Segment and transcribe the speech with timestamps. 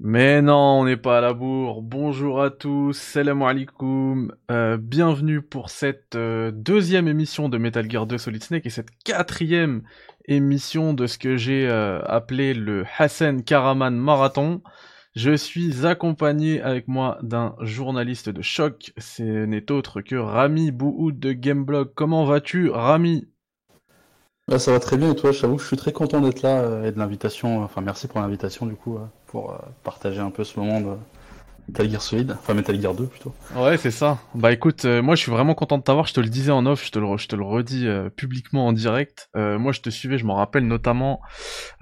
[0.00, 1.82] Mais non, on n'est pas à la bourre.
[1.82, 4.32] Bonjour à tous, salam alaikum.
[4.48, 8.90] Euh, bienvenue pour cette euh, deuxième émission de Metal Gear 2 Solid Snake et cette
[9.04, 9.82] quatrième
[10.26, 14.62] émission de ce que j'ai euh, appelé le Hassan Karaman Marathon.
[15.16, 18.92] Je suis accompagné avec moi d'un journaliste de choc.
[18.98, 21.90] Ce n'est autre que Rami Bouhoud de Gameblog.
[21.96, 23.26] Comment vas-tu, Rami?
[24.48, 26.88] Bah, ça va très bien et toi, j'avoue je suis très content d'être là euh,
[26.88, 27.62] et de l'invitation.
[27.62, 30.96] Enfin, merci pour l'invitation du coup, euh, pour euh, partager un peu ce moment de
[31.68, 33.34] Metal Gear Solid, enfin Metal Gear 2 plutôt.
[33.54, 34.16] Ouais, c'est ça.
[34.34, 36.06] Bah écoute, moi je suis vraiment content de t'avoir.
[36.06, 38.72] Je te le disais en off, je te le, je te le redis publiquement en
[38.72, 39.28] direct.
[39.34, 41.20] moi je te suivais, je m'en rappelle notamment.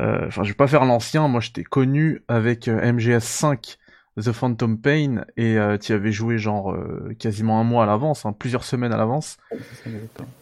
[0.01, 1.29] Enfin, je vais pas faire l'ancien.
[1.29, 3.79] Moi je t'ai connu avec MGS 5
[4.19, 8.25] The Phantom Pain et euh, tu avais joué genre euh, quasiment un mois à l'avance,
[8.25, 9.37] hein, plusieurs semaines à l'avance.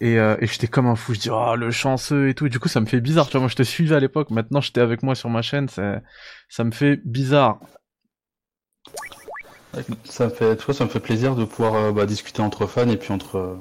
[0.00, 2.48] Et, euh, et j'étais comme un fou, je dis oh le chanceux et tout.
[2.48, 4.60] du coup ça me fait bizarre, tu vois, moi je te suivais à l'époque, maintenant
[4.60, 6.02] j'étais avec moi sur ma chaîne, ça,
[6.48, 7.58] ça me fait bizarre.
[10.04, 12.66] Ça me fait, tu vois, ça me fait plaisir de pouvoir euh, bah, discuter entre
[12.66, 13.58] fans et puis entre.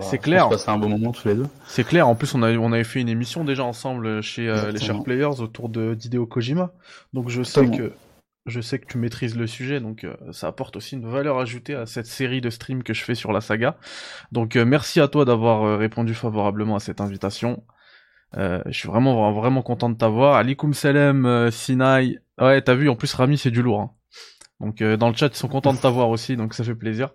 [0.00, 0.48] c'est clair.
[0.48, 1.46] Passer un bon moment tous les deux.
[1.68, 2.08] C'est clair.
[2.08, 5.40] En plus, on, a, on avait fait une émission déjà ensemble chez les Sharp Players
[5.40, 6.72] autour de d'Hideo Kojima.
[7.12, 7.92] Donc je sais que
[8.46, 11.74] je sais que tu maîtrises le sujet, donc euh, ça apporte aussi une valeur ajoutée
[11.74, 13.76] à cette série de streams que je fais sur la saga.
[14.32, 17.64] Donc euh, merci à toi d'avoir euh, répondu favorablement à cette invitation.
[18.34, 20.36] je suis vraiment vraiment content de t'avoir.
[20.36, 22.18] Alikum salam, Sinai.
[22.40, 23.80] Ouais, t'as vu, en plus Rami c'est du lourd.
[23.80, 23.90] Hein.
[24.60, 27.10] Donc dans le chat ils sont contents de t'avoir aussi, donc ça fait plaisir.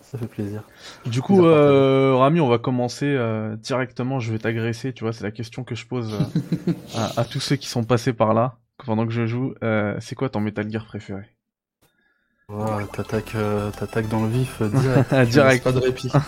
[0.00, 0.62] Ça fait plaisir.
[1.06, 3.18] Du coup, Rami, on va commencer
[3.62, 4.20] directement.
[4.20, 6.18] Je vais t'agresser, tu vois, c'est la question que je pose
[7.16, 10.28] à tous ceux qui sont passés par là pendant que je joue, euh, c'est quoi
[10.28, 11.22] ton Metal Gear préféré?
[12.48, 13.70] Oh, T'attaques euh,
[14.10, 14.68] dans le vif euh,
[15.14, 15.30] direct.
[15.30, 15.64] direct.
[15.64, 16.10] Pas de répit.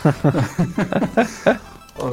[2.01, 2.11] oh.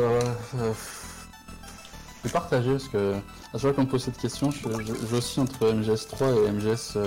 [2.23, 3.19] Je vais partager parce que à
[3.53, 4.59] chaque fois qu'on me pose cette question, je,
[5.09, 6.97] je, aussi entre MGS 3 et MGS.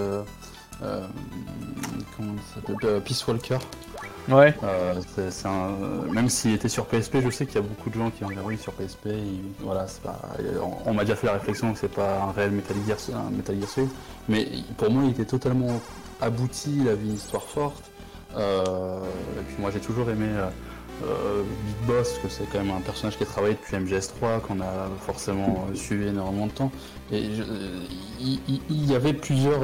[2.17, 3.03] comment ça s'appelle?
[3.03, 3.59] Peace Walker.
[4.29, 4.55] Ouais.
[4.63, 4.95] Euh,
[6.13, 8.29] même s'il était sur PSP, je sais qu'il y a beaucoup de gens qui ont
[8.45, 9.09] oui sur PSP.
[9.61, 10.21] Voilà, pas...
[10.87, 13.87] on, m'a déjà fait la réflexion que c'est pas un réel Metal Gear, un Gear
[14.29, 14.49] mais
[14.79, 15.81] pour moi il était totalement
[16.21, 17.91] abouti, il avait une histoire forte.
[18.37, 18.99] Euh,
[19.39, 20.27] et puis moi j'ai toujours aimé
[21.03, 24.61] euh, Big Boss, que c'est quand même un personnage qui a travaillé depuis MGS3, qu'on
[24.61, 26.73] a forcément suivi énormément de temps.
[27.13, 27.85] Euh,
[28.21, 29.61] il, y avait plusieurs.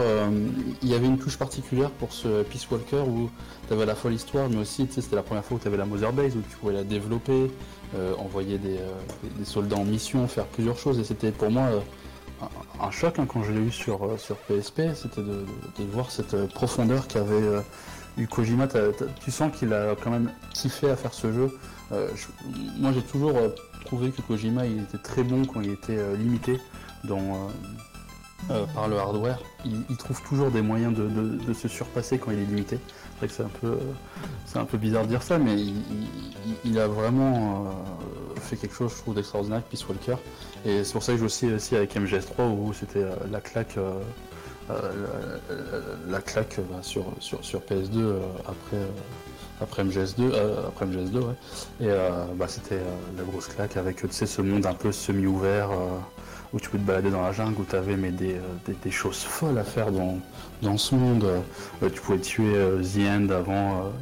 [0.82, 3.30] il y avait une touche particulière pour ce Peace Walker où
[3.66, 5.86] tu avais la fois l'histoire, mais aussi c'était la première fois où tu avais la
[5.86, 7.50] Mother Base, où tu pouvais la développer,
[8.18, 8.78] envoyer des,
[9.44, 10.98] soldats en mission, faire plusieurs choses.
[10.98, 11.68] Et c'était pour moi
[12.78, 15.44] un, choc hein, quand je l'ai eu sur, sur PSP, c'était de,
[15.90, 17.62] voir cette profondeur qu'avait
[18.26, 18.68] Kojima,
[19.20, 21.58] tu sens qu'il a quand même kiffé à faire ce jeu.
[21.92, 22.08] Euh,
[22.78, 23.48] moi j'ai toujours euh,
[23.84, 25.98] trouvé que Kojima était très bon quand il était
[28.50, 29.38] euh, limité par le hardware.
[29.64, 32.78] Il, trouve toujours des moyens de, se surpasser quand il est limité.
[32.88, 35.56] C'est vrai que c'est un peu, peu bizarre de dire ça, mais
[36.64, 37.66] il, a vraiment
[38.40, 40.16] fait quelque chose, je trouve, d'extraordinaire avec Peace Walker.
[40.64, 43.76] Et c'est pour ça que je joue aussi, avec MGS3 où c'était la claque
[44.70, 45.38] euh,
[46.08, 48.86] la claque bah, sur, sur, PS2 euh, après euh,
[49.60, 50.32] après MGS2,
[50.68, 51.34] après MGS2 ouais.
[51.80, 51.88] Et
[52.34, 52.80] bah, c'était
[53.16, 55.68] la grosse claque avec ce monde un peu semi-ouvert
[56.52, 58.40] où tu peux te balader dans la jungle, où tu avais mais des,
[58.90, 60.18] choses folles à faire dans,
[60.62, 61.26] dans ce monde.
[61.80, 62.52] tu pouvais tuer
[62.82, 63.92] The End avant,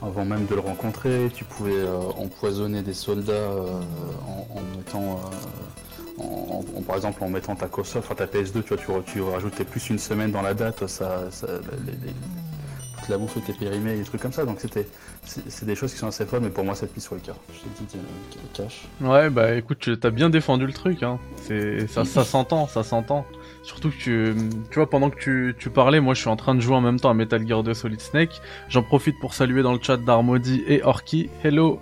[0.00, 1.84] avant même de le rencontrer, tu pouvais
[2.16, 3.50] empoisonner des soldats
[4.28, 5.20] en, mettant
[6.86, 9.98] par exemple en mettant ta console, enfin ta PS2, tu vois, tu, rajoutais plus une
[9.98, 11.30] semaine dans la date, ça,
[13.02, 14.44] toute la bouffe était périmée, des trucs comme ça.
[14.44, 14.86] Donc c'était,
[15.24, 17.36] c'est des choses qui sont assez folles, mais pour moi, cette piste sur le cœur.
[17.52, 17.98] Je t'ai dit,
[18.54, 18.86] cache.
[19.00, 21.18] Ouais, bah écoute, t'as bien défendu le truc, hein.
[21.36, 23.26] C'est, ça, ça s'entend, ça s'entend.
[23.62, 24.34] Surtout que tu,
[24.70, 26.80] tu vois, pendant que tu, tu, parlais, moi je suis en train de jouer en
[26.80, 28.40] même temps à Metal Gear 2 Solid Snake.
[28.68, 31.28] J'en profite pour saluer dans le chat Darmody et Orki.
[31.42, 31.80] Hello!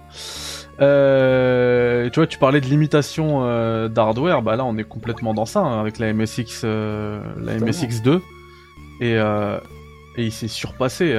[0.80, 5.44] Euh, tu vois, tu parlais de limitation euh, d'hardware, bah là on est complètement dans
[5.44, 8.22] ça hein, avec la MSX, euh, la MSX 2
[9.02, 9.58] et, euh,
[10.20, 11.18] et il s'est surpassé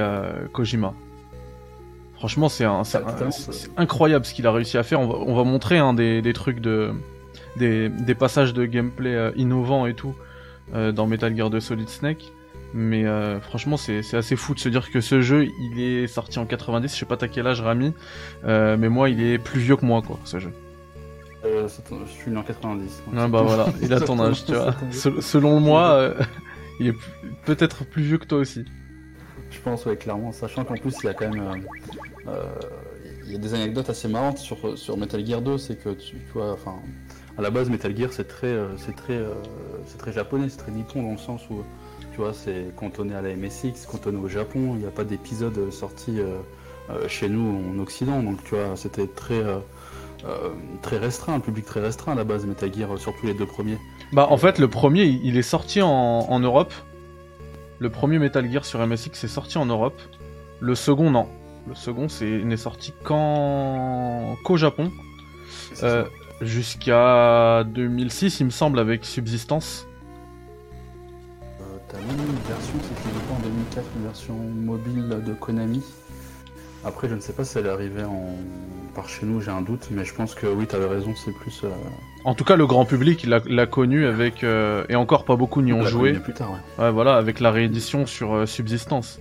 [0.52, 0.94] Kojima.
[2.14, 2.64] Franchement, c'est
[3.76, 5.00] incroyable ce qu'il a réussi à faire.
[5.00, 6.92] On va, on va montrer hein, des, des, trucs de
[7.56, 10.14] des, des, passages de gameplay innovants et tout
[10.72, 12.32] dans Metal Gear 2 Solid Snake.
[12.74, 16.38] Mais euh, franchement, c'est assez fou de se dire que ce jeu, il est sorti
[16.38, 16.92] en 90.
[16.92, 17.92] Je sais pas t'as quel âge, Rami,
[18.44, 20.52] euh, mais moi, il est plus vieux que moi, quoi, ce jeu.
[21.44, 23.02] Euh, je suis né en 90.
[23.16, 24.74] Ah bah voilà, il a ton âge, tu vois.
[25.20, 26.14] selon moi, euh,
[26.80, 26.96] il est
[27.44, 28.64] peut-être plus vieux que toi aussi.
[29.52, 30.32] Je pense, ouais, clairement.
[30.32, 31.64] Sachant qu'en plus, il y a quand même.
[33.26, 36.52] il y a des anecdotes assez marrantes sur, Metal Gear 2, c'est que tu, vois,
[36.52, 36.76] enfin,
[37.38, 39.20] à la base, Metal Gear, c'est très, c'est très,
[39.86, 41.62] c'est japonais, c'est très nippon dans le sens où
[42.12, 44.72] tu vois, c'est cantonné à la MSX, cantonné au Japon.
[44.74, 46.18] Il n'y a pas d'épisode sorti
[47.08, 48.22] chez nous en Occident.
[48.22, 49.42] Donc, tu vois, c'était très,
[50.82, 53.78] très restreint, un public très restreint à la base, Metal Gear, surtout les deux premiers.
[54.12, 56.72] Bah, en fait, le premier, il est sorti en, Europe.
[57.82, 60.00] Le premier Metal Gear sur MSX est sorti en Europe.
[60.60, 61.26] Le second, non.
[61.66, 64.92] Le second, c'est n'est sorti qu'au Japon.
[66.40, 69.88] Jusqu'à 2006, il me semble, avec Subsistance.
[71.60, 75.82] Euh, T'as même une version, c'était en 2004, une version mobile de Konami.
[76.84, 78.36] Après, je ne sais pas si elle est arrivée en...
[78.94, 81.64] par chez nous, j'ai un doute, mais je pense que oui, t'avais raison, c'est plus.
[81.64, 81.70] Euh,
[82.24, 84.44] en tout cas, le grand public l'a connu avec.
[84.44, 86.14] Euh, et encore pas beaucoup n'y ont joué.
[86.14, 86.84] Plus tard, ouais.
[86.84, 86.90] ouais.
[86.90, 89.20] voilà, avec la réédition sur euh, Subsistance.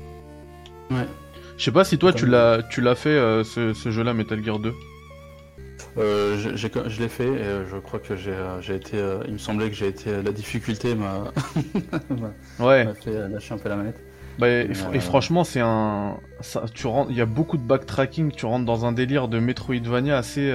[0.90, 1.08] Ouais.
[1.58, 4.74] Je sais pas si toi, tu l'as fait, ce, ce jeu-là, Metal Gear 2.
[5.98, 8.98] Euh, je l'ai fait et euh, je crois que j'ai euh, été.
[9.28, 10.22] il me semblait que j'ai été.
[10.22, 11.32] La difficulté m'a
[12.60, 12.88] ouais.
[13.02, 14.02] fait lâcher un peu la manette.
[14.42, 16.18] Bah, et, franchement, c'est un.
[16.40, 20.18] Ça, tu Il y a beaucoup de backtracking, tu rentres dans un délire de Metroidvania
[20.18, 20.52] assez.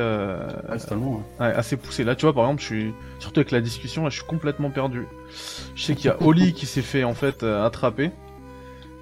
[1.38, 2.02] ouais, assez poussé.
[2.02, 2.94] Là, tu vois, par exemple, je suis.
[3.20, 5.06] Surtout avec la discussion, là, je suis complètement perdu.
[5.76, 8.10] Je sais qu'il y a Oli qui s'est fait en fait attraper.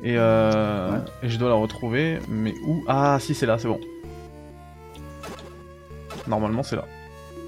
[0.02, 2.18] Et, et je dois la retrouver.
[2.28, 2.84] Mais où?
[2.86, 3.80] Ah, si, c'est là, c'est bon.
[6.26, 6.84] Normalement, c'est là.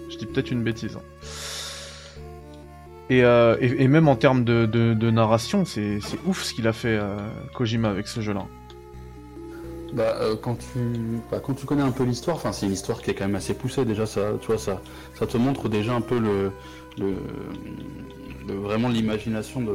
[0.08, 0.96] Je dis peut-être une bêtise.
[0.96, 1.02] Hein.
[3.10, 7.16] Euh, et, même en termes de, narration, c'est ouf ce qu'il a fait euh,
[7.54, 8.46] Kojima avec ce jeu-là.
[9.92, 13.10] Bah, euh, quand, tu, bah, quand tu connais un peu l'histoire, c'est une histoire qui
[13.10, 14.82] est quand même assez poussée déjà, ça, tu vois, ça,
[15.14, 16.50] ça te montre déjà un peu le,
[18.48, 19.74] vraiment l'imagination de,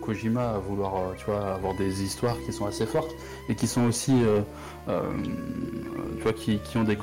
[0.00, 3.14] Kojima à vouloir tu vois, avoir des histoires qui sont assez fortes
[3.48, 4.12] et qui sont aussi
[4.86, 6.96] tu vois, qui, ont des,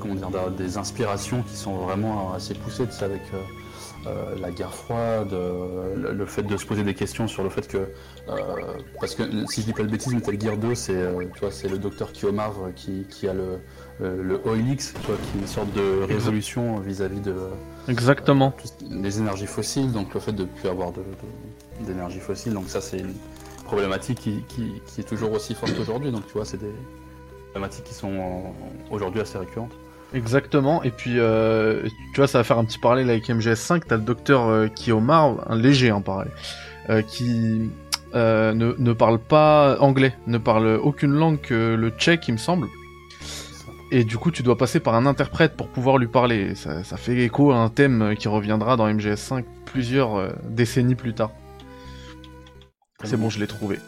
[0.00, 4.50] comment dire, des inspirations qui sont vraiment assez poussées, tu sais, avec euh, euh, la
[4.50, 7.88] guerre froide, le, fait de se poser des questions sur le fait que,
[9.00, 12.54] parce que si je dis pas de bêtises, Metal Gear 2, c'est le docteur Kiyomar
[12.76, 13.58] qui, qui a le,
[14.00, 17.34] le OLX, tu vois, qui est une sorte de révolution vis-à-vis de
[17.88, 20.92] exactement des énergies fossiles, donc le fait de ne plus avoir
[21.80, 23.02] d'énergie fossile, donc ça c'est
[23.68, 26.10] problématique qui, est toujours aussi forte aujourd'hui.
[26.10, 26.74] Donc tu vois, c'est des
[27.58, 28.54] problématiques qui sont
[28.90, 29.74] aujourd'hui assez récurrentes.
[30.14, 31.82] Exactement, et puis euh,
[32.14, 33.82] tu vois, ça va faire un petit parallèle avec MGS5.
[33.86, 36.30] T'as le docteur euh, Kiyomar, un léger, hein, pareil,
[36.88, 37.70] euh, qui
[38.14, 42.68] ne, parle pas anglais, ne parle aucune langue que le tchèque, il me semble.
[43.90, 46.54] Et du coup, tu dois passer par un interprète pour pouvoir lui parler.
[46.54, 51.30] Ça fait écho à un thème qui reviendra dans MGS5 plusieurs décennies plus tard.
[53.04, 53.78] C'est bon, je l'ai trouvé.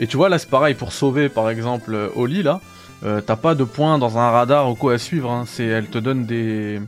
[0.00, 2.60] Et tu vois, là, c'est pareil, pour sauver, par exemple, euh, Oli, là,
[3.04, 5.44] euh, t'as pas de point dans un radar ou quoi à suivre, hein.
[5.46, 6.80] c'est, elle te donne des...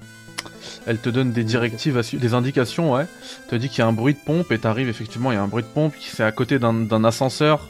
[0.89, 3.07] Elle te donne des directives, des indications, ouais.
[3.49, 5.43] Te dit qu'il y a un bruit de pompe et t'arrives, effectivement, il y a
[5.43, 7.69] un bruit de pompe c'est à côté d'un ascenseur.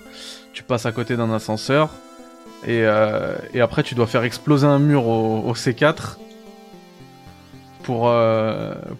[0.52, 1.90] Tu passes à côté d'un ascenseur.
[2.66, 6.16] Et, euh, et, après, tu dois faire exploser un mur au, C4
[7.84, 8.12] pour,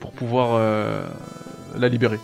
[0.01, 0.61] pour pouvoir
[1.77, 2.19] la libérer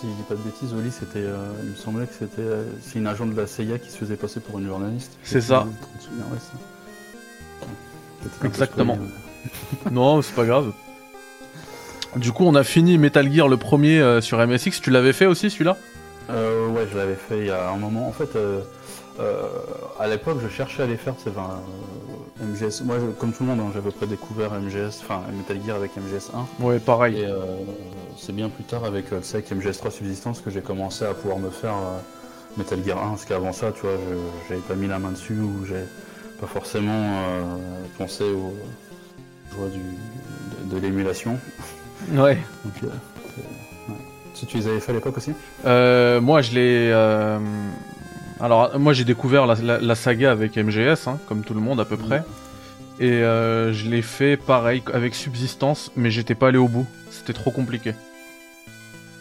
[0.00, 2.64] si je dis pas de bêtises, Oli, c'était, euh, il me semblait que c'était, euh,
[2.82, 5.12] c'est une agent de la CIA qui se faisait passer pour une journaliste.
[5.22, 5.66] C'est ça.
[8.44, 8.98] Exactement.
[9.90, 10.72] non, c'est pas grave.
[12.16, 14.80] Du coup, on a fini Metal Gear le premier euh, sur MSX.
[14.80, 15.76] Tu l'avais fait aussi celui-là?
[16.30, 18.08] Euh, Ouais, je l'avais fait il y a un moment.
[18.08, 18.30] En fait,
[19.98, 21.14] à l'époque, je cherchais à les faire.
[21.18, 21.30] C'est
[22.40, 22.82] MGS.
[22.84, 26.30] Moi, comme tout le monde, hein, j'avais près découvert MGS, enfin Metal Gear avec MGS
[26.60, 26.64] 1.
[26.64, 27.20] Ouais, pareil.
[27.20, 27.44] Et euh,
[28.16, 31.38] c'est bien plus tard avec, euh, avec MGS 3 Subsistance que j'ai commencé à pouvoir
[31.38, 31.98] me faire euh,
[32.56, 33.08] Metal Gear 1.
[33.10, 33.96] Parce qu'avant ça, tu vois,
[34.48, 35.84] j'avais pas mis la main dessus ou j'ai
[36.40, 37.48] pas forcément
[37.96, 38.54] pensé aux
[39.56, 41.38] joies du, de, l'émulation.
[42.12, 42.38] Ouais.
[42.64, 42.92] Donc,
[44.34, 45.32] Tu, tu les avais fait à l'époque aussi?
[45.64, 46.92] Moi, je l'ai.
[48.40, 51.96] Alors, moi j'ai découvert la, saga avec MGS, hein, comme tout le monde à peu
[51.96, 52.06] mm.
[52.06, 52.24] près.
[53.00, 56.86] Et euh, je l'ai fait pareil avec Subsistance, mais j'étais pas allé au bout.
[57.10, 57.94] C'était trop compliqué.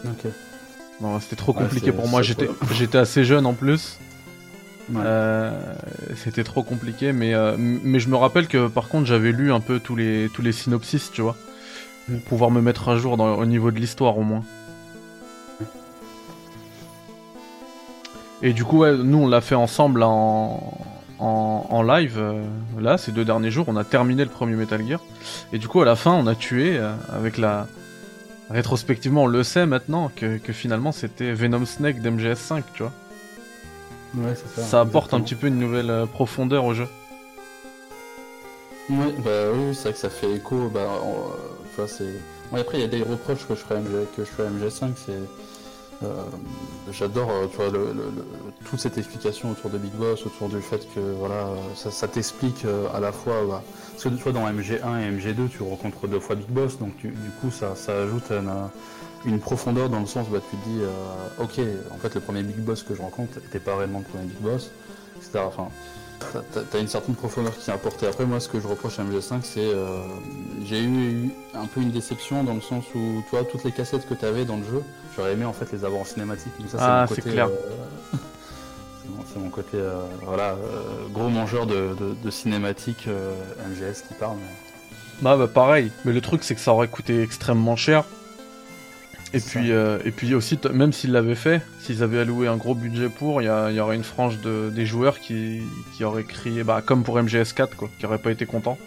[0.06, 0.32] Ok.
[1.02, 2.22] Non, c'était trop compliqué pour moi.
[2.22, 4.00] J'étais, j'étais assez jeune en plus.
[4.96, 5.52] Euh,
[6.16, 9.60] c'était trop compliqué, mais euh, mais je me rappelle que par contre j'avais lu un
[9.60, 11.36] peu tous les tous les synopsis, tu vois,
[12.08, 12.22] pour mm.
[12.22, 14.44] pouvoir me mettre à jour au niveau de l'histoire au moins.
[18.42, 20.78] Et du coup, nous on l'a fait ensemble en,
[21.20, 22.44] en, live, euh,
[22.80, 25.00] là, ces deux derniers jours, on a terminé le premier Metal Gear.
[25.54, 27.68] Et du coup, à la fin, on a tué, euh, avec la...
[28.50, 32.94] Rétrospectivement, on le sait maintenant, que, finalement c'était Venom Snake d'MGS5, tu vois.
[34.16, 34.66] Ouais, c'est ça.
[34.66, 36.88] Ça apporte un petit peu une nouvelle euh, profondeur au jeu.
[38.90, 40.70] Ouais, bah oui, c'est vrai que ça fait écho.
[40.74, 40.88] Bah,
[41.76, 42.06] vois, c'est.
[42.50, 43.82] Bon, après, il y a des reproches que je ferais
[44.16, 45.20] que je ferais à MGS5, c'est.
[46.04, 46.24] Euh,
[46.92, 47.96] j'adore euh, tu vois, le,
[48.66, 52.88] toute cette explication autour de Big Boss, autour du fait que voilà, ça, t'explique euh,
[52.94, 53.44] à la fois.
[53.48, 56.96] Bah, parce que toi, dans MG1 et MG2, tu rencontres deux fois Big Boss, donc
[57.02, 58.32] du coup, ça, ça ajoute
[59.26, 60.82] une, profondeur dans le sens où bah, tu te dis
[61.40, 61.60] Ok,
[61.92, 64.40] en fait, le premier Big Boss que je rencontre n'était pas réellement le premier Big
[64.40, 64.70] Boss,
[65.18, 65.40] etc.
[65.48, 65.70] Enfin,
[66.72, 68.08] T'as une certaine profondeur qui est apportée.
[68.08, 70.00] Après, moi, ce que je reproche à MG5, c'est euh,
[70.66, 74.08] j'ai eu un peu une déception dans le sens où, tu vois, toutes les cassettes
[74.08, 74.84] que tu avais dans le jeu,
[75.16, 76.54] j'aurais aimé en fait les avoir en cinématique.
[76.60, 77.48] Mais ça, ah, c'est clair.
[77.48, 78.18] Euh,
[79.32, 80.56] c'est mon côté, euh, voilà,
[81.12, 84.38] gros mangeur de, de, cinématiques MGS qui parle.
[85.22, 85.92] Bah, bah, pareil.
[86.06, 88.04] Mais le truc, c'est que ça aurait coûté extrêmement cher.
[89.34, 92.76] Et puis, euh, et puis aussi, même s'ils l'avaient fait, s'ils avaient alloué un gros
[92.76, 95.62] budget pour, il y, aurait une frange de, des joueurs qui,
[95.96, 98.78] qui auraient crié, bah, comme pour MGS4, quoi, qui auraient pas été contents.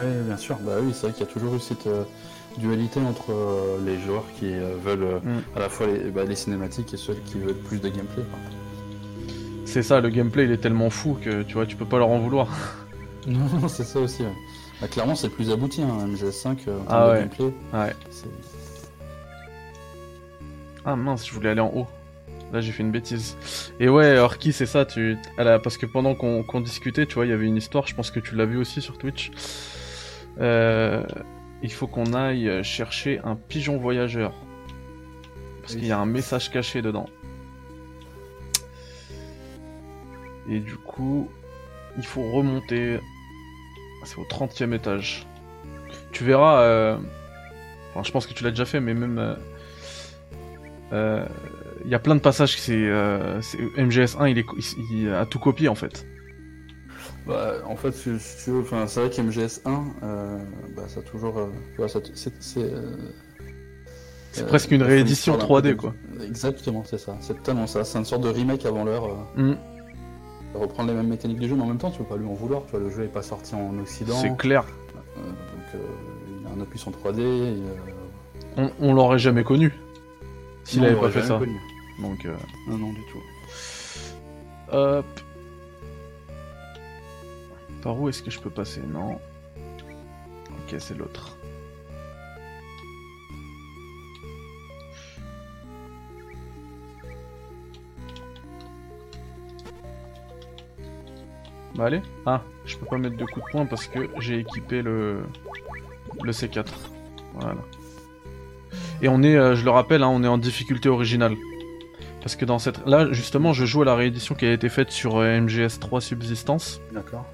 [0.00, 2.04] Oui, bien sûr, bah oui, c'est vrai qu'il y a toujours eu cette euh,
[2.58, 4.52] dualité entre euh, les joueurs qui
[4.84, 5.56] veulent mm.
[5.56, 8.24] à la fois les, bah, les, cinématiques et ceux qui veulent plus de gameplay.
[9.64, 12.08] C'est ça, le gameplay il est tellement fou que tu vois, tu peux pas leur
[12.08, 12.48] en vouloir.
[13.26, 14.22] non, c'est ça aussi.
[14.80, 17.52] Bah, clairement, c'est le plus abouti, hein, MGS5 en termes ah, de gameplay.
[17.72, 17.94] Ouais.
[20.84, 21.86] Ah mince, je voulais aller en haut.
[22.52, 23.36] Là, j'ai fait une bêtise.
[23.80, 25.16] Et ouais, Orki, c'est ça, tu...
[25.36, 28.20] parce que pendant qu'on discutait, tu vois, il y avait une histoire, je pense que
[28.20, 29.30] tu l'as vu aussi sur Twitch.
[30.40, 31.04] Euh,
[31.62, 34.32] il faut qu'on aille chercher un pigeon voyageur.
[35.62, 37.06] Parce qu'il y a un message caché dedans.
[40.48, 41.30] Et du coup,
[41.96, 43.00] il faut remonter.
[44.04, 45.26] C'est au 30 e étage.
[46.12, 46.60] Tu verras.
[46.60, 46.98] Euh,
[48.02, 49.18] je pense que tu l'as déjà fait, mais même.
[49.18, 49.34] Euh,
[50.94, 51.26] il euh,
[51.86, 53.40] y a plein de passages, c'est euh,
[53.76, 54.46] MGS1, il, est,
[54.92, 56.06] il, a tout copié en fait.
[57.26, 58.10] Bah, en fait, si,
[58.44, 59.60] tu veux, c'est vrai qu'MGS1,
[60.02, 60.38] euh,
[60.76, 61.38] bah, ça a toujours.
[61.38, 61.48] Euh,
[64.30, 65.94] c'est presque une réédition 3D, quoi.
[66.22, 67.16] Exactement, c'est ça.
[67.20, 67.82] C'est tellement ça.
[67.82, 69.08] C'est une sorte de remake avant l'heure.
[69.36, 69.54] Mm.
[70.54, 72.34] Reprendre les mêmes mécaniques du jeu, mais en même temps, tu peux pas lui en
[72.34, 72.64] vouloir.
[72.66, 74.14] Tu vois, le jeu est pas sorti en Occident.
[74.14, 74.64] C'est clair.
[75.16, 75.82] donc,
[76.40, 77.54] il a un opus en 3D.
[78.56, 79.72] on, on l'aurait jamais connu.
[80.64, 81.40] S'il avait pas fait ça.
[82.00, 82.34] Donc, euh...
[82.66, 83.22] Non, non, du tout.
[84.72, 85.20] Hop.
[87.82, 88.80] Par où est-ce que je peux passer?
[88.80, 89.20] Non.
[90.50, 91.36] Ok, c'est l'autre.
[101.74, 102.00] Bah allez.
[102.24, 105.24] Ah, je peux pas mettre de coups de poing parce que j'ai équipé le
[106.22, 106.66] le C4.
[107.34, 107.56] Voilà.
[109.02, 111.34] Et on est, euh, je le rappelle, hein, on est en difficulté originale.
[112.20, 112.86] Parce que dans cette...
[112.86, 116.80] Là, justement, je joue à la réédition qui a été faite sur euh, MGS3 Subsistance.
[116.92, 117.26] D'accord.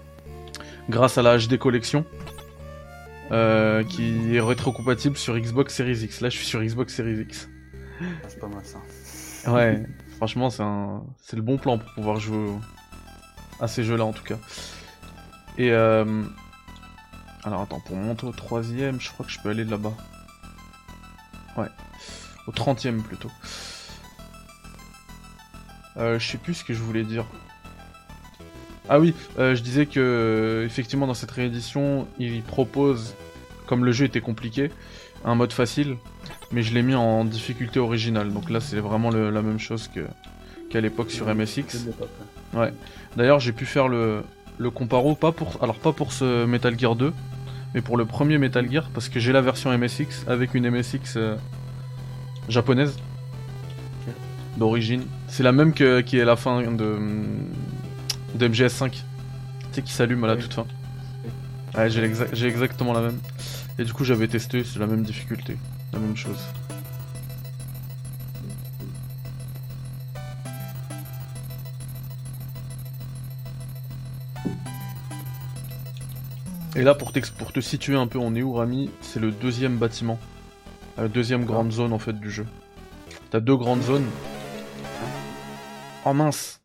[0.88, 2.04] Grâce à la HD Collection.
[3.30, 6.20] Euh, qui est rétrocompatible sur Xbox Series X.
[6.20, 7.49] Là, je suis sur Xbox Series X.
[8.26, 9.52] C'est pas mal ça.
[9.52, 9.85] Ouais,
[10.16, 11.04] franchement, c'est un...
[11.18, 12.49] c'est le bon plan pour pouvoir jouer
[13.61, 14.38] à ces jeux-là en tout cas.
[15.59, 16.25] Et euh...
[17.44, 19.92] alors attends, pour monter au troisième, je crois que je peux aller là-bas.
[21.57, 21.69] Ouais.
[22.47, 23.30] Au 30 e plutôt.
[25.97, 27.26] Euh, je sais plus ce que je voulais dire.
[28.88, 33.14] Ah oui, euh, je disais que effectivement dans cette réédition, il propose,
[33.66, 34.71] comme le jeu était compliqué,
[35.25, 35.97] un mode facile,
[36.50, 38.33] mais je l'ai mis en difficulté originale.
[38.33, 40.00] Donc là, c'est vraiment la même chose que
[40.71, 41.87] qu'à l'époque sur MSX.
[42.54, 42.73] Ouais.
[43.16, 44.23] D'ailleurs, j'ai pu faire le
[44.59, 47.12] le comparo pas pour alors pas pour ce Metal Gear 2,
[47.75, 51.17] mais pour le premier Metal Gear, parce que j'ai la version MSX avec une MSX
[51.17, 51.37] euh,
[52.49, 52.97] japonaise
[54.57, 55.05] d'origine.
[55.29, 56.99] C'est la même que, qui est la fin de,
[58.35, 58.91] de MGS5.
[58.91, 59.00] Tu
[59.73, 60.67] sais, qui s'allume à la toute fin.
[61.77, 63.19] Ouais, j'ai exactement la même.
[63.79, 65.57] Et du coup, j'avais testé, c'est la même difficulté,
[65.93, 66.39] la même chose.
[76.77, 78.91] Et là, pour, pour te situer un peu, on est où, Rami?
[79.00, 80.19] C'est le deuxième bâtiment.
[80.97, 82.47] La deuxième grande zone, en fait, du jeu.
[83.31, 84.07] T'as deux grandes zones.
[86.05, 86.61] Oh mince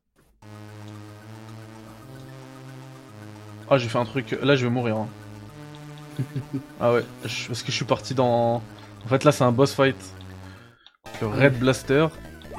[3.70, 4.38] Ah, j'ai fait un truc...
[4.44, 4.98] Là, je vais mourir.
[4.98, 5.08] Hein.
[6.80, 8.62] ah ouais, parce que je suis parti dans...
[9.04, 9.96] En fait, là, c'est un boss fight.
[11.20, 12.08] Le Red Blaster.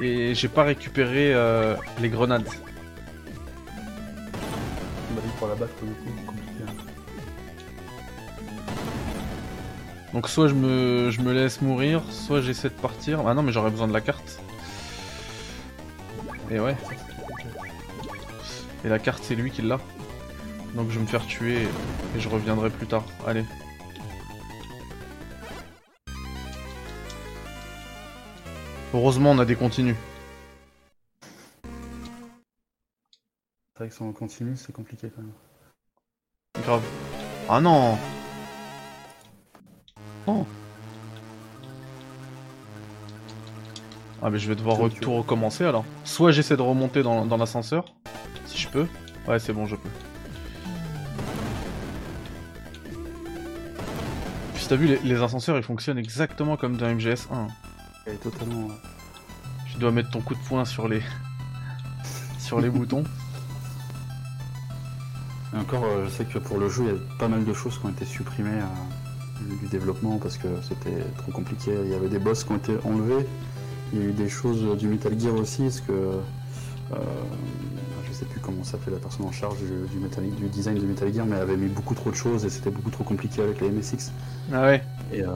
[0.01, 2.47] Et j'ai pas récupéré euh, les grenades.
[5.39, 5.73] pour la battre,
[10.13, 13.27] Donc soit je me, je me laisse mourir, soit j'essaie de partir.
[13.27, 14.39] Ah non, mais j'aurais besoin de la carte.
[16.49, 16.75] Et ouais.
[18.85, 19.79] Et la carte, c'est lui qui l'a.
[20.75, 21.63] Donc je vais me faire tuer
[22.15, 23.03] et je reviendrai plus tard.
[23.25, 23.43] Allez.
[28.93, 29.95] Heureusement, on a des continus.
[33.77, 35.33] C'est vrai que continue, c'est compliqué quand même.
[36.63, 36.83] Grave.
[37.49, 37.97] Ah non
[40.27, 40.45] Oh
[44.21, 45.85] Ah mais je vais devoir tout recommencer alors.
[46.03, 47.85] Soit j'essaie de remonter dans, dans l'ascenseur,
[48.45, 48.87] si je peux.
[49.27, 49.89] Ouais c'est bon je peux.
[54.55, 57.47] Puis t'as vu les, les ascenseurs ils fonctionnent exactement comme dans MGS 1.
[58.05, 58.67] Elle est totalement.
[59.71, 61.01] Tu dois mettre ton coup de poing sur les
[62.39, 63.03] sur les boutons.
[65.53, 67.53] Et encore, euh, je sais que pour le jeu, il y a pas mal de
[67.53, 68.65] choses qui ont été supprimées euh,
[69.61, 71.71] du développement parce que c'était trop compliqué.
[71.83, 73.25] Il y avait des boss qui ont été enlevés.
[73.93, 76.95] Il y a eu des choses du Metal Gear aussi, parce que euh,
[78.07, 80.85] je sais plus comment s'appelait la personne en charge du, du, Metal- du design du
[80.85, 83.41] Metal Gear, mais elle avait mis beaucoup trop de choses et c'était beaucoup trop compliqué
[83.41, 84.11] avec les MSX.
[84.51, 84.83] Ah ouais.
[85.13, 85.27] Et euh,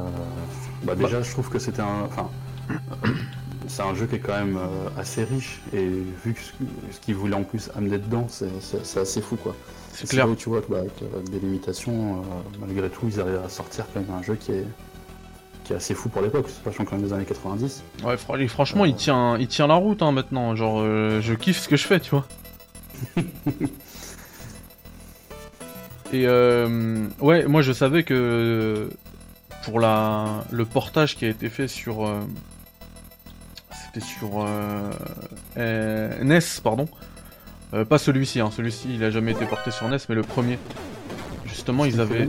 [0.83, 2.03] bah déjà, je trouve que c'était un.
[2.05, 2.29] Enfin,
[3.67, 5.87] c'est un jeu qui est quand même euh, assez riche et
[6.25, 9.55] vu que ce, qu'il voulait en plus amener dedans, c'est assez fou quoi.
[9.93, 10.25] C'est clair.
[10.25, 12.23] là où tu vois que bah, avec euh, des limitations, euh,
[12.59, 14.65] malgré tout, ils arrivent à sortir quand même un jeu qui est,
[15.63, 17.83] qui est assez fou pour l'époque, sachant quand même des années 90.
[18.03, 18.17] Ouais
[18.47, 20.55] franchement il tient il tient la route hein, maintenant.
[20.55, 22.25] Genre euh, je kiffe ce que je fais tu vois.
[26.13, 28.89] Et euh, ouais, moi je savais que
[29.63, 32.19] pour la le portage qui a été fait sur euh,
[33.71, 34.89] c'était sur euh,
[35.57, 36.87] euh, NES pardon,
[37.73, 38.51] Euh, pas celui-ci, hein.
[38.51, 40.59] celui-ci il a jamais été porté sur NES, mais le premier.
[41.45, 42.27] Justement ils avaient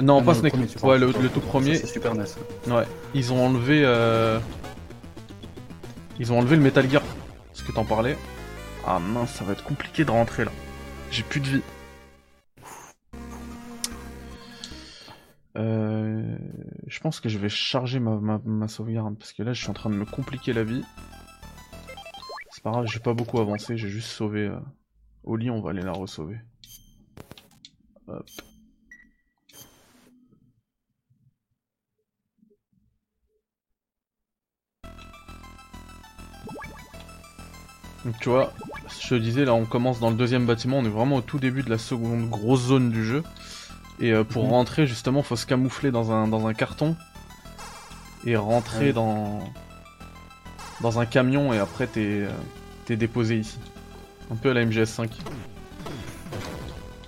[0.00, 1.74] non Ah pas le Snake, premier, tu ouais le, le tout premier.
[1.74, 2.24] C'est Super NES.
[2.68, 3.82] Ouais, ils ont enlevé.
[3.84, 4.38] Euh...
[6.18, 7.02] Ils ont enlevé le Metal Gear.
[7.48, 8.16] Parce que t'en parlais?
[8.86, 10.52] Ah mince, ça va être compliqué de rentrer là.
[11.10, 11.62] J'ai plus de vie.
[15.56, 16.36] Euh...
[16.86, 19.70] Je pense que je vais charger ma, ma, ma sauvegarde parce que là je suis
[19.70, 20.84] en train de me compliquer la vie.
[22.68, 24.58] C'est pas grave, j'ai pas beaucoup avancé, j'ai juste sauvé euh,
[25.24, 26.38] Oli, on va aller la re-sauver.
[28.08, 28.26] Hop.
[38.04, 38.52] Donc tu vois,
[39.00, 41.38] je te disais, là on commence dans le deuxième bâtiment, on est vraiment au tout
[41.38, 43.22] début de la seconde grosse zone du jeu.
[43.98, 44.50] Et euh, pour Mhm.
[44.50, 46.96] rentrer justement, faut se camoufler dans un, dans un carton.
[48.26, 48.92] Et rentrer Ouais.
[48.92, 49.40] dans,
[50.82, 52.26] dans un camion et après t'es
[52.96, 53.58] déposé ici.
[54.30, 55.08] Un peu à la MGS5.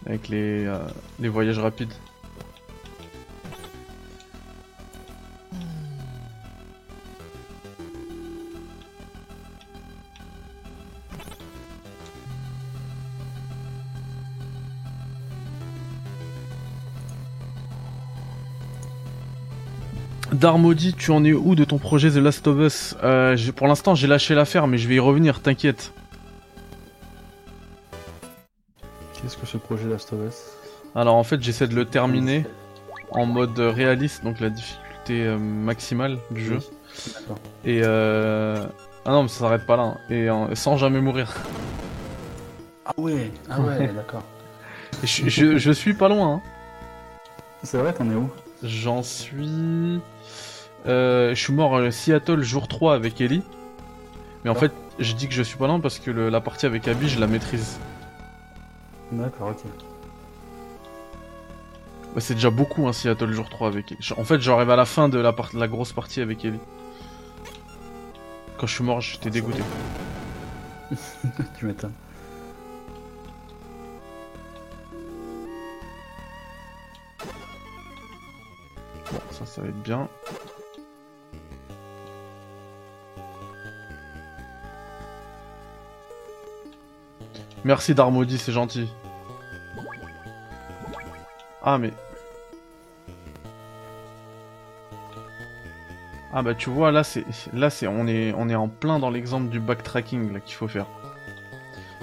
[0.06, 0.78] Avec les, euh,
[1.18, 1.92] les voyages rapides.
[20.32, 22.96] Darmody, tu en es où de ton projet The Last of Us?
[23.02, 25.92] Euh, Pour l'instant, j'ai lâché l'affaire, mais je vais y revenir, t'inquiète.
[29.14, 30.36] Qu'est-ce que ce projet Last of Us?
[30.94, 32.46] Alors en fait, j'essaie de le terminer
[33.10, 36.58] en mode réaliste, donc la difficulté euh, maximale du jeu.
[37.14, 37.38] D'accord.
[37.64, 38.64] Et euh...
[39.04, 39.82] Ah non, mais ça s'arrête pas là.
[39.82, 39.96] hein.
[40.10, 41.34] Et euh, sans jamais mourir.
[42.84, 44.22] Ah ouais, ah ouais, d'accord.
[45.02, 46.34] Et je, je- je suis pas loin.
[46.36, 46.40] hein.
[47.62, 48.30] C'est vrai, t'en es où?
[48.62, 50.00] J'en suis...
[50.86, 53.42] Euh, je suis mort à Seattle jour 3 avec Ellie.
[54.44, 56.66] Mais en fait, je dis que je suis pas loin parce que le- la partie
[56.66, 57.78] avec Abby, je la maîtrise.
[59.12, 59.58] D'accord, ok.
[62.14, 64.08] Bah, c'est déjà beaucoup un Seattle jour 3 avec Ellie.
[64.16, 66.58] En fait, j'arrive à la fin de la, part- la grosse partie avec Ellie.
[68.58, 69.62] Quand je suis mort, j'étais dégoûté.
[71.58, 71.92] tu m'étonnes.
[79.40, 80.08] Ça, ça va être bien.
[87.64, 88.88] Merci Darmody, c'est gentil.
[91.62, 91.92] Ah mais...
[96.32, 99.10] Ah bah tu vois là c'est là c'est on est on est en plein dans
[99.10, 100.86] l'exemple du backtracking là qu'il faut faire.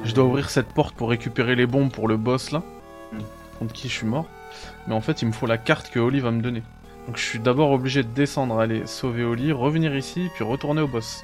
[0.04, 2.62] Je dois ouvrir cette porte pour récupérer les bombes pour le boss là.
[3.14, 3.20] Mm.
[3.58, 4.26] Contre qui je suis mort.
[4.86, 6.62] Mais en fait il me faut la carte que Oli va me donner.
[7.08, 10.88] Donc je suis d'abord obligé de descendre, aller sauver Oli, revenir ici, puis retourner au
[10.88, 11.24] boss.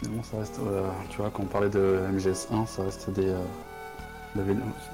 [0.00, 0.58] Finalement, ça reste.
[0.66, 3.28] euh, tu vois, quand on parlait de MGS1, ça reste des.
[3.28, 4.42] euh,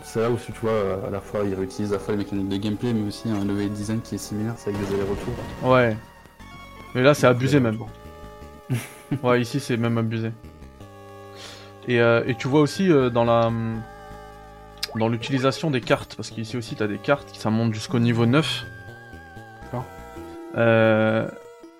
[0.03, 2.19] C'est là où tu vois, euh, à la fois, ils réutilisent à la fois les
[2.19, 5.35] mécaniques de gameplay, mais aussi un level design qui est similaire, c'est avec des allers-retours.
[5.71, 5.97] Ouais.
[6.95, 7.79] Mais là c'est abusé même.
[9.23, 10.33] Ouais, ici c'est même abusé.
[11.87, 13.53] Et, euh, et tu vois aussi dans la
[14.98, 18.26] dans l'utilisation des cartes, parce qu'ici aussi t'as des cartes qui ça monte jusqu'au niveau
[18.26, 18.64] 9.
[19.64, 19.85] D'accord.
[20.56, 21.28] Euh,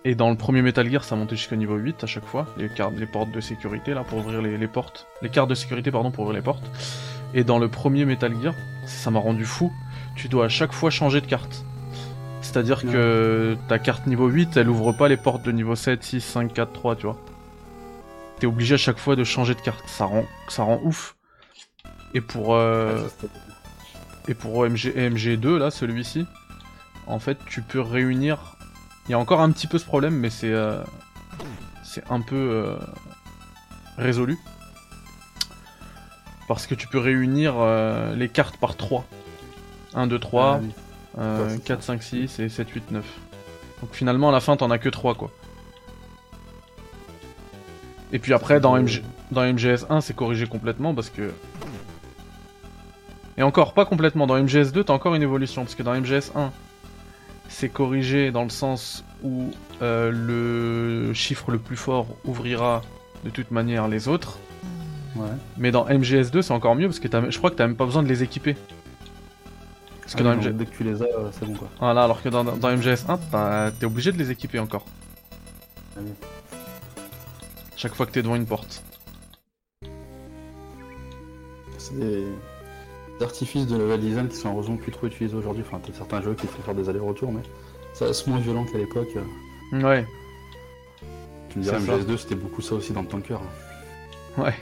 [0.05, 2.69] Et dans le premier Metal Gear, ça montait jusqu'au niveau 8 à chaque fois, les,
[2.69, 5.07] cartes, les portes de sécurité là pour ouvrir les, les portes.
[5.23, 6.65] Les cartes de sécurité pardon pour ouvrir les portes.
[7.35, 8.55] Et dans le premier Metal Gear,
[8.87, 9.73] ça m'a rendu fou,
[10.15, 11.65] tu dois à chaque fois changer de carte.
[12.41, 16.21] C'est-à-dire que ta carte niveau 8, elle ouvre pas les portes de niveau 7, 6,
[16.21, 17.19] 5, 4, 3, tu vois.
[18.39, 19.83] T'es obligé à chaque fois de changer de carte.
[19.89, 21.16] Ça rend, ça rend ouf.
[22.17, 23.33] Et pour, euh, c'était-
[24.29, 26.27] et pour OMG, MG2, là, celui-ci,
[27.07, 28.57] en fait, tu peux réunir.
[29.07, 30.83] Il y a encore un petit peu ce problème, mais c'est euh,
[31.85, 32.77] c'est un peu euh,
[33.99, 34.39] résolu.
[36.49, 39.05] Parce que tu peux réunir euh, les cartes par 3.
[39.95, 40.71] 1, 2, 3, Ah oui.
[41.19, 41.87] euh, Ouais, c'est 4, ça.
[41.93, 43.05] 5, 6 et 7, 8, 9.
[43.83, 45.31] Donc finalement, à la fin, t'en as que 3, quoi.
[48.13, 49.03] Et puis après, dans, MG...
[49.33, 51.31] dans MGS1, c'est corrigé complètement parce que.
[53.39, 54.27] Et encore, pas complètement.
[54.27, 56.51] Dans MGS2, t'as encore une évolution parce que dans MGS1,
[57.49, 59.51] c'est corrigé dans le sens où
[59.83, 62.83] euh, le chiffre le plus fort ouvrira
[63.25, 64.39] de toute manière les autres.
[65.17, 65.29] Ouais.
[65.57, 68.03] Mais dans MGS2, c'est encore mieux parce que je crois que t'as même pas besoin
[68.03, 68.57] de les équiper.
[70.01, 70.45] Parce que Ah dans oui, MG...
[70.49, 71.69] donc, Dès que tu les as, euh, c'est bon quoi.
[71.81, 74.85] Voilà, alors que dans, dans MGS1, t'as- t'es obligé de les équiper encore.
[75.97, 76.01] Ah.
[77.77, 78.83] Chaque fois que t'es devant une porte.
[81.79, 82.25] C'est
[83.17, 83.19] des...
[83.19, 85.63] des artifices de level design qui sont heureusement plus trop utilisés aujourd'hui.
[85.67, 87.43] Enfin, t'as certains jeux qui font faire des allers-retours, mais
[87.95, 89.09] ça reste moins violent qu'à l'époque.
[89.73, 90.05] Ouais,
[91.51, 91.97] Tu me dirais, C'est ça.
[91.99, 93.39] MGS2, c'était beaucoup ça aussi dans le tanker.
[94.39, 94.55] ouais.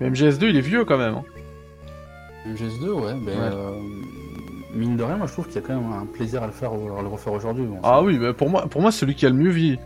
[0.00, 1.14] Mais MGS2, il est vieux quand même.
[1.14, 1.24] hein.
[2.48, 3.34] MGS2, ouais, ben, Ouais.
[3.52, 3.78] euh,
[4.74, 6.52] mine de rien, moi je trouve qu'il y a quand même un plaisir à le
[6.52, 7.64] faire, à le refaire aujourd'hui.
[7.66, 9.78] Bon, Ah oui, bah pour moi, pour moi, c'est celui qui a le mieux vieilli.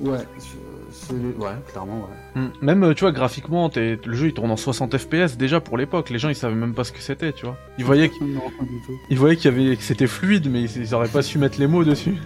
[0.00, 0.18] Ouais,
[1.12, 2.40] ouais, clairement, ouais.
[2.40, 2.48] Hmm.
[2.62, 6.10] Même, euh, tu vois, graphiquement, le jeu il tourne en 60 FPS déjà pour l'époque.
[6.10, 7.56] Les gens ils savaient même pas ce que c'était, tu vois.
[7.78, 8.14] Ils voyaient, qu'-
[9.10, 11.66] ils qu'il y avait, que c'était fluide, mais ils, ils auraient pas su mettre les
[11.66, 12.16] mots dessus.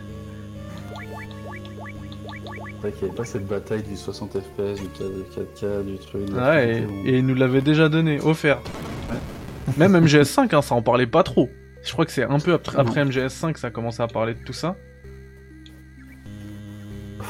[2.83, 6.23] C'est vrai qu'il n'y avait pas cette bataille du 60 FPS, du 4K, du truc.
[6.35, 8.59] la Ouais, et ils nous l'avaient déjà donné, offert.
[9.77, 11.49] Même MGS5, hein, ça en parlait pas trop.
[11.85, 14.35] Je crois que c'est un peu après, après MGS5 que ça a commencé à parler
[14.35, 14.77] de tout ça.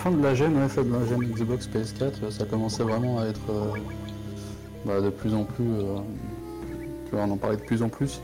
[0.03, 3.27] Fin de la gêne, ouais, fin de la gêne Xbox PS4, ça commençait vraiment à
[3.27, 3.79] être euh,
[4.85, 5.65] bah, de plus en plus.
[5.65, 5.99] euh,
[7.07, 8.21] tu vois, on en parlait de plus en plus.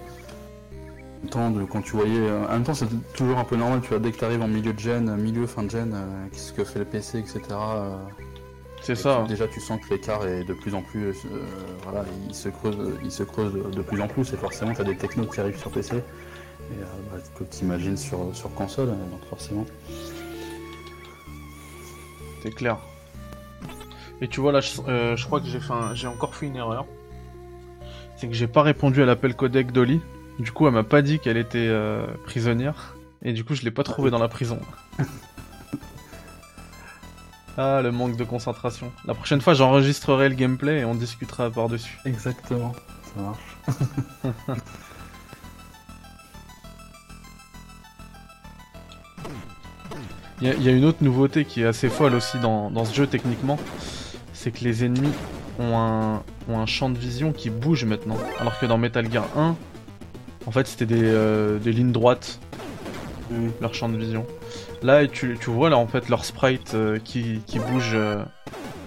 [0.72, 2.18] En même temps, de, quand tu voyais.
[2.18, 4.42] euh, en même temps, c'est toujours un peu normal, tu vois, dès que tu arrives
[4.42, 7.40] en milieu de gêne, milieu, fin de gêne, euh, qu'est-ce que fait le PC, etc.
[8.82, 9.22] C'est et ça.
[9.22, 11.16] tu- déjà, tu sens que l'écart est de plus en plus.
[11.84, 14.80] voilà, il se creuse, il se creuse de, de plus en plus, et forcément, tu
[14.80, 18.52] as des technos qui arrivent sur PC, et euh, bah, que tu imagines sur, sur
[18.54, 19.64] console, donc forcément.
[22.42, 22.78] C'est clair.
[24.20, 25.46] Et tu vois là, je, euh, crois que
[25.94, 26.86] j'ai encore fait une erreur.
[28.16, 30.00] C'est que j'ai pas répondu à l'appel codec d'Oli.
[30.38, 32.96] Du coup, elle m'a pas dit qu'elle était euh, prisonnière.
[33.22, 34.58] Et du coup, je l'ai pas trouvée dans la prison.
[37.56, 38.92] ah, le manque de concentration.
[39.04, 41.98] La prochaine fois, j'enregistrerai le gameplay et on discutera par-dessus.
[42.04, 42.72] Exactement,
[43.14, 43.56] ça marche.
[50.40, 52.70] Il y, a- il y a une autre nouveauté qui est assez folle aussi dans,
[52.70, 53.58] dans ce jeu techniquement.
[54.32, 55.10] C'est que les ennemis
[55.58, 58.16] ont un, ont un champ de vision qui bouge maintenant.
[58.38, 59.56] Alors que dans Metal Gear 1,
[60.46, 62.38] en fait, c'était des, euh, des lignes droites.
[63.60, 64.24] Leur champ de vision.
[64.82, 67.90] Là, tu, tu vois là en fait leur sprite euh, qui, qui bouge.
[67.94, 68.22] euh,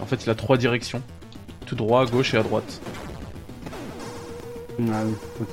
[0.01, 1.01] en fait, il a trois directions
[1.67, 2.81] tout droit, à gauche et à droite.
[4.79, 5.47] Ah oui, ok.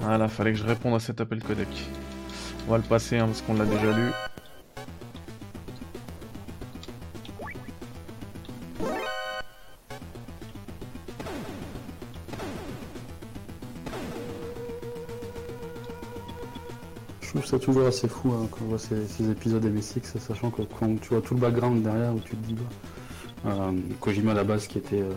[0.00, 1.68] Voilà, fallait que je réponde à cet appel codec.
[2.66, 4.10] On va le passer hein, parce qu'on l'a déjà lu.
[17.46, 20.62] Trouve ça toujours assez fou hein, quand on voit ces, ces épisodes MSX, sachant que
[20.62, 24.34] quand tu vois tout le background derrière où tu te dis bah, euh, Kojima à
[24.34, 25.12] la base qui était euh,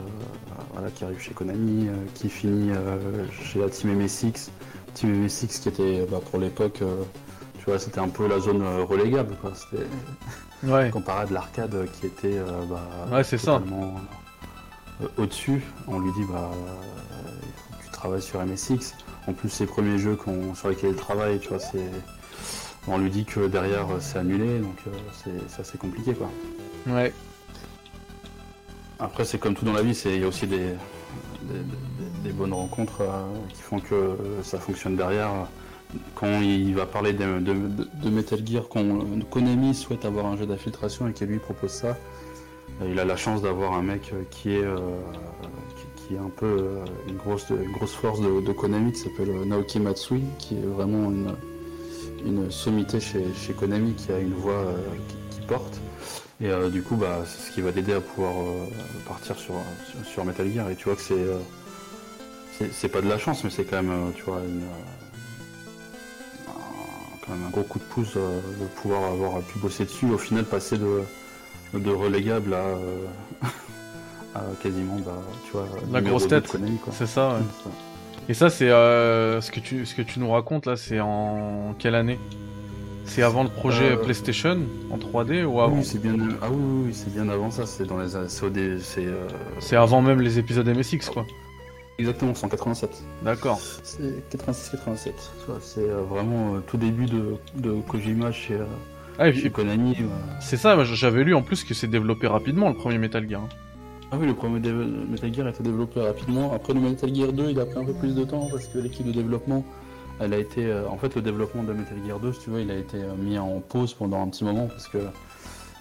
[0.74, 2.72] voilà, qui arrive chez Konami, euh, qui finit
[3.44, 4.52] chez la team MSX,
[4.94, 6.84] team MSX qui était bah, pour l'époque
[7.58, 9.52] tu vois c'était un peu la zone relégable quoi.
[9.56, 9.86] C'était
[10.62, 10.90] Ouais.
[10.90, 12.38] comparé à de l'arcade qui était
[12.70, 13.62] bah, Ouais, c'est ça.
[15.18, 15.64] au-dessus.
[15.88, 16.52] On lui dit bah
[17.82, 18.94] tu travailles sur MSX.
[19.28, 20.18] En plus, les premiers jeux
[20.56, 21.80] sur lesquels il travaille, tu vois, c'est.
[22.88, 24.92] On lui dit que derrière euh, c'est annulé, donc euh,
[25.50, 26.30] c'est assez compliqué quoi.
[26.88, 27.14] Ouais.
[29.00, 30.58] Après, c'est comme tout dans la vie, c'est- il y a aussi des,
[31.44, 35.30] des, des- des bonnes rencontres euh, qui font que ça fonctionne derrière.
[36.16, 38.84] Quand il va parler de, de- de- de Metal Gear, quand
[39.32, 41.98] Konami souhaite avoir un jeu d'infiltration et qu'il lui propose ça,
[42.86, 44.78] il a la chance d'avoir un mec qui est, euh,
[45.96, 49.32] qui, qui est un peu une grosse, une grosse force de, de Konami qui s'appelle
[49.48, 51.36] Naoki Matsui, qui est vraiment une,
[52.26, 54.66] une sommité chez, chez Konami qui a une voix
[55.32, 55.80] qui, porte.
[56.42, 58.34] Et du coup, bah, c'est ce qui va l'aider à pouvoir
[59.08, 59.56] partir sur,
[60.06, 60.70] sur, Metal Gear.
[60.70, 61.26] Et tu vois que c'est
[62.72, 64.62] c'est pas de la chance, mais c'est quand même, tu vois, une,
[67.32, 70.12] un gros coup de pouce euh, de pouvoir avoir pu bosser dessus.
[70.12, 71.04] Au final, passer de,
[71.74, 73.06] de relégable à, euh,
[74.64, 76.56] quasiment, bah, tu vois, la grosse tête.
[76.92, 77.72] C'est ça, ouais.
[78.30, 81.76] Et ça, c'est euh, ce, que tu, ce que tu nous racontes là, c'est en
[81.78, 82.20] quelle année?
[83.06, 84.60] C'est avant le projet PlayStation
[84.92, 85.78] en 3D ou avant?
[85.78, 87.66] Oui, c'est bien, ah oui, c'est bien avant ça.
[87.66, 89.08] C'est dans les, c'est,
[89.60, 91.26] c'est avant même les épisodes MSX, quoi.
[92.00, 93.04] Exactement, 187.
[93.24, 93.60] D'accord.
[93.84, 95.12] C'est 86-87.
[95.60, 98.66] C'est euh, vraiment euh, tout début de, de Kojima chez, euh,
[99.18, 99.98] ah, Konami.
[100.40, 103.42] C'est ça, j'avais lu en plus que c'est développé rapidement le premier Metal Gear.
[103.42, 103.50] Hein.
[104.12, 106.52] Ah oui, le premier Metal Gear a été développé rapidement.
[106.54, 108.80] Après le Metal Gear 2, il a pris un peu plus de temps parce que
[108.80, 109.64] l'équipe de développement,
[110.20, 110.74] elle a été.
[110.90, 113.38] en fait, le développement de Metal Gear 2, si tu vois, il a été mis
[113.38, 114.98] en pause pendant un petit moment parce que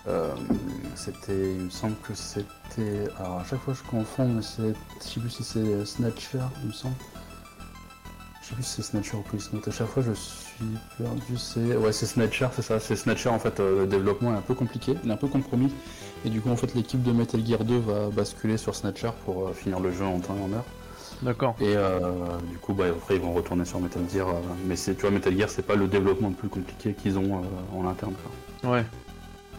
[0.09, 0.35] euh,
[0.95, 3.09] c'était, il me semble que c'était.
[3.19, 6.69] Alors à chaque fois je confonds, mais c'est, je sais plus si c'est Snatcher, il
[6.69, 6.95] me semble.
[8.41, 9.69] Je sais plus si c'est Snatcher ou Police Note.
[9.69, 10.65] À chaque fois je suis
[10.97, 11.37] perdu.
[11.37, 12.81] C'est ouais, c'est Snatcher, c'est ça.
[12.81, 13.61] C'est Snatcher en fait.
[13.61, 15.73] Euh, le développement est un peu compliqué, il est un peu compromis.
[16.25, 19.49] Et du coup en fait l'équipe de Metal Gear 2 va basculer sur Snatcher pour
[19.49, 20.65] euh, finir le jeu en temps et en heure.
[21.23, 21.57] D'accord.
[21.61, 21.75] Et
[22.49, 24.29] du coup, bah, après, ils vont retourner sur Metal Gear.
[24.67, 27.43] mais c'est, tu vois, Metal Gear, c'est pas le développement le plus compliqué qu'ils ont
[27.75, 28.15] en interne.
[28.63, 28.85] Ouais.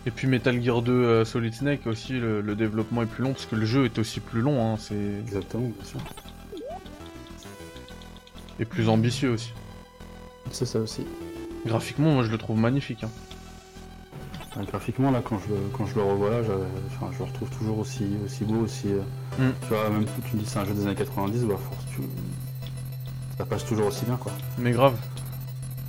[0.06, 3.46] Et puis Metal Gear 2 euh, Solid Snake aussi, le, développement est plus long parce
[3.46, 4.74] que le jeu est aussi plus long.
[4.74, 4.96] Hein, c'est...
[4.96, 6.00] Exactement, bien sûr.
[8.60, 9.54] Et plus ambitieux aussi.
[10.52, 11.06] C'est ça aussi.
[11.66, 13.04] Graphiquement, moi je le trouve magnifique.
[13.04, 13.12] Hein.
[14.68, 18.44] Graphiquement, là, quand je, quand je le revois là, je, le retrouve toujours aussi, aussi
[18.44, 18.88] beau, aussi.
[18.88, 19.54] Euh, mm.
[19.62, 21.86] Tu vois, même si tu me dis c'est un jeu des années 90, bah, force,
[23.38, 24.32] ça passe toujours aussi bien, quoi.
[24.58, 24.96] Mais grave.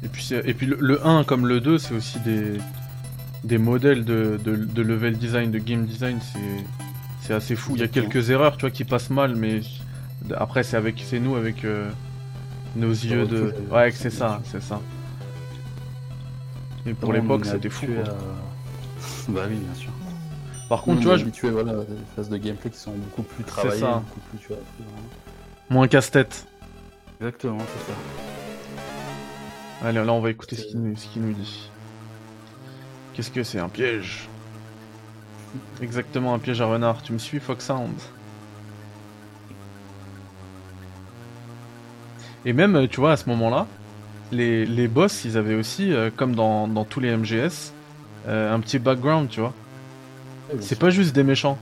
[0.03, 2.59] Et puis, et puis le 1 comme le 2, c'est aussi des
[3.45, 6.19] des modèles de, de, level design, de game design,
[7.23, 7.73] c'est assez fou.
[7.75, 9.61] Il y a quelques erreurs, tu vois, qui passent mal, mais
[10.37, 11.91] après c'est avec c'est nous avec euh,
[12.77, 14.81] nos yeux de ouais c'est ça c'est ça
[16.85, 17.87] mais pour l'époque c'était fou
[19.29, 19.91] bah oui bien sûr.
[20.69, 21.53] Par contre tu vois habitué je...
[21.53, 24.03] voilà des phases de gameplay qui sont beaucoup plus travaillées ça.
[24.07, 24.59] beaucoup plus tu vois
[25.69, 26.47] moins casse-tête.
[27.21, 29.89] Exactement c'est ça.
[29.89, 30.83] Allez là on va écouter ce qu'il
[31.23, 31.71] nous dit.
[33.15, 34.29] Qu'est-ce que c'est Un piège?
[35.83, 37.03] Exactement, un piège à renard.
[37.03, 37.93] Tu me suis, Foxhound
[42.45, 43.67] Et même, tu vois, à ce moment-là,
[44.33, 47.73] les, les, boss, ils avaient aussi, euh, comme dans, dans, tous les MGS,
[48.29, 49.53] euh, un petit background, tu vois.
[50.61, 51.59] C'est pas juste des méchants.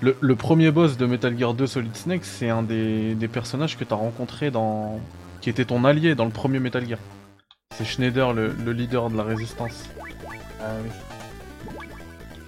[0.00, 3.76] Le, le, premier boss de Metal Gear 2 Solid Snake, c'est un des, des personnages
[3.76, 5.00] que t'as rencontré dans...
[5.40, 7.00] qui était ton allié dans le premier Metal Gear.
[7.76, 9.84] C'est Schneider, le, leader de la résistance.
[10.60, 10.90] Ah oui.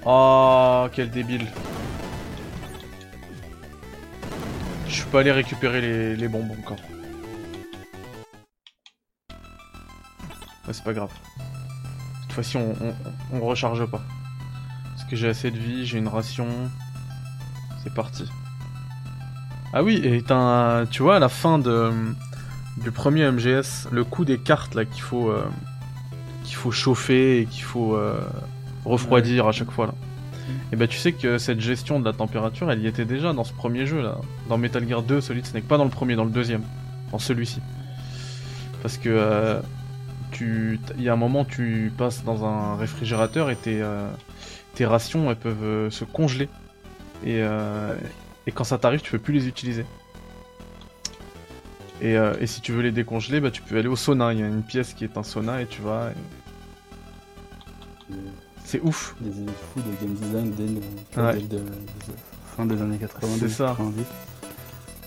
[0.06, 1.46] Oh, quel débile.
[4.86, 6.78] Je suis pas allé récupérer les, les bonbons encore.
[10.72, 11.10] C'est pas grave.
[12.22, 12.74] Cette fois-ci, on,
[13.32, 14.02] on, recharge pas.
[14.94, 16.46] Parce que j'ai assez de vie, j'ai une ration.
[17.82, 18.24] C'est parti.
[19.72, 20.22] Ah oui, et
[20.90, 21.92] tu vois, à la fin de
[22.76, 25.44] du premier MGS, le coup des cartes là qu'il faut euh,
[26.44, 28.20] qu'il faut chauffer et qu'il faut euh,
[28.84, 29.94] refroidir à chaque fois là.
[30.72, 33.44] Et bah tu sais que cette gestion de la température, elle y était déjà dans
[33.44, 34.16] ce premier jeu là,
[34.48, 36.62] dans Metal Gear 2 Solid Snake, pas dans le premier, dans le deuxième,
[37.12, 37.60] dans celui-ci.
[38.82, 39.60] Parce que euh,
[40.30, 43.82] tu, il y a un moment tu passes dans un réfrigérateur et tes,
[44.74, 46.48] tes rations elles peuvent se congeler
[47.24, 47.40] et,
[48.46, 49.84] et quand ça t'arrive tu peux plus les utiliser.
[52.02, 54.32] Euh, et, si tu veux les décongeler, bah, tu peux aller au sauna.
[54.32, 56.10] Il y a une pièce qui est un sauna et tu vas.
[58.64, 59.14] C'est ouf.
[59.20, 61.32] Des idées fous de game design dès, la
[62.56, 63.28] fin des années 80.
[63.38, 63.76] C'est ça.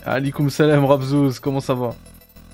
[0.05, 1.95] Alikum salam Rabzouz, comment ça va?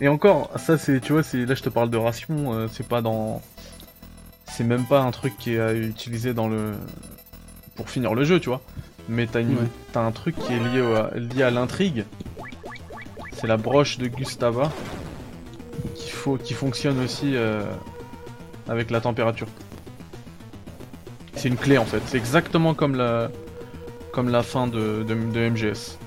[0.01, 2.87] Et encore, ça c'est, tu vois, c'est là je te parle de ration, euh, c'est
[2.87, 3.41] pas dans,
[4.45, 6.73] c'est même pas un truc qui est à utiliser dans le,
[7.75, 8.61] pour finir le jeu, tu vois.
[9.09, 9.57] Mais t'as une...
[9.95, 10.81] un truc qui est lié,
[11.15, 12.05] lié à l'intrigue
[13.39, 14.69] c'est la broche de Gustava
[15.95, 17.63] qui, faut, qui fonctionne aussi euh,
[18.67, 19.47] avec la température.
[21.35, 23.31] C'est une clé en fait, c'est exactement comme la,
[24.11, 25.97] comme la fin de, de, MGS.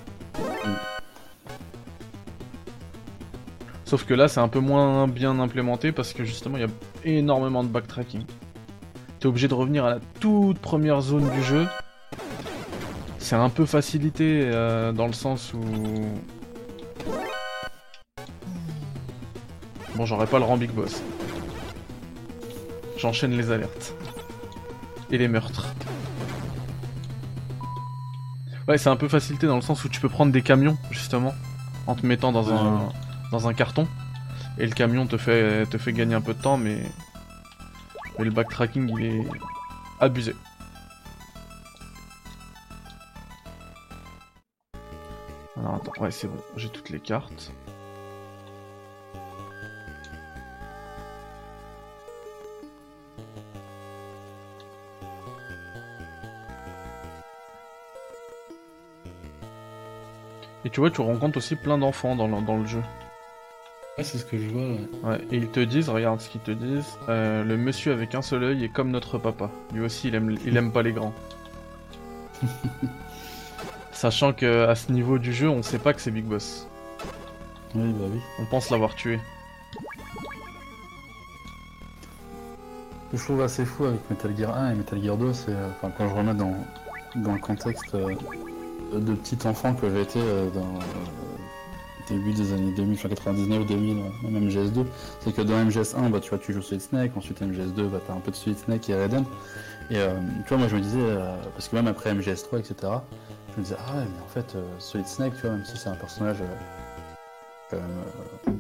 [3.93, 6.69] Sauf que là c'est un peu moins bien implémenté parce que justement il y a
[7.05, 8.25] énormément de backtracking.
[9.21, 11.67] T'es obligé de revenir à la toute première zone du jeu.
[13.19, 15.61] C'est un peu facilité euh, dans le sens où
[19.95, 21.03] Bon, j'aurais pas le rang Big Boss.
[22.97, 23.95] J'enchaîne les alertes.
[25.11, 25.69] Et les meurtres.
[28.67, 31.35] Ouais, c'est un peu facilité dans le sens où tu peux prendre des camions, justement,
[31.87, 32.89] en te mettant dans, un,
[33.33, 33.89] dans un carton.
[34.59, 36.83] Et le camion te fait, te fait gagner un peu de temps, mais,
[38.19, 39.25] mais le backtracking, il est
[39.99, 40.37] abusé.
[45.57, 47.51] Alors attends, ouais c'est bon, j'ai toutes les cartes.
[60.65, 62.83] Et tu vois, tu rencontres aussi plein d'enfants dans, dans le jeu.
[63.99, 64.63] Ouais, c'est ce que je vois.
[64.63, 64.89] ouais.
[65.03, 68.23] Ouais, et ils te disent, regarde ce qu'ils te disent, euh, le monsieur avec un
[68.23, 69.51] seul œil est comme notre papa.
[69.75, 71.13] Lui aussi, il aime, il aime pas les grands.
[73.93, 76.67] Sachant que à ce niveau du jeu, on sait pas que c'est Big Boss.
[77.75, 78.21] Oui, bah oui.
[78.41, 79.19] On pense l'avoir tué.
[83.07, 85.51] Ce que je trouve assez fou avec Metal Gear 1 et Metal Gear 2, c'est
[85.51, 86.55] euh, enfin, quand je remets dans,
[87.17, 88.15] dans le contexte euh,
[88.95, 90.79] de petit enfant que j'ai été euh, dans
[92.09, 94.85] début des années 2000, enfin 99, 2000, euh, même MGS2,
[95.21, 98.15] c'est que dans MGS1, bah, tu vois, tu joues Solid Snake, ensuite MGS2, bah, t'as
[98.15, 99.25] un peu de Solid Snake et Raiden.
[99.91, 102.75] Et euh, tu vois, moi je me disais, euh, parce que même après MGS3, etc.,
[103.55, 105.77] je me disais, ah ouais, mais en fait, euh, Solid Snake, tu vois, même si
[105.77, 106.39] c'est un personnage
[107.75, 107.79] euh,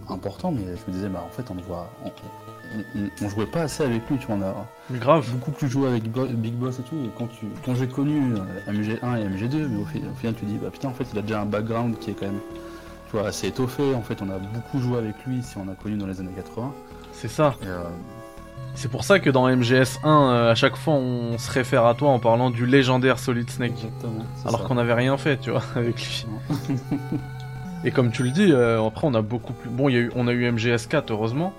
[0.08, 3.28] important, mais je me disais, bah en fait, on le voit, on, on- on- on
[3.28, 4.54] jouait pas assez avec lui, tu vois, on a
[4.90, 5.28] Mais grave.
[5.32, 8.34] beaucoup plus joué avec Bo- Big Boss et tout, et quand, tu, quand j'ai connu
[8.34, 11.18] euh, MG1 et MG2, mais au, au final tu dis, bah putain, en fait, il
[11.18, 12.40] a déjà un background qui est quand même,
[13.12, 15.96] vois, assez étoffé, en fait, on a beaucoup joué avec lui si on a connu
[15.96, 16.72] dans les années 80,
[17.12, 17.54] C'est ça.
[17.64, 17.82] euh,
[18.74, 22.10] C'est pour ça que dans MGS1, euh, à chaque fois, on se réfère à toi
[22.10, 23.72] en parlant du légendaire Solid Snake.
[23.72, 26.26] exactement, Alors qu'on n'avait rien fait, tu vois, avec lui.
[27.84, 29.68] Et comme tu le dis, euh, après, on a beaucoup plus.
[29.68, 31.52] Bon, il y a eu, on a eu MGS4, heureusement,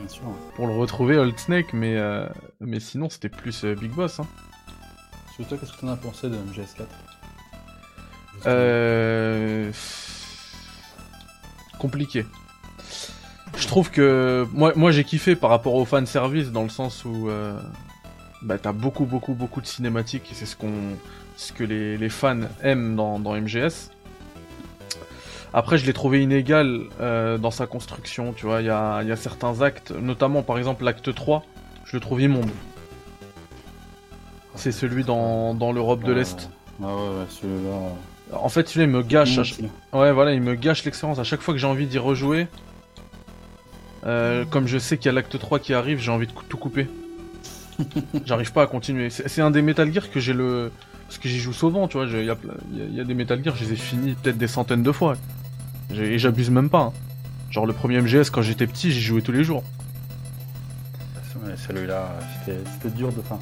[0.00, 0.22] Bien sûr.
[0.56, 2.26] pour le retrouver, Old Snake, mais, euh,
[2.60, 4.18] mais sinon, c'était plus Big Boss.
[4.20, 4.26] Hein.
[5.36, 6.84] Sur toi, qu'est-ce que t'en as pensé de MGS4
[8.46, 9.70] Euh...
[11.82, 12.24] Compliqué.
[13.56, 17.04] Je trouve que moi, moi j'ai kiffé par rapport au fan service dans le sens
[17.04, 17.58] où euh,
[18.40, 20.72] bah, t'as beaucoup beaucoup beaucoup de cinématiques et c'est ce qu'on
[21.36, 23.90] ce que les, les fans aiment dans, dans MGS.
[25.52, 29.10] Après je l'ai trouvé inégal euh, dans sa construction, tu vois, il y a, y
[29.10, 31.44] a certains actes, notamment par exemple l'acte 3,
[31.84, 32.50] je le trouve immonde.
[34.54, 36.48] C'est celui dans, dans l'Europe de l'Est.
[36.80, 37.78] Ah ouais, ouais, celui-là.
[38.32, 39.38] En fait celui-là il me gâche.
[39.92, 41.18] Ouais, voilà, il me gâche l'expérience.
[41.18, 42.46] À chaque fois que j'ai envie d'y rejouer,
[44.06, 46.56] euh, comme je sais qu'il y a l'acte 3 qui arrive, j'ai envie de tout
[46.56, 46.88] couper.
[48.26, 49.10] J'arrive pas à continuer.
[49.10, 50.70] C'est un des Metal Gear que j'ai le.
[51.06, 52.06] Parce que j'y joue souvent, tu vois.
[52.06, 54.92] Il y, a y des Metal Gear, je les ai finis peut-être des centaines de
[54.92, 55.16] fois.
[55.94, 56.80] Et j'abuse même pas.
[56.80, 56.92] hein.
[57.50, 59.62] Genre le premier MGS, quand j'étais petit, j'y jouais tous les jours.
[61.66, 63.20] Celui-là, c'était c'était dur de.
[63.20, 63.38] Enfin,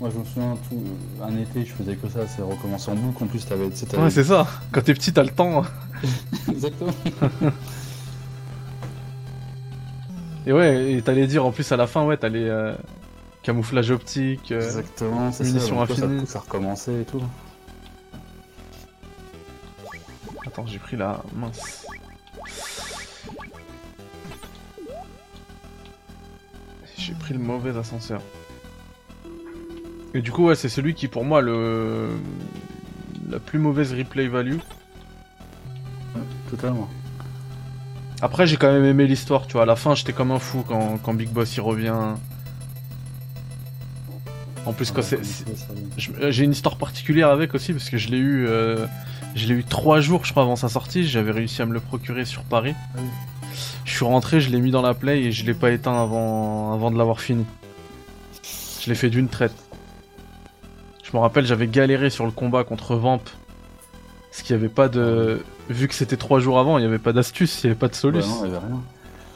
[0.00, 0.82] moi, je me souviens, tout,
[1.22, 3.22] un été, je faisais que ça, c'est recommencer en boucle.
[3.24, 3.66] En plus, t'avais.
[3.66, 4.46] Ouais, c'est ça.
[4.72, 5.64] Quand t'es petit, t'as le temps.
[6.50, 6.92] Exactement.
[10.44, 12.74] Et ouais, et t'allais dire en plus à la fin, ouais, t'as les euh,
[13.42, 14.50] camouflages optiques.
[14.50, 15.66] euh, Exactement, c'est ça.
[15.86, 15.86] toi,
[16.26, 17.22] ça recommencer et tout.
[20.44, 21.86] Attends, j'ai pris la mince.
[26.98, 28.20] J'ai pris le mauvais ascenseur.
[30.14, 32.08] Et du coup, ouais, c'est celui qui, pour moi, le
[33.30, 34.58] la plus mauvaise replay value.
[36.50, 36.88] Totalement.
[38.20, 39.62] Après, j'ai quand même aimé l'histoire, tu vois.
[39.62, 41.94] À la fin, j'étais comme un fou quand, quand Big Boss y revient.
[44.64, 48.18] En plus, quand c'est, euh, j'ai une histoire particulière avec aussi parce que je l'ai
[48.18, 48.86] eu, euh,
[49.34, 51.04] je l'ai eu trois jours, je crois, avant sa sortie.
[51.04, 52.74] J'avais réussi à me le procurer sur Paris.
[52.94, 53.08] Ah oui.
[53.84, 56.72] Je suis rentré, je l'ai mis dans la play et je l'ai pas éteint avant,
[56.72, 57.44] avant de l'avoir fini.
[58.80, 59.54] Je l'ai fait d'une traite.
[61.12, 63.20] Je me rappelle, j'avais galéré sur le combat contre Vamp.
[64.30, 65.44] Parce qu'il y avait pas de.
[65.68, 67.88] Vu que c'était trois jours avant, il y avait pas d'astuce, il y avait pas
[67.88, 67.94] de
[68.28, 68.80] non, il y avait rien.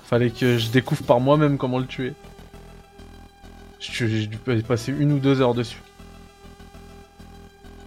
[0.06, 2.14] Fallait que je découvre par moi-même comment le tuer.
[3.78, 5.82] J'ai dû passer une ou deux heures dessus.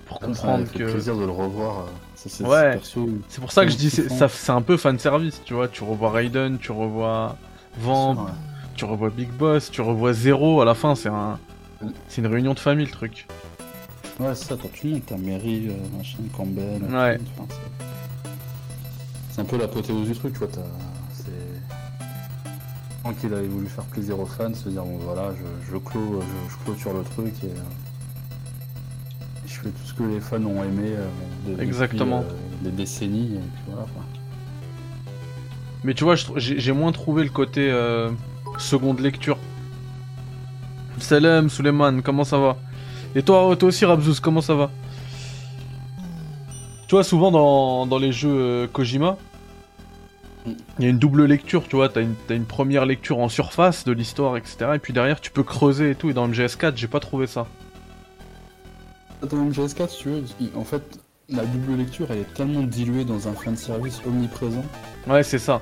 [0.05, 0.91] Pour m'a comprendre que.
[0.91, 1.79] plaisir de le revoir.
[1.79, 1.83] euh,
[2.15, 2.79] c'est- c'est- Ouais.
[3.27, 5.67] C'est pour ça que je Comment dis c'est c'est un peu fan service, tu vois.
[5.67, 7.37] Tu revois Raiden, tu revois
[7.79, 8.31] Vamp, ouais.
[8.75, 10.61] tu revois Big Boss, tu revois Zero.
[10.61, 11.39] À la fin, c'est un.
[12.07, 13.25] C'est une réunion de famille le truc.
[14.19, 16.81] Ouais, c'est ça, t'as tout le monde, t'as Mary, euh, machin, Campbell.
[16.83, 17.19] Ouais.
[17.37, 17.47] enfin,
[19.31, 20.49] c'est- un peu l'apothéose du truc, tu vois.
[20.49, 20.59] T'as...
[21.13, 21.23] C'est.
[21.29, 25.77] Je crois qu'il avait voulu faire plaisir aux fans, se dire bon voilà, je, je,
[25.77, 27.47] clôt, je, je clôture le truc et.
[27.47, 27.59] euh,
[29.47, 31.07] je fais tout ce que les fans ont aimé euh,
[31.55, 32.19] de- Exactement.
[32.29, 33.85] euh, des décennies et puis voilà.
[35.85, 38.11] Mais tu vois, j'ai j'ai moins trouvé le côté euh,
[38.57, 39.37] seconde lecture.
[40.97, 42.57] Salam, Suleiman, comment ça va?
[43.15, 44.69] Et toi, toi aussi, Rabzouz, comment ça va
[46.87, 49.17] Tu vois, souvent dans, dans les jeux euh, Kojima,
[50.45, 53.91] il y a une double lecture, tu vois, t'as une, première lecture en surface de
[53.91, 54.71] l'histoire, etc.
[54.75, 56.09] Et puis derrière, tu peux creuser et tout.
[56.09, 57.45] Et dans MGS4, j'ai pas trouvé ça.
[59.21, 60.23] Dans MGS4, si tu veux,
[60.55, 64.63] en fait, la double lecture, elle est tellement diluée dans un fanservice omniprésent,
[65.07, 65.61] Ouais, c'est ça,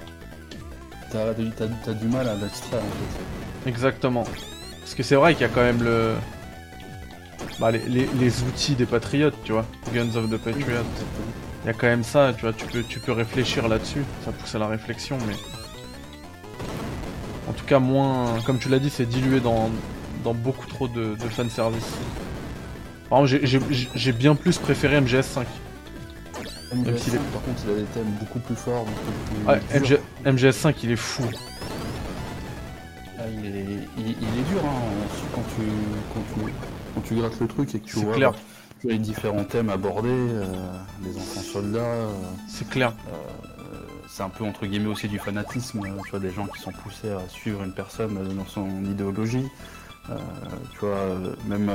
[1.11, 1.33] t'as
[1.93, 3.69] du mal à l'extraire, en fait.
[3.69, 4.25] exactement.
[4.79, 6.13] Parce que c'est vrai qu'il y a quand même le.
[7.59, 9.65] Bah, les, les- les outils des patriotes, tu vois.
[9.93, 10.83] Guns of the Patriots.
[11.63, 14.31] Il y a quand même ça, tu vois, tu peux, tu peux réfléchir là-dessus, ça
[14.31, 15.33] pousse à la réflexion, mais...
[17.49, 18.39] En tout cas, moins...
[18.45, 19.69] Comme tu l'as dit, c'est dilué dans,
[20.23, 21.83] dans beaucoup trop de, de fanservice.
[23.09, 23.59] Par exemple,
[23.95, 25.43] j'ai- bien plus préféré MGS5.
[26.73, 29.79] MGS5, s'il est- par contre, il a des thèmes beaucoup plus forts, beaucoup plus Ouais,
[29.81, 29.99] durs.
[30.25, 31.23] MG MGS5, il est fou.
[33.17, 33.65] Ah, il, est,
[33.97, 35.63] il, il est dur, hein, quand tu,
[36.13, 36.51] quand, tu,
[36.97, 38.31] quand tu grattes le truc et que tu C'est vois clair.
[38.31, 38.37] bah,
[38.79, 40.45] tu vois les différents thèmes abordés, euh,
[41.03, 42.11] les enfants soldats, euh,
[42.47, 42.93] C'est clair.
[43.07, 43.11] euh,
[44.07, 47.11] c'est un peu entre guillemets aussi du fanatisme, tu vois, des gens qui sont poussés
[47.11, 49.45] à suivre une personne dans son idéologie,
[50.71, 51.71] tu vois, même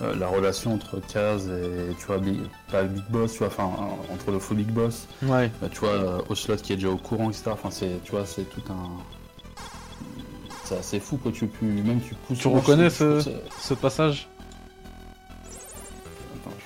[0.00, 2.40] la relation entre Kaz et, tu vois, Big,
[2.72, 3.70] pas Big Boss, tu vois, enfin,
[4.12, 5.50] entre le faux Big Boss, Ouais.
[5.60, 7.52] bah, tu vois, euh, Ocelot qui est déjà au courant, etc.
[7.52, 8.88] Enfin, c'est, tu vois, c'est tout un.
[10.64, 11.32] C'est assez fou, quoi.
[11.32, 12.38] Tu, peux- même tu pousses.
[12.38, 14.28] Tu reconnais ce- passage?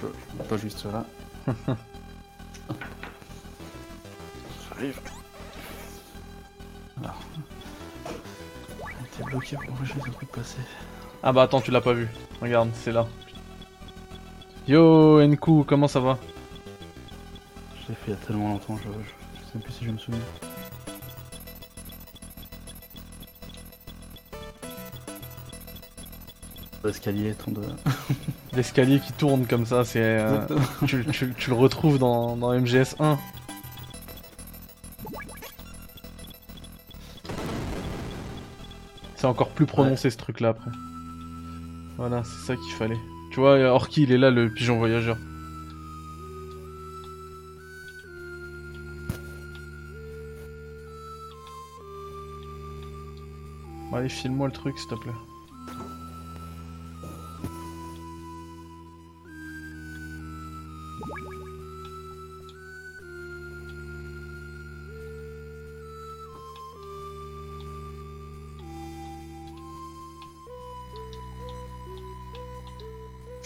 [0.01, 1.05] Je, je mets pas juste là.
[4.69, 5.01] J'arrive.
[7.03, 7.21] Alors.
[9.17, 10.59] T'es bloqué pour empêcher ce truc de passer.
[11.23, 12.09] Ah bah attends, tu l'as pas vu.
[12.43, 13.07] Regarde, c'est là.
[14.67, 16.19] Yo, Enku, comment ça va?
[17.83, 19.85] Je l'ai fait il y a tellement longtemps, je, je, je sais même plus si
[19.85, 20.21] je me souviens.
[26.85, 27.67] L'escalier tombe de.
[28.57, 30.01] L'escalier qui tourne comme ça, c'est...
[30.03, 30.41] euh,
[30.87, 33.19] tu, tu- tu le retrouves dans, dans MGS 1.
[39.17, 40.71] C'est encore plus prononcé ce truc là après.
[41.97, 42.99] Voilà, c'est ça qu'il fallait.
[43.33, 45.17] Tu vois, Orki il est là, le pigeon voyageur.
[53.93, 55.13] Allez, file-moi le truc s'il te plaît.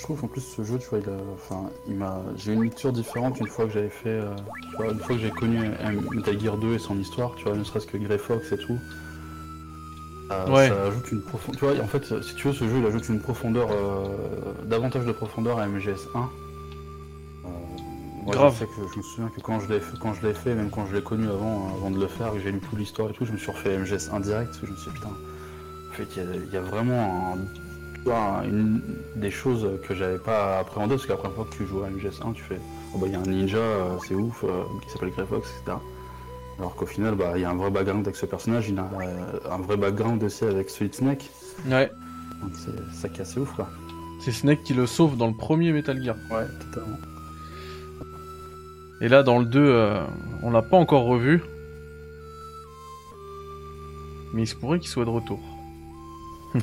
[0.09, 2.63] Trouve qu'en plus ce jeu, tu vois, il a, enfin, il m'a, j'ai eu une
[2.63, 4.35] lecture différente une fois que j'avais fait, euh,
[4.71, 7.45] tu vois, une fois que j'ai connu euh, Metal Gear 2 et son histoire, tu
[7.45, 8.79] vois, ne serait-ce que Grey Fox et tout.
[10.31, 10.69] Euh, Ouais.
[10.69, 11.59] Ça ajoute une profondeur.
[11.59, 14.07] Tu vois, en fait, si tu veux, ce jeu, il ajoute une profondeur, euh,
[14.65, 16.19] davantage de profondeur à MGS 1.
[16.19, 17.49] Euh,
[18.25, 18.55] moi, Grave.
[18.55, 20.55] Je sais que je me souviens que quand je l'ai fait, quand je l'ai fait,
[20.55, 23.11] même quand je l'ai connu avant, avant de le faire, que j'ai lu toute l'histoire
[23.11, 24.97] et tout, je me suis refait MGS 1 direct, parce que je me suis dit,
[24.97, 27.68] putain, en fait, il y a, il y a vraiment un
[28.09, 28.81] vois, une,
[29.17, 31.89] des choses que j'avais pas appréhendé parce que la première fois que tu joues à
[31.89, 32.59] MGS1, tu fais
[32.95, 35.49] oh bah il y a un ninja, euh, c'est ouf, euh, qui s'appelle Grey Fox,
[35.61, 35.77] etc.
[36.59, 38.89] Alors qu'au final, bah il y a un vrai background avec ce personnage, il a
[39.01, 41.31] euh, un vrai background aussi avec Solid Snake,
[41.69, 41.91] Ouais,
[42.43, 43.69] donc c'est ça qui est assez ouf quoi.
[44.21, 46.17] c'est Snake qui le sauve dans le premier Metal Gear.
[46.31, 46.97] Ouais, totalement.
[49.01, 50.03] Et là, dans le 2, euh,
[50.43, 51.41] on l'a pas encore revu.
[54.35, 55.39] Mais il se pourrait qu'il soit de retour.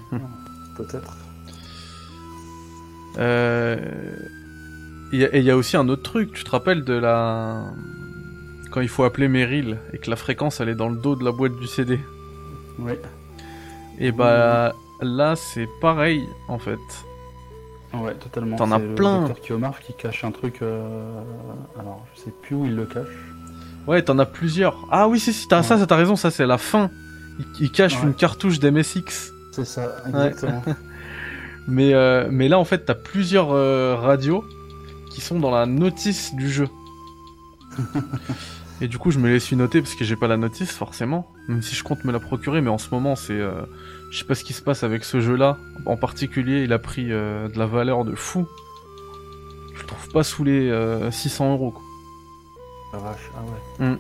[0.78, 1.16] Peut-être.
[3.18, 3.78] Euh...
[5.14, 7.64] Et il y a aussi un autre truc, tu te rappelles de la...
[8.72, 11.24] Quand il faut appeler Meryl et que la fréquence elle est dans le dos de
[11.24, 12.00] la boîte du CD.
[12.80, 12.94] Oui.
[14.00, 16.80] Et bah là c'est pareil en fait.
[17.94, 18.58] Ouais, totalement.
[18.58, 19.20] T'en as C'est le plein.
[19.22, 20.62] docteur Kiyomar qui cache un truc.
[20.62, 21.22] euh,
[21.80, 23.08] Alors, je sais plus où il le cache.
[23.88, 24.76] Ouais, t'en as plusieurs.
[24.92, 25.80] Ah oui, si, si, t'as ça, Ouais.
[25.82, 26.90] ça, t'as raison, ça c'est la fin.
[27.40, 28.08] Il, il cache Ouais.
[28.08, 29.32] une cartouche d'MSX.
[29.54, 30.62] C'est ça, exactement.
[31.68, 34.44] Mais, euh, mais là en fait t'as plusieurs euh, radios
[35.12, 36.68] qui sont dans la notice du jeu.
[38.82, 41.32] Et du coup je me les suis noter parce que j'ai pas la notice forcément,
[41.48, 43.40] même si je compte me la procurer, mais en ce moment c'est...
[43.40, 43.64] euh,
[44.12, 45.58] je sais pas ce qui se passe avec ce jeu là.
[45.86, 48.46] En particulier il a pris euh, de la valeur de fou.
[49.74, 51.82] Je le trouve pas sous les euh, 600 euros quoi.
[52.94, 53.42] La vache, ah
[53.82, 53.98] ouais.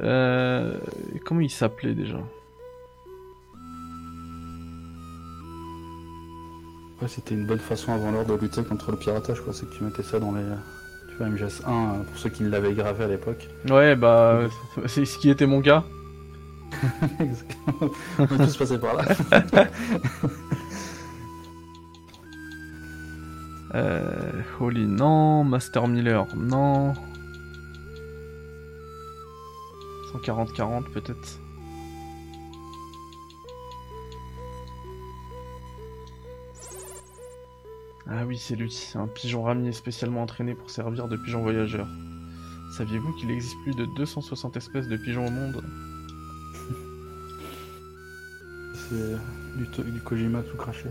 [0.00, 0.78] Euh,
[1.24, 2.18] comment il s'appelait déjà?
[7.02, 9.52] Ouais, c'était une bonne façon avant l'heure de lutter contre le piratage, quoi.
[9.52, 10.42] C'est que tu mettais ça dans les.
[11.08, 13.48] Tu vois, MGS1, pour ceux qui l'avaient gravé à l'époque.
[13.68, 14.40] Ouais, bah,
[14.86, 15.84] c'est ce qui était mon cas.
[18.18, 19.04] On est tous passés par là.
[23.74, 25.44] euh, Holy, non.
[25.44, 26.94] Master Miller, non.
[30.14, 31.40] 140-40 peut-être.
[38.06, 41.88] Ah oui, c'est lui, un pigeon ramier spécialement entraîné pour servir de pigeon voyageur.
[42.76, 45.54] Saviez-vous qu'il existe plus de 260 espèces de pigeons au monde?
[48.74, 49.16] C'est
[49.56, 50.90] du, du, Kojima tout craché.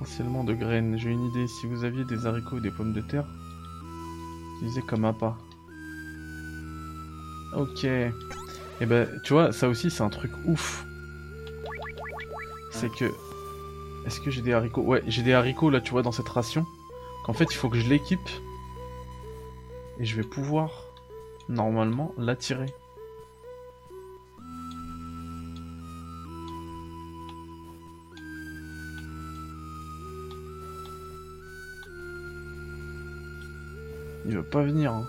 [0.00, 0.98] Essentiellement de graines.
[0.98, 3.28] J'ai une idée, si vous aviez des haricots ou des pommes de terre,
[4.56, 5.38] utilisez comme appât.
[7.54, 7.84] Ok.
[7.84, 8.10] Et
[8.80, 10.84] eh ben, tu vois, ça aussi c'est un truc ouf.
[12.72, 13.12] C'est que
[14.06, 14.82] est-ce que j'ai des haricots?
[14.82, 16.66] Ouais, j'ai des haricots là, tu vois, dans cette ration.
[17.24, 18.18] Qu'en fait, il faut que je l'équipe.
[19.98, 20.86] Et je vais pouvoir,
[21.48, 22.66] normalement, l'attirer.
[34.26, 34.92] Il veut pas venir.
[34.92, 35.06] Hein.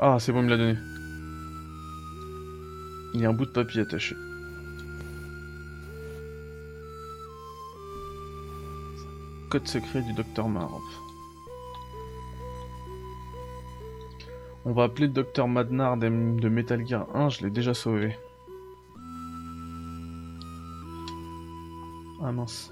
[0.00, 0.78] Ah, c'est bon, il me l'a donné.
[3.14, 4.16] Il y a un bout de papier attaché.
[9.50, 10.82] Code secret du docteur Marv.
[14.66, 18.14] On va appeler le docteur Madnard de Metal Gear 1, je l'ai déjà sauvé.
[22.22, 22.68] Ah mince.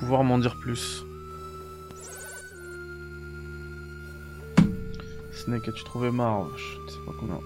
[0.00, 1.02] Pouvoir m'en dire plus.
[5.32, 7.40] Snake, as-tu trouvé Marv Je sais pas combien.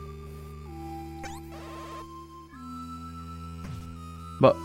[4.40, 4.56] Bah.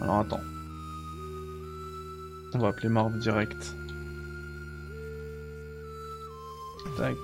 [0.00, 0.40] Alors attends.
[2.54, 3.74] On va appeler Marv direct.
[6.96, 7.16] Tac.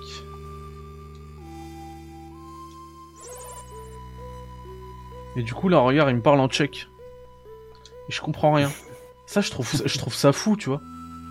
[5.35, 6.87] Et du coup là regarde il me parle en tchèque.
[8.09, 8.71] Et je comprends rien.
[9.25, 10.81] Ça je trouve ça fou tu vois.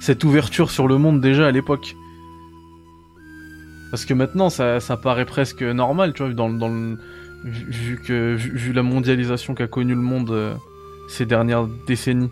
[0.00, 1.96] Cette ouverture sur le monde déjà à l'époque.
[3.90, 6.98] Parce que maintenant ça, ça paraît presque normal tu vois dans, dans le
[7.46, 10.54] vu, que vu, la mondialisation qu'a connue le monde euh,
[11.08, 12.30] ces dernières décennies.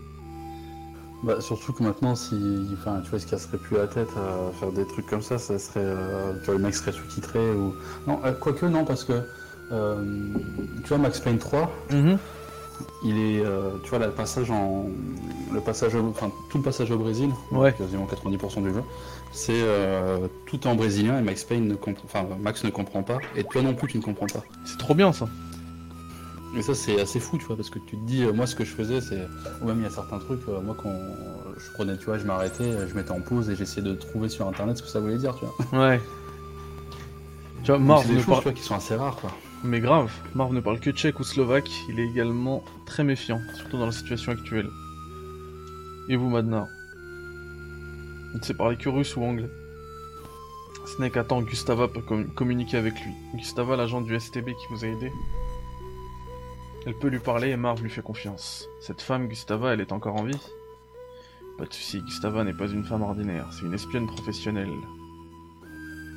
[1.22, 2.36] Bah, surtout que maintenant, si,
[2.74, 5.58] enfin, tu vois, se casserait plus la tête à faire des trucs comme ça, ça
[5.58, 7.74] serait, euh, tu vois, le mec serait sous-titré ou
[8.06, 9.22] non, euh, quoique non, parce que
[9.70, 12.18] tu vois, Max Payne 3, mhm.
[13.05, 13.42] Il est,
[13.82, 14.86] tu vois, le passage en,
[15.52, 17.30] le passage, enfin, tout le passage au Brésil,
[17.76, 18.82] quasiment 90% du jeu,
[19.34, 23.18] c'est euh, tout en brésilien et Max Payne ne comprend, enfin Max ne comprend pas
[23.36, 24.44] et toi non plus tu ne comprends pas.
[24.64, 25.26] C'est trop bien ça.
[26.55, 28.55] Mais ça c'est assez fou tu vois parce que tu te dis euh, moi ce
[28.55, 29.26] que je faisais c'est
[29.61, 30.94] ou même il y a certains trucs euh, moi quand
[31.59, 34.46] je prenais tu vois je m'arrêtais je mettais en pause et j'essayais de trouver sur
[34.46, 35.86] internet ce que ça voulait dire tu vois.
[35.86, 36.00] Ouais.
[37.64, 39.30] Tu vois Marv ne parle qui sont assez rares quoi.
[39.66, 43.78] Mais grave, Marv ne parle que tchèque ou slovaque, il est également très méfiant, surtout
[43.78, 44.68] dans la situation actuelle.
[46.10, 46.68] Et vous Madna?
[48.34, 49.48] Il ne sait parler que russe ou anglais.
[50.84, 52.02] Snake attend Gustava pour
[52.34, 53.12] communiquer avec lui.
[53.36, 55.10] Gustava, l'agent du STB qui vous a aidé?
[56.84, 58.68] Elle peut lui parler et Marv lui fait confiance.
[58.82, 60.38] Cette femme, Gustava, elle est encore en vie?
[61.56, 64.68] Pas de soucis, Gustava n'est pas une femme ordinaire, c'est une espionne professionnelle.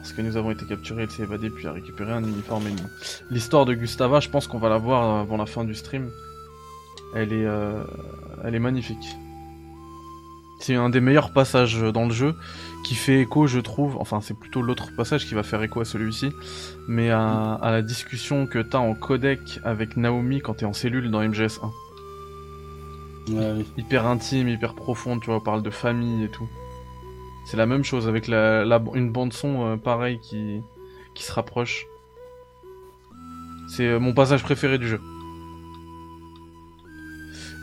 [0.08, 2.82] Lorsque nous avons été capturés, elle s'est évadée puis a récupéré un uniforme ennemi.
[3.30, 6.10] L'histoire de Gustava, je pense qu'on va la voir avant la fin du stream.
[7.14, 7.84] Elle est, euh,
[8.46, 9.18] elle est magnifique.
[10.62, 12.36] C'est un des meilleurs passages dans le jeu
[12.86, 15.86] qui fait écho, je trouve, enfin c'est plutôt l'autre passage qui va faire écho à
[15.86, 16.32] celui-ci,
[16.88, 21.22] mais à, la discussion que t'as en codec avec Naomi quand t'es en cellule dans
[21.22, 21.70] MGS1.
[23.78, 26.48] Hyper intime, hyper profonde, tu vois, on parle de famille et tout.
[27.50, 30.62] C'est la même chose avec la, une bande son euh, pareil qui,
[31.16, 31.86] qui se rapproche.
[33.70, 35.00] C'est euh, mon passage préféré du jeu.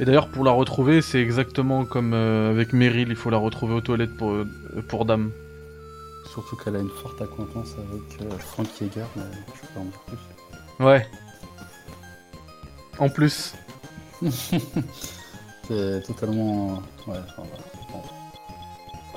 [0.01, 3.75] Et d'ailleurs, pour la retrouver, c'est exactement comme euh, avec Meryl, il faut la retrouver
[3.75, 4.47] aux toilettes pour, euh,
[4.89, 5.31] pour Dame.
[6.33, 9.23] Surtout qu'elle a une forte acquaintance avec euh, Frank Yeager, mais
[9.55, 10.85] je peux en dire plus.
[10.85, 11.07] Ouais.
[12.99, 13.55] En plus.
[15.69, 16.83] c'est totalement.
[17.07, 17.43] Ouais, enfin,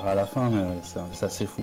[0.04, 0.50] À la fin,
[0.82, 1.62] c'est assez fou.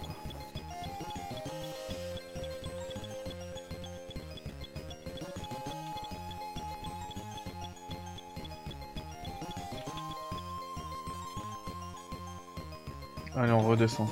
[13.36, 14.08] Allez, on redescend.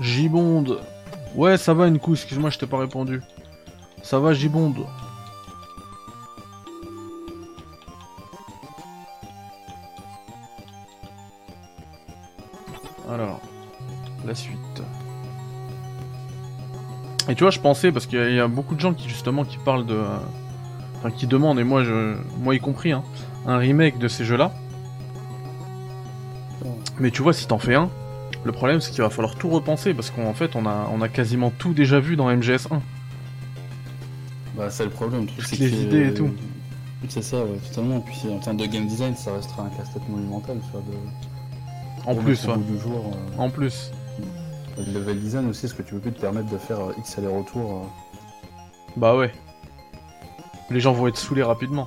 [0.00, 0.80] Gibonde
[1.34, 3.20] Ouais, ça va, une coup, excuse-moi, je t'ai pas répondu.
[4.02, 4.86] Ça va, Gibonde
[13.10, 13.40] Alors,
[14.26, 14.82] la suite.
[17.28, 19.58] Et tu vois, je pensais, parce qu'il y, a beaucoup de gens qui, justement, qui
[19.58, 19.98] parlent de...
[20.98, 23.02] Enfin, qui demandent, et moi, je, moi y compris, hein,
[23.46, 24.52] un remake de ces jeux-là.
[26.98, 27.90] Mais tu vois, si t'en fais un,
[28.44, 31.08] le problème c'est qu'il va falloir tout repenser parce qu'en fait on a, on a
[31.08, 32.80] quasiment tout déjà vu dans MGS1.
[34.56, 35.26] Bah c'est le problème.
[35.26, 36.30] Toutes les idées et tout.
[37.08, 38.00] C'est ça, ouais, totalement.
[38.00, 40.58] Puis en termes de game design, ça restera un casse-tête monumental.
[40.60, 40.96] Tu de...
[42.06, 42.56] En plus, ouais.
[42.58, 43.90] Du jour, euh, En plus.
[44.76, 47.18] Le level design aussi, est-ce que tu peux plus te permettre de faire euh, X
[47.18, 47.86] aller-retour euh
[48.96, 49.32] Bah ouais.
[50.70, 51.86] Les gens vont être saoulés rapidement.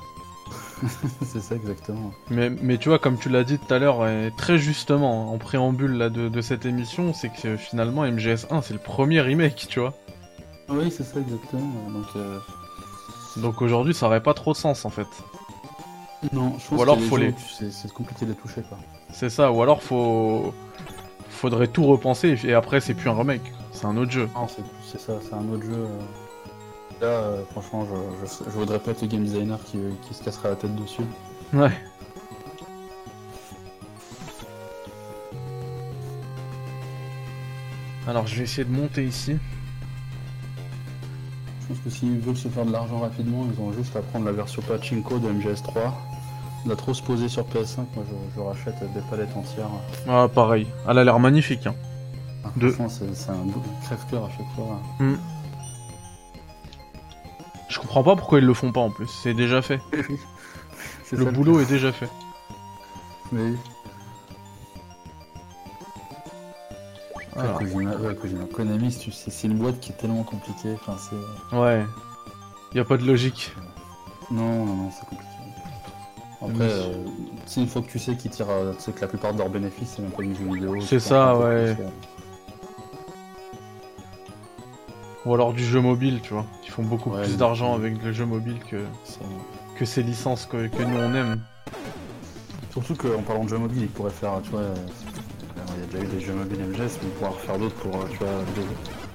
[1.26, 2.11] c'est ça exactement.
[2.30, 4.05] Mais, mais tu vois, comme tu l'as dit tout à l'heure,
[4.38, 9.20] très justement, en préambule là, de, cette émission, c'est que finalement MGS1 c'est le premier
[9.22, 9.93] remake, tu vois.
[10.70, 11.89] Oui, c'est ça exactement.
[11.89, 12.39] Donc, euh,
[13.38, 15.07] Donc aujourd'hui ça aurait pas trop de sens en fait.
[16.34, 17.34] Non, je pense ou alors que faut les...
[17.38, 18.78] c'est compliqué de toucher quoi.
[19.12, 20.53] C'est ça, ou alors faut
[21.30, 24.28] faudrait tout repenser et après c'est plus un remake, c'est un autre jeu.
[24.36, 25.74] Non, c'est ça, c'est un autre jeu.
[25.74, 25.99] Euh.
[26.99, 29.78] Là, euh, franchement, je, voudrais pas être le game designer qui,
[30.12, 31.03] se casserait la tête dessus.
[31.53, 31.70] Ouais.
[38.08, 39.38] Alors, je vais essayer de monter ici.
[41.62, 44.26] Je pense que s'ils veulent se faire de l'argent rapidement, ils ont juste à prendre
[44.26, 45.91] la version pachinko de MGS3,
[46.66, 47.78] la trop se poser sur PS5.
[47.95, 48.05] Moi,
[48.36, 49.70] je, rachète des palettes entières.
[50.08, 50.68] Ah, pareil.
[50.88, 51.68] Elle a l'air magnifique.
[51.68, 51.76] Hein.
[52.43, 52.70] Ah, de...
[52.70, 53.45] c'est un
[53.86, 54.80] crève-cœur à chaque fois.
[54.99, 55.16] Hmm.
[57.70, 59.80] Je comprends pas pourquoi ils le font pas en plus, c'est déjà fait.
[61.12, 62.10] le boulot est déjà fait.
[63.32, 63.53] Mais.
[67.36, 67.62] Alors.
[68.53, 70.76] Konami, c'est une boîte qui est tellement compliquée.
[70.88, 70.97] Enfin,
[71.53, 71.86] ouais.
[72.74, 73.51] Y a pas de logique.
[74.32, 75.36] Non, non, non, c'est compliqué.
[76.41, 77.03] Après, euh,
[77.55, 79.49] une fois que tu sais qu'ils tirent, euh, tu sais que la plupart de leurs
[79.49, 80.79] bénéfices, c'est même pas une jeu vidéo.
[80.81, 81.75] C'est ça, ouais.
[85.25, 86.45] Ou alors du jeu mobile, tu vois.
[86.63, 88.83] Ils font beaucoup plus d'argent avec le jeu mobile que,
[89.75, 91.41] que ces licences que, nous on aime.
[92.71, 94.75] Surtout qu'en parlant de jeu mobile, ils pourraient faire, tu vois, euh,
[95.75, 97.75] il y a déjà eu des jeux mobiles MGS, mais ils pourraient en faire d'autres
[97.75, 99.07] pour, euh, tu vois, des...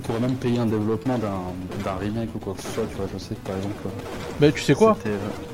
[0.00, 3.18] pourrait même payer un développement d'un remake ou quoi que ce soit, tu vois, je
[3.18, 3.74] sais que par exemple...
[3.86, 3.90] Euh,
[4.40, 4.96] mais tu sais quoi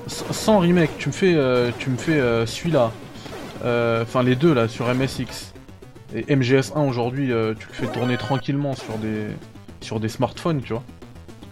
[0.07, 1.37] Sans remake, tu me fais,
[1.78, 2.91] tu me fais celui-là,
[3.62, 5.53] enfin les deux là, sur MSX,
[6.14, 9.28] et MGS1 aujourd'hui, tu le fais tourner tranquillement sur des
[9.85, 10.82] sur des smartphones, tu vois.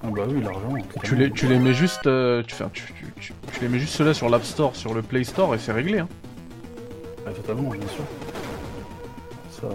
[0.02, 0.74] Ah bah oui, l'argent.
[1.04, 4.14] Tu les, tu les mets juste, euh, tu, tu, tu, tu, les mets juste ceux-là
[4.14, 6.00] sur l'App Store, sur le Play Store et c'est réglé.
[6.00, 6.08] Hein.
[7.24, 8.04] Ah, totalement, bien sûr.
[9.50, 9.68] Ça.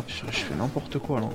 [0.00, 1.28] Ah, je fais n'importe quoi là.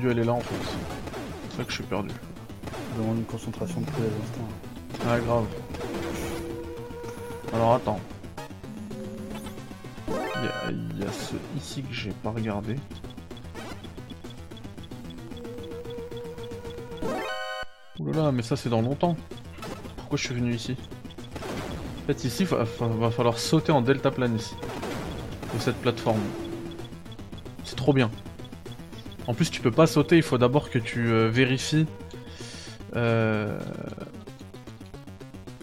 [0.00, 0.54] Dû aller là en fait
[1.50, 2.10] C'est ça que je suis perdu.
[2.94, 4.48] Je demande une concentration de tous les instants.
[5.08, 5.46] Ah grave.
[7.52, 8.00] Alors attends.
[10.72, 12.76] Il y, a ce ici que j'ai pas regardé.
[17.98, 19.16] Oulala, mais ça c'est dans longtemps
[20.10, 20.76] pourquoi je suis venu ici
[22.02, 24.56] En fait ici va, va falloir sauter en delta plane ici.
[25.54, 26.18] De cette plateforme.
[27.62, 28.10] C'est trop bien.
[29.30, 31.86] En plus tu peux pas sauter, il faut d'abord que tu euh, vérifies
[32.96, 33.56] euh...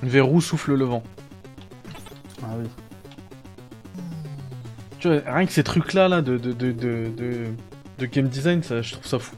[0.01, 1.03] vers où souffle le vent.
[2.43, 2.70] Ah oui.
[4.99, 7.47] Tu vois, rien que ces trucs là, là de, de, de, de,
[7.99, 9.36] de game design, ça, je trouve ça fou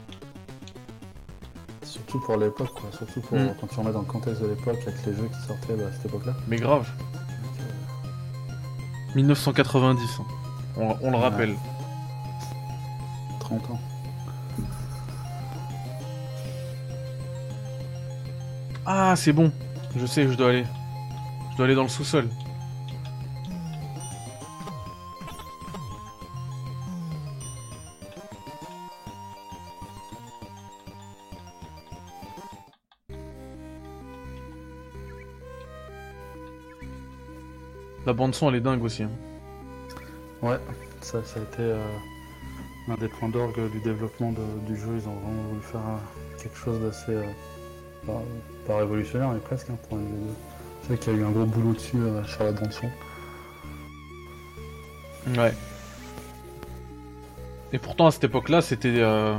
[1.82, 2.88] surtout pour l'époque, quoi.
[2.96, 3.54] Surtout pour, mm.
[3.60, 5.92] quand tu remets dans le contexte de l'époque avec les jeux qui sortaient bah, à
[5.92, 6.34] cette époque-là.
[6.46, 6.88] Mais grave.
[9.16, 10.96] 1990, hein.
[11.02, 11.56] on, le rappelle.
[13.40, 13.80] 30 ans.
[18.86, 19.52] Ah, c'est bon.
[19.96, 20.64] Je sais où je dois aller.
[21.52, 22.28] Je dois aller dans le sous-sol.
[38.06, 39.02] La bande son elle est dingue aussi.
[39.02, 39.10] hein.
[40.42, 40.58] Ouais,
[41.00, 41.84] ça, ça a été euh,
[42.88, 44.96] un des points d'orgue du développement du jeu.
[44.96, 47.12] Ils ont vraiment voulu faire euh, quelque chose d'assez.
[47.12, 47.30] euh,
[48.06, 48.22] pas,
[48.66, 49.98] pas révolutionnaire, mais presque hein, pour.
[50.82, 52.88] C'est vrai qu'il y a eu un gros boulot dessus euh, sur la bande son.
[55.38, 55.52] Ouais.
[57.72, 59.38] Et pourtant à cette époque-là, c'était euh,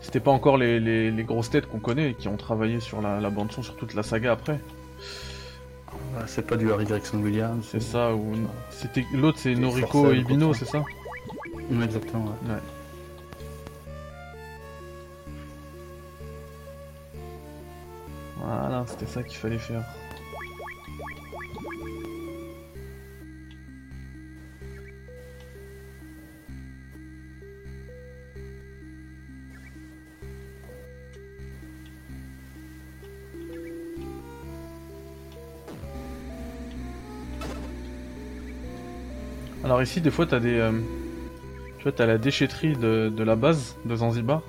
[0.00, 3.00] c'était pas encore les, les- les grosses têtes qu'on connaît et qui ont travaillé sur
[3.02, 4.58] la, la bande son sur toute la saga après.
[6.14, 7.64] Ouais, c'est pas du Harry Gregson Williams.
[7.70, 8.32] C'est ça ou
[8.70, 10.78] c'était l'autre c'est Noriko Ibino, c'est ça?
[10.78, 12.24] Ouais, exactement.
[12.46, 12.54] ouais.
[18.90, 19.84] C'était ça qu'il fallait faire.
[39.62, 40.58] Alors ici, des fois, t'as des...
[40.58, 40.72] euh,
[41.78, 44.42] Tu vois, t'as la déchetterie de, de la base de Zanzibar.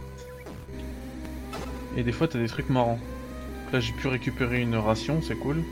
[1.96, 3.00] Et des fois, t'as des trucs marrants.
[3.72, 5.64] Là, j'ai pu récupérer une ration, c'est cool.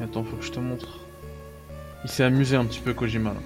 [0.00, 1.00] Attends, faut que je te montre.
[2.04, 3.30] Il s'est amusé un petit peu, Kojima.
[3.30, 3.40] Là.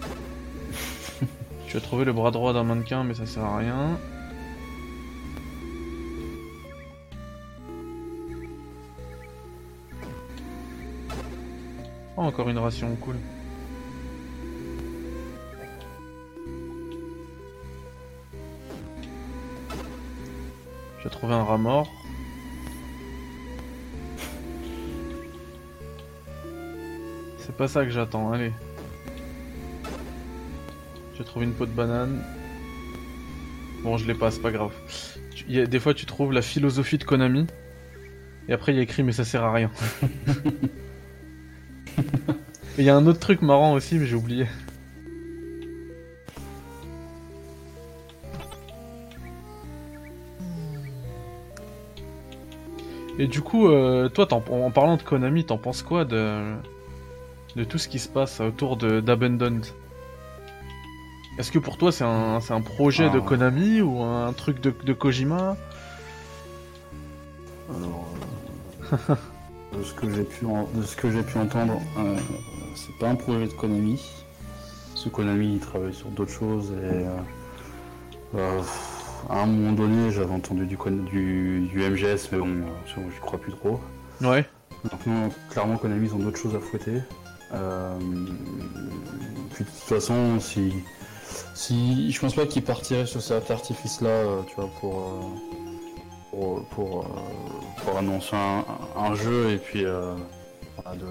[1.67, 3.99] tu as trouvé le bras droit d'un mannequin, mais ça sert à rien.
[12.19, 13.17] Oh, encore une ration, cool.
[21.03, 22.02] J'ai trouvé un rat mort.
[27.53, 28.51] C'est pas ça que j'attends, allez.
[31.19, 32.23] J'ai trouvé une peau de banane.
[33.83, 34.73] Bon, je l'ai pas, c'est pas grave.
[35.35, 37.47] Tu- y a- des fois, tu trouves la philosophie de Konami.
[38.49, 39.71] Et après, il y a écrit, mais ça sert à rien.
[42.79, 44.47] Il y a un autre truc marrant aussi, mais j'ai oublié.
[53.19, 56.55] Et du coup, euh, toi, en parlant de Konami, t'en penses quoi de,
[57.57, 59.65] de tout ce qui se passe autour de d'Abandoned
[61.39, 63.27] Est-ce que pour toi, c'est un, c'est un projet de Ah.
[63.27, 65.57] Konami ou un truc de, de Kojima?
[67.77, 68.07] Alors,
[68.93, 69.15] euh,
[69.79, 72.17] de ce que j'ai pu, en- de ce que j'ai pu entendre, euh,
[72.77, 74.01] c'est pas un projet de Konami.
[74.93, 77.09] Parce que Konami il travaille sur d'autres choses et euh,
[78.37, 78.61] euh,
[79.31, 80.77] à un moment donné j'avais entendu du,
[81.11, 82.49] du, du MGS mais bon,
[82.87, 83.81] j'y crois plus trop.
[84.21, 84.45] Ouais.
[84.85, 87.01] Maintenant clairement Konami ils ont d'autres choses à fouetter.
[87.55, 87.99] Euh,
[89.53, 90.73] puis de toute façon si,
[91.55, 95.21] si je pense pas qu'ils partiraient sur cet artifice là tu vois pour euh,
[96.31, 98.65] pour, pour, euh, pour annoncer un,
[98.97, 100.15] un jeu et puis euh,
[100.83, 101.07] voilà, de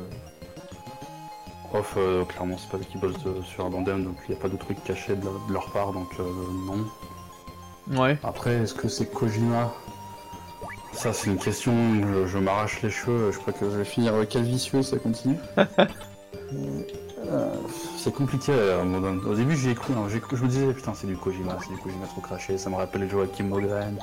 [1.73, 3.13] off euh, clairement c'est pas eux qui bossent
[3.45, 5.93] sur Abandon donc il n'y a pas de trucs cachés de, leur- de leur part
[5.93, 6.23] donc euh,
[6.67, 7.99] non.
[8.01, 8.17] Ouais.
[8.23, 9.71] après est-ce que c'est Kojima?
[10.93, 11.73] Ça c'est une question
[12.13, 15.37] je, je m'arrache les cheveux je crois que je vais finir quel vicieux ça continue.
[15.57, 15.65] Euh,
[17.97, 18.51] c'est compliqué
[18.83, 19.21] donné.
[19.25, 21.79] Au début, j'ai cru, hein, cru- je me disais putain, c'est du Kojima, c'est du
[21.79, 23.97] Kojima trop craché, ça me rappelle Joachim Mogren,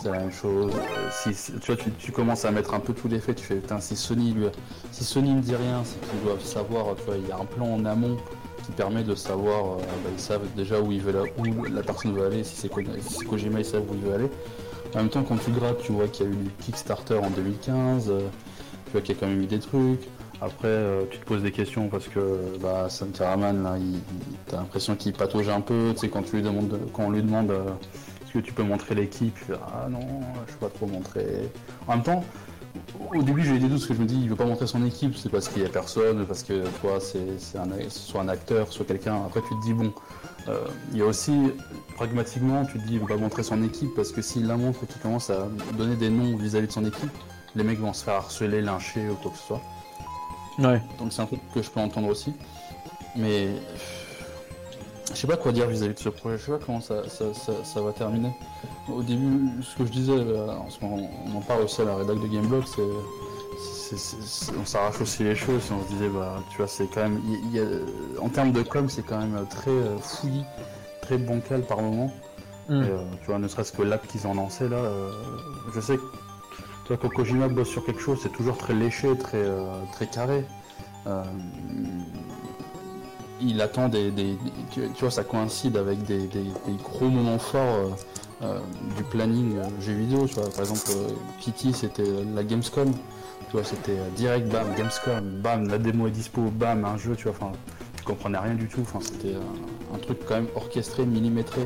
[0.00, 0.72] c'est la même chose.
[0.74, 3.80] Euh, tu vois, tu, commences à mettre un peu tous les faits, tu fais putain,
[3.80, 4.46] si Sony, lui,
[4.90, 7.44] si Sony ne dit rien, c'est qu'ils doivent savoir, tu vois, il y a un
[7.44, 8.16] plan en amont
[8.64, 12.14] qui permet de savoir, euh, bah, ils savent déjà où, ils veulent, où la personne
[12.14, 14.30] veut aller, si c'est Kojima, ils savent où il veut aller.
[14.94, 17.30] En même temps, quand tu grattes, tu vois qu'il y a eu du Kickstarter en
[17.30, 18.20] 2015, euh,
[18.86, 20.08] tu vois qu'il y a quand même eu des trucs.
[20.40, 24.00] Après, euh, tu te poses des questions parce que bah, Sam Karaman, là, il,
[24.46, 25.92] t'as l'impression qu'il patauge un peu.
[25.94, 26.42] Tu sais, quand, tu
[26.98, 27.64] on lui demande euh,
[28.24, 30.00] est-ce que tu peux montrer l'équipe, Ah non,
[30.46, 31.50] je peux pas trop montrer.
[31.86, 32.24] En même temps,
[33.14, 34.66] au début, j'ai eu des doutes parce que je me dis il veut pas montrer
[34.66, 38.28] son équipe, c'est parce qu'il y a personne, parce que toi, c'est un, soit un
[38.28, 39.16] acteur, soit quelqu'un.
[39.24, 39.92] Après, tu te dis bon,
[40.48, 41.52] euh, il y a aussi,
[41.94, 44.84] pragmatiquement, tu te dis il veut pas montrer son équipe parce que s'il la montre
[44.84, 47.10] et qu'il commence à donner des noms vis-à-vis de son équipe,
[47.54, 49.62] les mecs vont se faire harceler, lyncher ou quoi que ce soit.
[50.58, 50.80] Ouais.
[50.98, 52.32] Donc c'est un truc que je peux entendre aussi.
[53.14, 53.48] Mais
[55.12, 57.32] je sais pas quoi dire vis-à-vis de ce projet, je sais pas comment ça, ça,
[57.32, 58.32] ça- ça va terminer.
[58.92, 61.96] Au début, ce que je disais, en ce moment, on en parle aussi à la
[61.96, 62.82] rédac de Gameblog, c'est.
[64.60, 67.20] on s'arrache aussi les choses et on se disait, bah, tu vois, c'est quand même.
[67.24, 70.44] il y a- en termes de com, c'est quand même très euh, fouillis,
[71.02, 72.12] très bancal par moment.
[72.68, 75.12] Et, euh, tu vois, ne serait-ce que l'app qu'ils ont lancé là, euh,
[75.72, 76.02] je sais que
[76.86, 79.44] Toi, quand Kojima bosse sur quelque chose, c'est toujours très léché, très,
[79.92, 80.44] très carré.
[83.40, 84.12] il attend des,
[84.70, 86.28] tu, vois, ça coïncide avec des,
[86.82, 87.96] gros moments forts
[88.96, 90.26] du planning jeux vidéo.
[90.26, 90.48] Tu vois.
[90.50, 90.90] Par exemple,
[91.40, 92.92] Kitty, c'était la Gamescom.
[93.48, 97.24] Tu vois, c'était direct, bam, Gamescom, bam, la démo est dispo, bam, un jeu, tu
[97.24, 97.52] vois, enfin,
[97.96, 99.36] tu comprenais rien du tout, enfin, c'était
[99.94, 101.62] un, truc quand même orchestré, millimétré.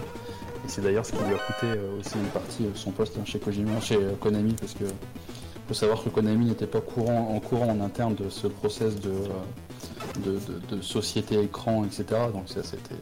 [0.70, 3.18] C'est d'ailleurs ce qui lui a coûté euh, aussi une partie de euh, son poste
[3.24, 4.84] chez Kojima, chez euh, Konami, parce que
[5.66, 9.10] faut savoir que Konami n'était pas courant, en courant en interne de ce process de,
[10.24, 12.04] de, société écran, etc.
[12.32, 12.94] Donc ça, c'était,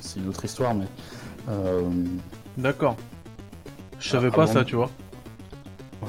[0.00, 0.86] c'est une autre histoire, mais.
[2.56, 2.96] D'accord.
[3.98, 4.90] Je savais pas ça, tu vois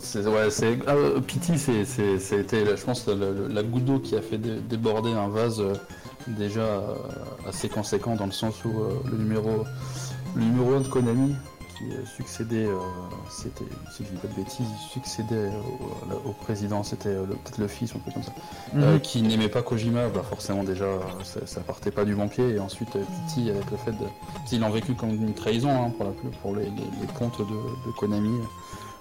[0.00, 0.94] c'est, ouais, c'est, ah,
[1.26, 5.74] Pity, c'est, été, je pense, la, goutte d'eau qui a fait déborder un vase euh,
[6.36, 6.94] déjà euh,
[7.46, 9.64] assez conséquent dans le sens où euh, le numéro
[10.36, 11.34] le numéro 1 de Konami
[11.76, 11.84] qui
[12.16, 12.66] succédait,
[13.30, 15.48] c'était, si je dis pas de bêtises, il succédait
[16.24, 18.32] au, président, c'était peut-être le fils, un peu comme ça,
[18.74, 18.98] mhm.
[18.98, 20.86] qui n'aimait pas Kojima, bah forcément déjà
[21.22, 24.06] ça, partait pas du bon pied, et ensuite Pity avec le fait de,
[24.50, 26.10] ils l'ont vécu comme une trahison hein, pour, la,
[26.42, 26.66] pour les,
[27.16, 28.40] comptes de, de Konami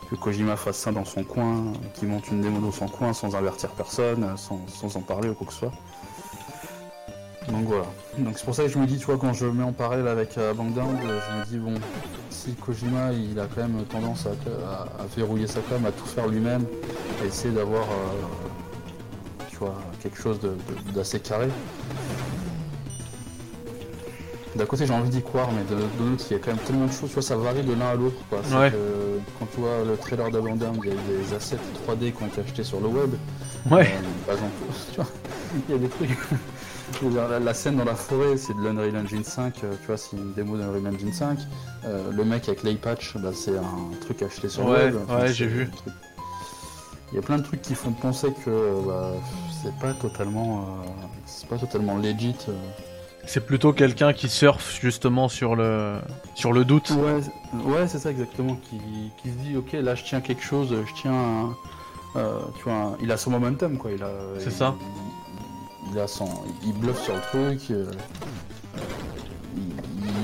[0.09, 3.35] que Kojima fasse ça dans son coin, qu'il monte une démo dans son coin sans
[3.35, 5.73] avertir personne, sans, en parler ou quoi que ce soit.
[7.49, 7.85] Donc voilà.
[8.17, 10.07] Donc c'est pour ça que je me dis, tu vois, quand je mets en parallèle
[10.07, 11.73] avec euh, Bangdown, je me dis, bon,
[12.29, 16.65] si Kojima, il a quand même tendance à, verrouiller sa com, à tout faire lui-même,
[17.21, 20.39] à essayer d'avoir, euh, tu vois, quelque chose
[20.93, 21.47] d'assez carré,
[24.57, 26.85] d'un côté j'ai envie d'y croire, mais de, l'autre il y a quand même tellement
[26.87, 28.17] de choses, tu vois, ça varie de l'un à l'autre.
[28.29, 28.41] Quoi.
[29.39, 32.41] quand tu vois le trailer d'Abandon, il y a des assets 3D qui ont été
[32.41, 33.11] achetés sur le web.
[33.69, 33.81] Ouais.
[33.81, 34.53] Euh, par exemple,
[34.91, 35.07] tu vois,
[35.69, 36.09] il y a des trucs.
[37.39, 40.33] La, scène dans la forêt, c'est de l'Unreal Engine 5, euh, tu vois, c'est une
[40.33, 41.39] démo d'Unreal Engine 5.
[41.85, 44.95] Euh, le mec avec l'Eyepatch, bah, c'est un truc acheté sur le web.
[45.09, 45.69] ouais, j'ai vu.
[47.11, 49.11] Il y a plein de trucs qui font penser que bah,
[49.63, 50.77] c'est pas totalement,
[51.25, 52.35] c'est pas totalement legit.
[53.25, 55.99] C'est plutôt quelqu'un qui surfe justement sur le,
[56.35, 56.91] sur le doute.
[56.91, 58.57] Ouais, c'est ça exactement.
[58.69, 61.49] Qui, se dit, ok, là je tiens quelque chose, je tiens.
[62.15, 63.91] Euh, tu vois, il a son momentum quoi.
[63.91, 64.09] Il a.
[64.39, 64.75] C'est ça.
[64.79, 65.26] Il,
[65.99, 66.27] a son,
[66.65, 67.71] il bluffe sur le truc.
[67.71, 67.91] Euh,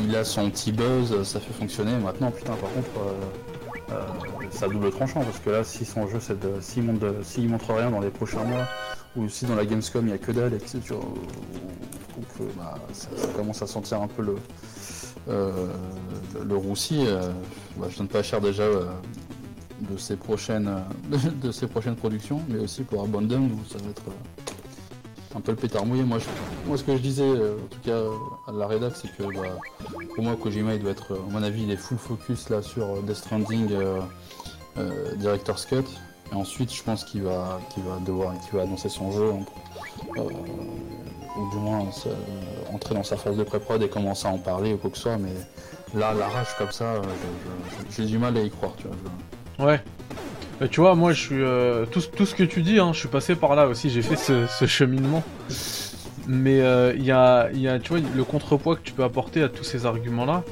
[0.08, 1.96] il, a son petit buzz, ça fait fonctionner.
[1.98, 2.90] Maintenant, putain, par contre,
[3.92, 3.98] euh,
[4.52, 7.14] ça double tranchant parce que là, si son jeu, c'est de, s'il montre,
[7.48, 8.68] montre rien dans les prochains mois,
[9.16, 10.96] ou si dans la Gamescom il y a que dalle, etc
[12.14, 14.36] trouve que bah, ça, commence à sentir un peu le,
[15.30, 15.68] euh,
[16.44, 17.06] le, roussi.
[17.06, 17.32] Euh,
[17.78, 18.86] bah, je donne pas cher déjà euh,
[19.82, 20.70] de, ses prochaines,
[21.10, 24.04] de prochaines productions, mais aussi pour Abandon ça va être
[25.36, 26.04] un peu le pétard mouillé.
[26.04, 26.20] Moi,
[26.66, 28.00] moi, ce que je disais, en tout cas
[28.48, 29.50] à la rédac, c'est que bah,
[30.16, 33.02] pour moi, Kojima, il doit être, à mon avis, il est full focus là sur
[33.04, 33.70] Death Stranding
[35.18, 35.84] Director's Cut.
[36.32, 39.32] Et ensuite, je pense qu'il va, va devoir, qu'il va annoncer son jeu
[41.36, 41.86] ou du moins
[42.72, 45.04] entrer dans sa phase de pré-prod et commencer à en parler ou quoi que ce
[45.04, 45.34] soit, mais
[45.96, 47.02] là, la rage comme ça, euh,
[47.90, 49.68] j'ai du mal à y croire, tu vois.
[49.68, 49.82] Ouais.
[50.72, 51.42] Tu vois, moi, je suis.
[51.42, 54.16] Euh, tout, ce que tu dis, hein, je suis passé par là aussi, j'ai fait
[54.16, 55.24] ce, cheminement.
[56.28, 59.44] Mais euh, il y, a, y, a, tu vois, le contrepoids que tu peux apporter
[59.44, 60.44] à tous ces arguments-là,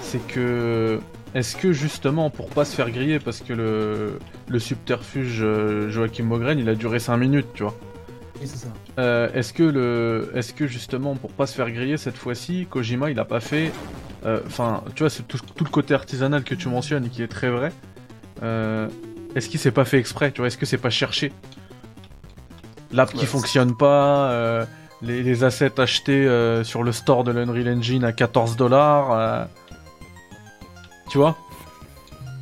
[0.00, 1.00] c'est que.
[1.34, 4.18] Est-ce que justement, pour pas se faire griller, parce que le,
[4.48, 5.44] le subterfuge
[5.88, 7.74] Joachim Mogren, il a duré 5 minutes, tu vois?
[8.98, 13.10] Euh, est-ce que le, est-ce que justement pour pas se faire griller cette fois-ci, Kojima
[13.10, 13.72] il a pas fait,
[14.24, 17.28] euh, enfin tu vois c'est tout, le côté artisanal que tu mentionnes et qui est
[17.28, 17.72] très vrai.
[18.42, 18.88] Euh,
[19.36, 21.32] est-ce qu'il s'est pas fait exprès, tu vois Est-ce que c'est pas cherché?
[22.90, 24.66] L'app qui fonctionne pas,
[25.02, 26.26] les, assets achetés
[26.64, 29.48] sur le store de l'Unreal Engine à 14 dollars,
[31.10, 31.36] tu vois?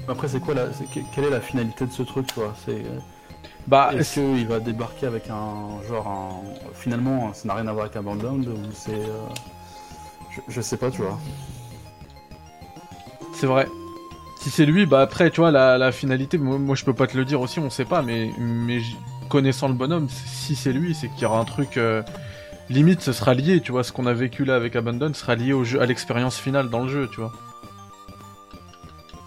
[0.09, 0.66] Après c'est quoi la,
[1.14, 2.55] quelle est la finalité de ce truc, tu vois?
[2.64, 2.82] C'est
[3.66, 6.74] bah, est-ce qu'il va débarquer avec un genre un...
[6.74, 9.26] finalement ça n'a rien à voir avec un Abandoned ou c'est euh,
[10.49, 11.18] je, sais pas tu vois.
[13.32, 13.66] C'est vrai.
[14.45, 17.24] Si c'est lui, bah après tu vois la, finalité, moi, je peux pas te le
[17.24, 18.30] dire aussi, on sait pas, mais
[19.30, 22.03] connaissant le bonhomme, si c'est lui, c'est qu'il y aura un truc euh,
[22.68, 25.55] limite, ce sera lié, tu vois, ce qu'on a vécu là avec Abandon sera lié
[25.55, 27.32] au jeu, à l'expérience finale dans le jeu, tu vois.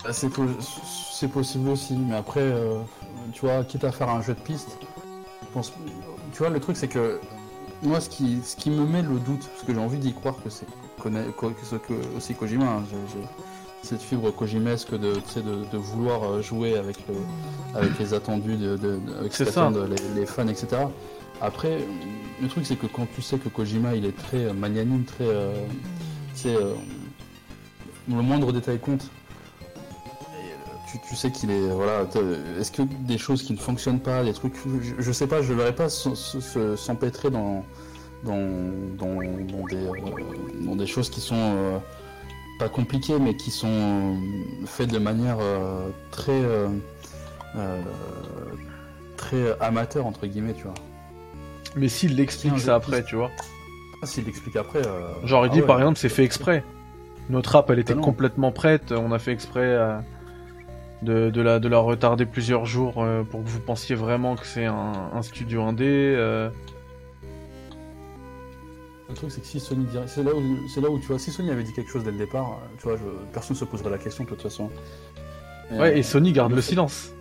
[0.04, 2.42] Bah, c'est possible aussi, mais après.
[2.42, 2.78] Euh,
[3.34, 4.78] tu vois, quitte à faire un jeu de piste,
[6.32, 7.20] tu vois, le truc c'est que
[7.82, 10.36] moi, ce qui, ce qui me met le doute, parce que j'ai envie d'y croire
[10.44, 12.84] que c'est que, aussi Kojima, hein,
[13.88, 16.98] cette fibre Kojimesque de, de, de vouloir euh, jouer avec,
[17.74, 20.68] avec les attendus, de, avec les, fans, etc.
[21.42, 21.80] Après,
[22.42, 25.28] le truc c'est que quand tu sais que Kojima il est très magnanime, très.
[26.34, 26.74] c'est euh, euh,
[28.10, 29.10] le moindre détail compte
[31.10, 31.68] tu, sais qu'il est.
[31.68, 32.06] Voilà.
[32.60, 34.56] Est-ce que des choses qui ne fonctionnent pas, des trucs.
[34.98, 37.64] Je, sais pas, je ne verrais pas s'empêtrer dans,
[38.24, 38.38] dans,
[38.98, 39.20] dans,
[39.68, 39.92] des, euh,
[40.62, 41.82] dans des choses qui sont.
[42.58, 44.18] Euh, pas compliquées, mais qui sont
[44.66, 45.38] faites de manière
[46.12, 46.42] très.
[49.16, 50.74] très amateur, entre guillemets, tu vois.
[51.76, 53.32] Mais s'il l'explique ça après, tu vois.
[54.02, 54.82] Ah, s'il l'explique après.
[55.24, 56.64] Genre, il ah dit par exemple, c'est fait exprès.
[57.30, 58.92] Notre app, elle était ah complètement prête.
[58.92, 59.98] On a fait exprès euh,
[61.02, 64.66] de, la, de la retarder plusieurs jours euh, pour que vous pensiez vraiment que c'est
[64.66, 66.16] un, studio indé.
[69.08, 69.12] Euh.
[69.12, 70.08] Le truc, c'est que si Sony dirait...
[70.08, 72.12] c'est là où, c'est là où tu vois, si Sony avait dit quelque chose dès
[72.12, 72.98] le départ, tu vois,
[73.34, 74.70] personne ne se poserait la question de toute façon.
[75.72, 77.12] ouais, et Sony garde le, silence.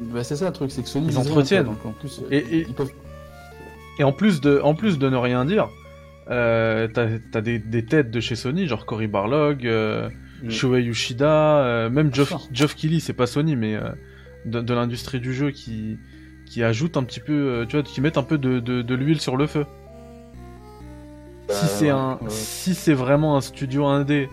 [0.00, 1.68] Bah, c'est ça le truc, c'est que Sony ils entretiennent.
[1.68, 2.66] en plus, et,
[3.98, 5.68] et en plus de, en plus de ne rien dire,
[6.30, 10.08] euh, t'as des, têtes de chez Sony, genre Cory Barlog, euh,
[10.42, 10.50] mm.
[10.50, 13.90] Shuei Yoshida, euh, même Geoff, Geoff Keighley, c'est pas Sony, mais euh,
[14.46, 15.98] de, l'industrie du jeu qui,
[16.46, 19.36] qui ajoute un petit peu, tu vois, qui mettent un peu de, de, l'huile sur
[19.36, 19.66] le feu.
[21.48, 24.30] Bah, si c'est un, si c'est vraiment un studio indé,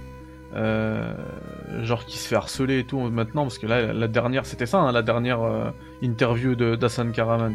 [0.54, 4.80] genre qui se fait harceler et tout maintenant, parce que là, la dernière, c'était ça,
[4.80, 7.54] hein, la dernière interview de d'Asan Karaman.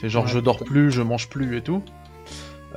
[0.00, 1.82] C'est genre je dors plus, je mange plus et tout.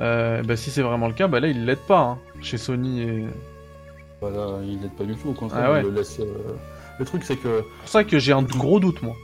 [0.00, 3.02] Euh, bah, si c'est vraiment le cas, bah là il l'aide pas hein, chez Sony
[3.02, 3.26] et.
[4.20, 6.18] Voilà, il l'aide pas du tout, au contraire, ah il le laisse.
[6.20, 6.24] Euh,
[6.98, 7.58] le truc c'est que.
[7.58, 9.14] C'est pour ça que j'ai un gros doute moi.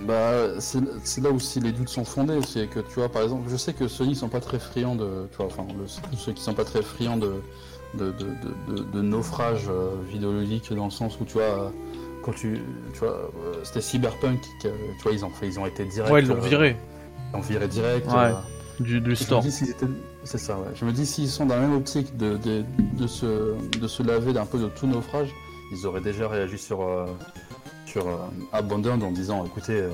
[0.00, 3.48] Bah, c'est là où si les doutes sont fondés, c'est que tu vois, par exemple,
[3.48, 5.28] je sais que Sony sont pas très friands de.
[5.30, 5.66] Tu vois, enfin,
[6.16, 7.34] ceux qui sont pas très friands de.
[7.94, 11.72] De, de, de, naufrage euh, vidéoludique dans le sens où tu vois
[12.22, 12.60] quand tu
[12.92, 13.30] tu vois
[13.62, 14.68] c'était Cyberpunk tu
[15.02, 16.76] vois ils ont fait ils ont été direct ouais ils l'ont viré
[17.30, 18.32] ils l'ont viré direct ouais
[18.80, 19.44] du, store.
[20.24, 20.68] C'est ça, ouais.
[20.74, 24.02] Je me dis, s'ils sont dans la même optique de, de, de, se, de se
[24.02, 25.28] laver d'un peu de tout naufrage,
[25.72, 27.06] ils auraient déjà réagi sur, euh,
[27.96, 28.16] sur euh,
[28.52, 29.90] Abandoned en disant écoutez, euh,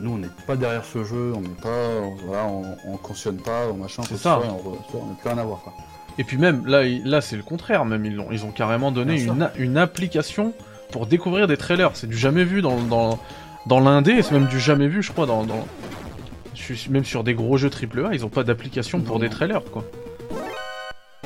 [0.00, 2.00] nous on n'est pas derrière ce jeu, on n'est pas.
[2.24, 4.40] voilà, on, cautionne pas, on machin, c'est ça.
[4.40, 5.60] on n'a plus rien à voir.
[5.62, 5.72] Quoi.
[6.18, 9.20] Et puis même, là, là c'est le contraire, même ils ont, ils ont carrément donné
[9.20, 10.52] une, une application
[10.92, 11.90] pour découvrir des trailers.
[11.94, 13.18] C'est du jamais vu dans, dans,
[13.66, 15.66] dans l'indé, c'est même du jamais vu, je crois, dans, dans,
[16.90, 19.84] même sur des gros jeux AAA, ils ont pas d'application pour des trailers, quoi.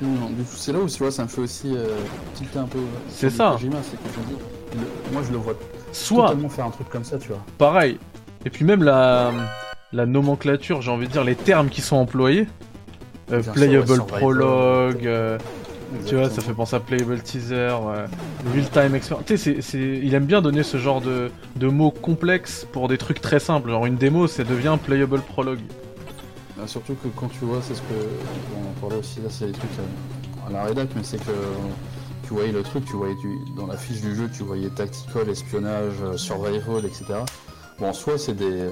[0.01, 1.87] Non, du coup, c'est là où tu vois, ça me fait aussi euh,
[2.35, 2.79] tilter un peu.
[2.79, 3.31] Euh, c'est
[5.13, 5.55] moi, je le vois
[5.93, 7.43] Soit totalement faire un truc comme ça, tu vois.
[7.59, 7.99] Pareil.
[8.45, 9.31] Et puis même la,
[9.93, 12.47] la nomenclature, j'ai envie de dire, les termes qui sont employés.
[13.31, 15.09] Euh, playable prologue,
[16.07, 17.77] tu vois, ça fait penser à Playable Teaser,
[18.53, 19.27] Real Time Experience.
[19.27, 23.21] Tu sais, il aime bien donner ce genre de, de, mots complexes pour des trucs
[23.21, 23.71] très simples.
[23.71, 25.61] Genre une démo, ça devient Playable Prologue.
[26.57, 27.95] Bah, surtout que quand tu vois, c'est ce que.
[28.57, 31.33] on parlait aussi, là, c'est des trucs euh, à, la rédac, mais c'est que
[32.33, 33.17] tu voyais le truc, tu voyais
[33.55, 37.05] dans la fiche du jeu, tu voyais tactical, espionnage, euh, survival, etc.
[37.79, 38.71] Bon, soit c'est des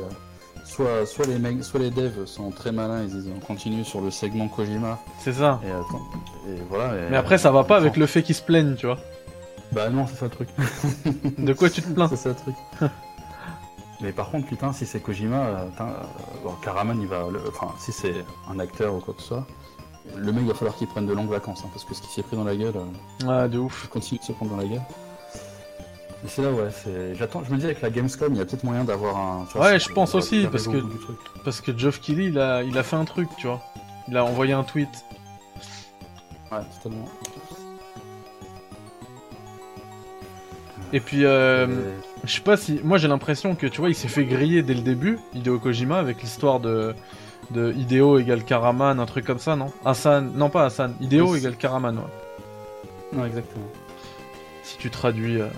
[0.64, 4.00] soit, soit, les mecs, soit les devs sont très malins, ils disent on continue sur
[4.00, 4.98] le segment Kojima.
[5.18, 5.60] C'est ça.
[5.62, 6.08] Et, attends,
[6.48, 8.98] et voilà, Mais après, ça va pas avec le fait qu'ils se plaignent, tu vois.
[9.72, 10.48] Bah non, c'est ça le truc.
[11.38, 12.54] de quoi tu te plains C'est ça le truc.
[14.00, 17.26] Mais par contre, putain, si c'est Kojima, putain, euh, Karaman, il va.
[17.46, 19.46] Enfin, si c'est un acteur ou quoi que ce soit,
[20.16, 22.08] le mec, il va falloir qu'il prenne de longues vacances, hein, parce que ce qui
[22.08, 22.74] s'est pris dans la gueule.
[23.24, 23.82] Euh, de ouf.
[23.84, 24.82] Il continue de se prendre dans la gueule.
[26.22, 27.14] Mais c'est là, ouais, c'est...
[27.14, 29.46] J'attends, je me dis avec la Gamescom, il y a peut-être moyen d'avoir un.
[29.54, 30.82] ouais, je pense aussi, parce que,
[31.44, 33.62] parce que Geoff Keighley, il a, il a fait un truc, tu vois.
[34.08, 34.90] Il a envoyé un tweet.
[36.52, 37.08] Ouais, totalement.
[40.92, 41.66] Et puis, euh,
[42.24, 42.80] je sais pas si.
[42.82, 45.98] Moi, j'ai l'impression que, tu vois, il s'est fait griller dès le début, Hideo Kojima,
[45.98, 46.94] avec l'histoire de.
[47.50, 49.72] De Hideo égale Karaman, un truc comme ça, non?
[49.84, 52.04] Hassan, non pas Hassan, Hideo égale Karaman, ouais.
[53.12, 53.66] Non, exactement.
[54.62, 55.40] Si tu traduis.
[55.40, 55.48] Euh,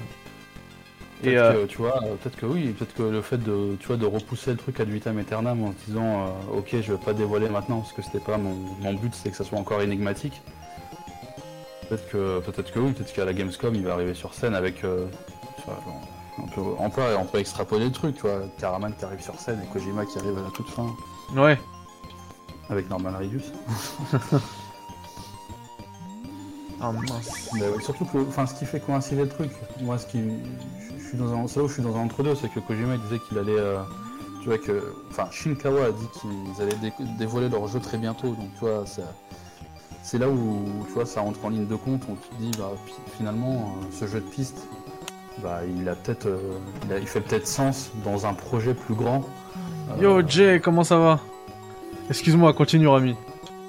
[1.24, 4.06] et euh, tu vois, peut-être que oui, peut-être que le fait de, tu vois, de
[4.06, 7.12] repousser le truc à du vitam aeternam en se disant, euh, ok, je vais pas
[7.12, 10.42] dévoiler maintenant parce que c'était pas mon, but, c'est que ça soit encore énigmatique.
[11.88, 14.82] Peut-être que, peut-être que oui, peut-être qu'à la Gamescom, il va arriver sur scène avec,
[14.82, 15.06] euh,
[16.38, 19.38] on peut, on peut, on peut extrapoler le truc, tu vois, Karaman qui arrive sur
[19.38, 20.88] scène et Kojima qui arrive à la toute fin.
[21.36, 21.58] Ouais.
[22.72, 23.52] Avec Norman Reedus.
[26.80, 27.50] Ah mince.
[27.84, 29.50] surtout que, enfin, ce qui fait coïncider le truc,
[29.82, 30.20] moi, ce qui,
[31.18, 33.36] dans un, c'est là où je suis dans un entre-deux, c'est que Kojima disait qu'il
[33.36, 33.58] allait.
[33.58, 33.82] Euh,
[34.40, 34.94] tu vois que.
[35.10, 38.84] Enfin, Shinkawa a dit qu'ils allaient dévoiler leur jeu très bientôt, donc tu vois,
[40.02, 42.70] c'est là où tu vois, ça rentre en ligne de compte, on te dit, bah,
[43.18, 44.66] finalement, euh, ce jeu de piste,
[45.42, 46.26] bah, il a peut-être.
[46.26, 46.58] Euh,
[46.98, 49.24] il, fait peut-être sens dans un projet plus grand.
[50.00, 51.20] Yo, Jay, comment ça va?
[52.10, 53.16] Excuse-moi, continue, Rami.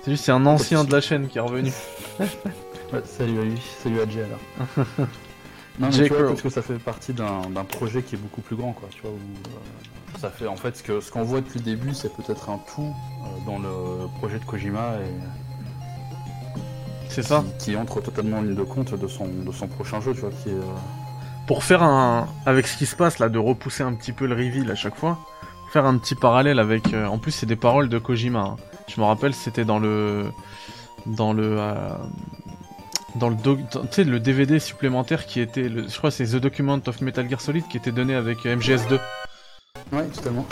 [0.04, 1.72] C'est juste, c'est un ancien de la chaîne qui est revenu.
[3.06, 4.88] salut à lui, salut à Jay alors.
[5.80, 8.56] Non, mais tu vois, parce que ça fait partie d'un projet qui est beaucoup plus
[8.56, 8.88] grand, quoi.
[8.92, 11.66] Tu vois, où, euh, ça fait en fait ce que ce qu'on voit depuis le
[11.66, 15.10] début, c'est peut-être un tout euh, dans le projet de Kojima et
[17.10, 17.44] C'est ça.
[17.58, 20.20] qui, qui entre totalement en ligne de compte de son de son prochain jeu, tu
[20.22, 20.54] vois, qui est.
[20.54, 20.62] euh,
[21.48, 22.28] Pour faire un.
[22.46, 24.96] Avec ce qui se passe là, de repousser un petit peu le reveal à chaque
[24.96, 25.18] fois,
[25.74, 26.94] faire un petit parallèle avec.
[26.94, 28.40] euh, En plus, c'est des paroles de Kojima.
[28.42, 28.56] hein.
[28.88, 30.26] Je me rappelle, c'était dans le.
[31.06, 31.56] Dans le.
[31.60, 31.90] euh,
[33.16, 33.54] Dans le, tu
[33.92, 37.42] sais, le DVD supplémentaire qui était, le- je crois c'est The Document of Metal Gear
[37.42, 39.00] Solid qui était donné avec euh, MGS2.
[39.92, 40.46] Ouais, totalement.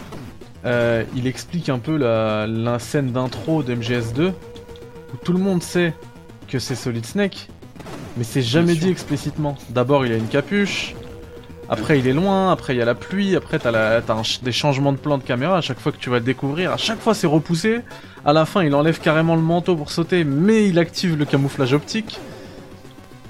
[0.65, 4.27] Euh, il explique un peu la, la scène d'intro de MGS2
[5.13, 5.95] où tout le monde sait
[6.47, 7.47] que c'est Solid Snake,
[8.17, 9.57] mais c'est jamais dit explicitement.
[9.69, 10.93] D'abord, il a une capuche,
[11.73, 14.01] après, il est loin, après, il y a la pluie, après, t'as
[14.43, 15.55] des changements de plan de caméra.
[15.55, 17.79] À chaque fois que tu vas le découvrir, à chaque fois, c'est repoussé.
[18.25, 21.71] À la fin, il enlève carrément le manteau pour sauter, mais il active le camouflage
[21.71, 22.19] optique.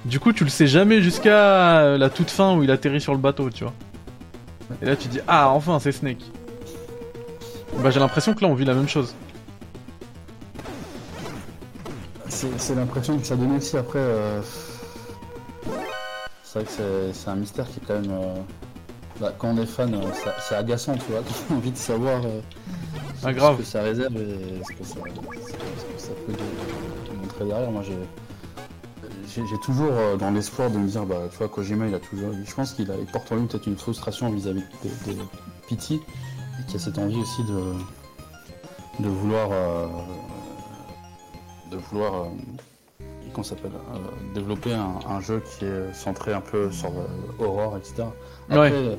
[0.06, 3.20] Du coup, tu le sais jamais jusqu'à la toute fin où il atterrit sur le
[3.20, 3.74] bateau, tu vois.
[4.82, 6.24] Et là, tu dis, ah, enfin, c'est Snake.
[7.78, 9.14] Bah, j'ai l'impression que là, on vit la même chose.
[12.28, 14.00] C'est c'est l'impression que ça donne aussi après.
[14.00, 14.42] euh,
[16.52, 18.12] C'est vrai que c'est- un mystère qui est quand même.
[18.12, 18.36] euh,
[19.22, 20.02] bah, quand on est fan, euh,
[20.50, 21.22] c'est- agaçant, tu vois.
[21.50, 22.42] On a envie de savoir euh,
[23.24, 23.58] Ah, ce grave.
[23.58, 25.36] que ça réserve et ce que ça, ce que-
[25.80, 26.34] ce que ça peut
[27.22, 27.72] montrer derrière.
[27.72, 27.96] Moi, j'ai.
[29.64, 32.32] Toujours euh, dans l'espoir de me dire, bah, tu vois, Kojima, il a toujours.
[32.46, 35.18] Je pense qu'il porte en lui peut-être une frustration vis-à-vis de, de
[35.70, 36.02] Pity
[36.60, 39.50] et qu'il a cette envie aussi de, de vouloir.
[41.72, 42.26] de vouloir.
[43.40, 47.44] Euh, ça s'appelle euh, Développer un, un jeu qui est centré un peu sur euh,
[47.46, 48.04] Aurore, etc.
[48.50, 48.72] Après, Ouais.
[48.74, 48.96] euh,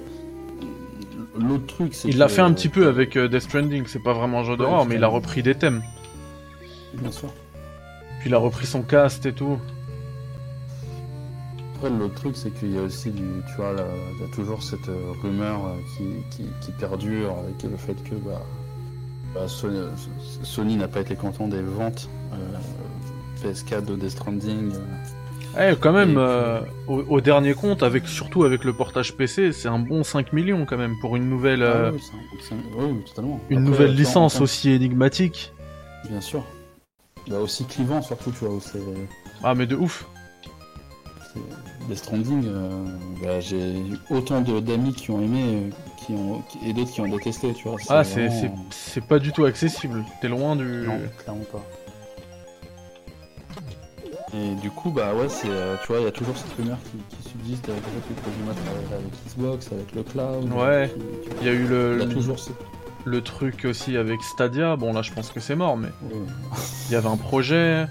[1.38, 3.84] l'autre truc, c'est Il l'a fait un petit peu avec euh, Death Stranding.
[3.86, 5.82] C'est pas vraiment un jeu d'horreur, Ouais, mais il a repris des thèmes.
[6.94, 7.28] Bien sûr.
[8.20, 9.58] Puis il a repris son cast et tout.
[11.76, 13.24] Après, l'autre truc, c'est qu'il y a aussi du.
[13.48, 16.04] Tu vois, là, il y a toujours cette euh, rumeur euh, qui,
[16.36, 18.40] qui, qui perdure avec le fait que bah,
[19.34, 19.90] bah, Sony, euh,
[20.44, 22.36] Sony n'a pas été content des ventes euh,
[23.42, 24.72] PS4 de Death Stranding.
[24.74, 25.72] euh.
[25.72, 29.68] Eh, quand même, euh, au, au dernier compte, avec surtout avec le portage PC, c'est
[29.68, 32.00] un bon 5 millions quand même pour une nouvelle, euh, Ah oui,
[32.50, 33.38] un- un- oui, totalement.
[33.50, 35.52] une Après, nouvelle vois, licence aussi énigmatique.
[36.08, 36.42] Bien sûr.
[37.28, 38.80] Bah, aussi clivant, surtout, tu vois, où c'est.
[39.44, 40.06] Ah, mais de ouf.
[41.88, 42.84] Death Stranding, euh,
[43.22, 47.00] bah, j'ai eu autant de- d'amis qui ont aimé euh, qui ont, et d'autres qui
[47.00, 47.76] ont détesté, tu vois.
[47.88, 48.40] Ah, c'est vraiment-
[48.70, 50.04] c'est- c'est pas du tout accessible.
[50.20, 50.64] T'es loin du.
[50.86, 51.62] Non, clairement pas.
[54.34, 56.78] Et du coup, bah ouais, c'est, euh, tu vois, il y a toujours cette rumeur
[56.90, 58.52] qui, qui subsiste avec le Kojima
[58.96, 60.50] avec Xbox, avec le cloud.
[60.52, 60.90] Ouais.
[61.42, 62.50] Il y a eu le, Il y a toujours ce...
[63.04, 64.76] le truc aussi avec Stadia.
[64.76, 66.16] Bon, là, je pense que c'est mort, mais Ouais,
[66.88, 67.86] il y avait un projet.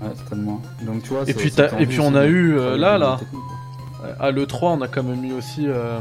[0.00, 0.62] ouais, totalement.
[0.82, 3.18] Donc tu vois, Et c'est- puis et puis on a eu, euh, là, là.
[4.20, 5.64] À l'E3, on a quand même eu aussi.
[5.66, 5.98] euh,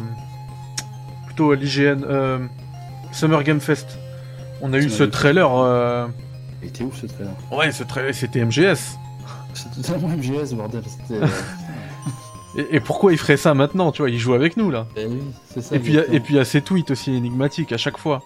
[1.26, 2.04] plutôt à l'IGN.
[2.08, 2.38] euh,
[3.12, 3.98] Summer Game Fest.
[4.62, 5.50] On a eu ce trailer.
[5.56, 6.08] euh,
[6.62, 7.32] Il était ouf ce trailer?
[7.52, 8.98] Ouais, ce trailer, c'était MGS.
[9.82, 10.84] Totalement MGS, bordel.
[10.88, 11.22] C'était.
[11.24, 11.28] euh,
[12.58, 14.10] Et, et pourquoi il ferait ça maintenant, tu vois?
[14.10, 14.86] Il joue avec nous là.
[14.98, 15.22] eh oui,
[15.54, 15.76] c'est ça.
[15.76, 16.24] Et puis, il y a- et exactement.
[16.26, 18.22] puis il y a ces tweets aussi énigmatiques à chaque fois.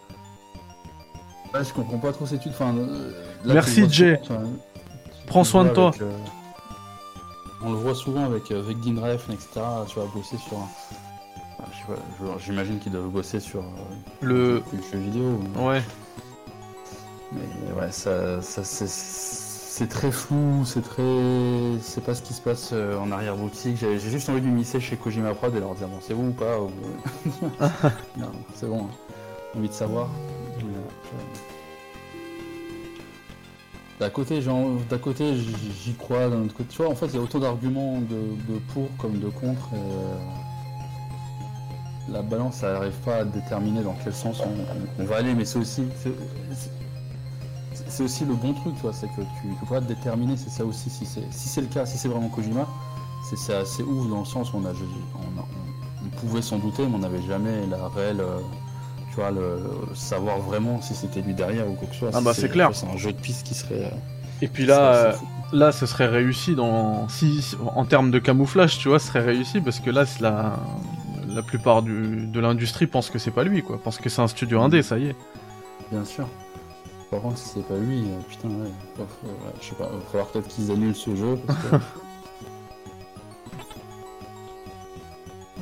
[1.53, 2.51] Ouais, je comprends pas trop études.
[2.51, 3.11] Enfin, euh,
[3.45, 4.19] là, Merci, vois Jay.
[5.27, 5.89] Prends soin de toi.
[5.89, 6.11] avec, euh,
[7.63, 9.47] On le voit souvent avec euh, avec Dean etc.
[9.87, 10.57] Tu vas bosser sur.
[12.43, 13.63] J'imagine qu'il doit bosser sur euh,
[14.21, 14.63] Le.
[14.73, 15.39] le jeu vidéo.
[15.57, 15.81] Ouais.
[17.31, 17.41] Mais
[17.79, 18.87] ouais, ça, ça c'est
[19.77, 21.03] c'est très flou, c'est très,
[21.81, 23.75] c'est pas ce qui se passe euh, en arrière boutique.
[23.77, 26.31] J'ai juste envie de m'immiscer chez Kojima Prod et leur dire bon c'est vous ou
[26.31, 26.59] pas.
[26.61, 26.71] ou-
[28.17, 28.83] non, c'est bon.
[28.85, 28.89] hein.
[29.53, 30.07] J'ai envie de savoir.
[30.07, 30.71] Euh,
[33.99, 34.41] D'un côté,
[35.01, 36.29] côté, j'y crois.
[36.29, 39.19] D'un autre côté, tu vois, en fait, il y a autant d'arguments de, pour comme
[39.19, 39.69] de contre.
[39.73, 40.15] Euh,
[42.13, 45.43] la balance, ça n'arrive pas à déterminer dans quel sens on- on va aller, mais
[45.43, 45.83] c'est aussi,
[47.95, 50.65] c'est- aussi le bon truc, tu vois, c'est que tu peux pas déterminer, c'est ça
[50.65, 52.67] aussi, si c'est si c'est le cas, si c'est vraiment Kojima,
[53.35, 56.85] c'est assez ouf dans le sens où on, a, on, a- on- pouvait s'en douter,
[56.87, 58.39] mais on n'avait jamais la réelle, euh,
[59.09, 59.59] tu vois, le,
[59.95, 62.09] savoir vraiment si c'était lui derrière ou quoi que ce soit.
[62.13, 62.69] Ah Si bah, c'est clair.
[62.73, 63.85] C'est un jeu de piste qui serait.
[63.85, 63.89] euh,
[64.41, 65.13] Et puis là, euh,
[65.51, 67.07] là, ce serait réussi dans.
[67.09, 70.21] Si, si- en termes de camouflage, tu vois, ce serait réussi parce que là, c'est
[70.21, 70.57] la.
[71.27, 72.27] La plupart du...
[72.27, 73.77] de l'industrie pense que c'est pas lui, quoi.
[73.83, 75.15] Pense que c'est un studio indé, ça y est.
[75.91, 76.29] Bien sûr.
[77.15, 79.05] Par contre, si c'est pas lui, euh, putain, ouais,
[79.61, 81.37] je sais pas, va falloir peut-être qu'ils annulent ce jeu.
[81.47, 81.75] Parce que...
[85.57, 85.61] Euh,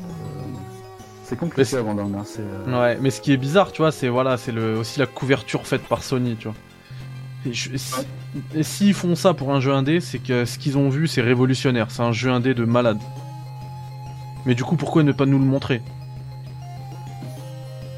[1.23, 2.41] C'est compliqué avant d'en c'est.
[2.41, 5.05] euh, Ouais, mais ce qui est bizarre, tu vois, c'est voilà, c'est le aussi la
[5.05, 6.57] couverture faite par Sony, tu vois.
[7.45, 8.05] Et, je- si-
[8.55, 11.21] et s'ils font ça pour un jeu indé, c'est que ce qu'ils ont vu, c'est
[11.21, 11.91] révolutionnaire.
[11.91, 12.99] C'est un jeu indé de malade.
[14.45, 15.81] Mais du coup, pourquoi ne pas nous le montrer?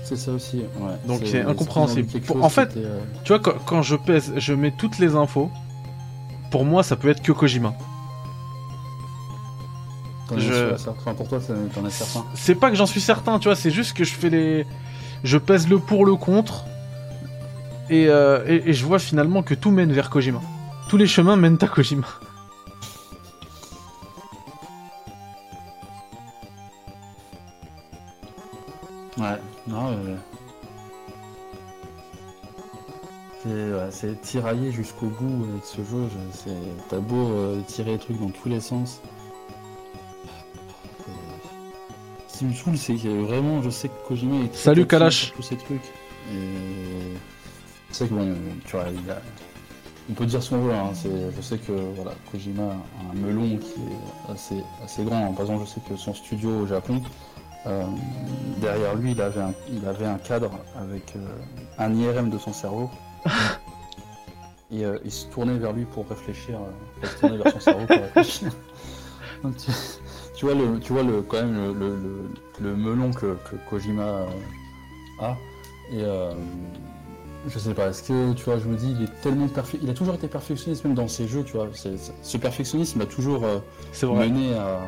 [0.06, 0.94] C'est ça aussi, ouais.
[1.07, 2.07] Donc c'est incompréhensible.
[2.23, 5.49] chose en fait, euh, Tu vois, quand, quand je pèse, je mets toutes les infos.
[6.52, 7.73] Pour moi, ça peut être que Kojima.
[10.38, 10.73] je-.
[10.73, 11.40] Enfin, pour toi,
[11.73, 12.23] t'en es certain.
[12.36, 14.68] C'est pas que j'en suis certain, tu vois, c'est juste que je fais les.
[15.23, 16.65] Je pèse le pour, le contre.
[17.90, 20.41] Et, euh, et, et je vois finalement que tout mène vers Kojima.
[20.88, 22.06] Tous les chemins mènent à Kojima.
[29.18, 29.92] Ouais, non,
[33.48, 36.08] euh, c'est ouais, tiraillé jusqu'au bout avec ce jeu.
[36.10, 36.50] je-
[36.90, 39.02] T'as beau euh, tirer les trucs dans tous les sens.
[41.08, 41.12] Euh,
[42.28, 45.34] Ce qui me saoule, c'est que vraiment, je sais que Kojima est très Salut, Kalash.
[45.36, 45.86] tous ces trucs.
[46.32, 47.14] Et
[47.90, 48.36] je sais que bon,
[48.66, 49.22] tu vois, il a-
[50.10, 50.74] on peut dire ce qu'on veut.
[50.74, 50.92] hein,
[51.36, 55.32] Je sais que voilà, Kojima a un melon qui est assez, assez grand.
[55.34, 57.02] Par exemple, je sais que son studio au Japon.
[57.68, 57.84] Euh,
[58.62, 61.20] derrière lui, il avait un, il avait un cadre avec euh,
[61.80, 62.90] un IRM de son cerveau.
[64.72, 66.60] Et euh, il se tournait vers lui pour réfléchir.
[67.02, 68.52] il se tournait vers son cerveau pour réfléchir.
[69.44, 69.72] Donc, tu,
[70.36, 72.30] tu vois, le, tu vois le, quand même le, le, le-
[72.62, 74.26] le melon que, que Kojima
[75.22, 75.36] a.
[75.92, 76.04] Et
[77.48, 79.78] je sais pas, est-ce que tu vois, je me dis, il est tellement parfait.
[79.84, 81.68] Il a toujours été perfectionniste même dans ses jeux, tu vois.
[82.24, 83.44] Ce perfectionnisme a toujours.
[83.46, 83.60] euh,
[84.30, 84.82] mené à,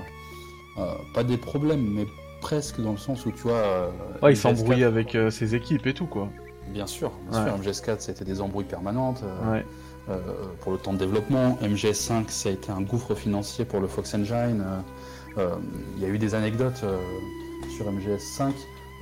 [0.82, 2.08] à- pas des problèmes, mais
[2.42, 3.54] presque dans le sens où tu vois.
[3.56, 3.90] euh,
[4.22, 6.30] Ouais, il MGS4, s'embrouille avec euh, ses équipes et tout, quoi.
[6.70, 7.50] Bien sûr, bien Ouais.
[7.50, 7.72] sûr.
[7.72, 9.66] MGS4, c'était des embrouilles permanentes euh, Ouais.
[10.10, 10.18] euh,
[10.62, 11.58] pour le temps de développement.
[11.62, 14.64] MGS5, ça a été un gouffre financier pour le Fox Engine.
[15.38, 16.84] Il y a eu des anecdotes
[17.76, 18.52] sur MGS5.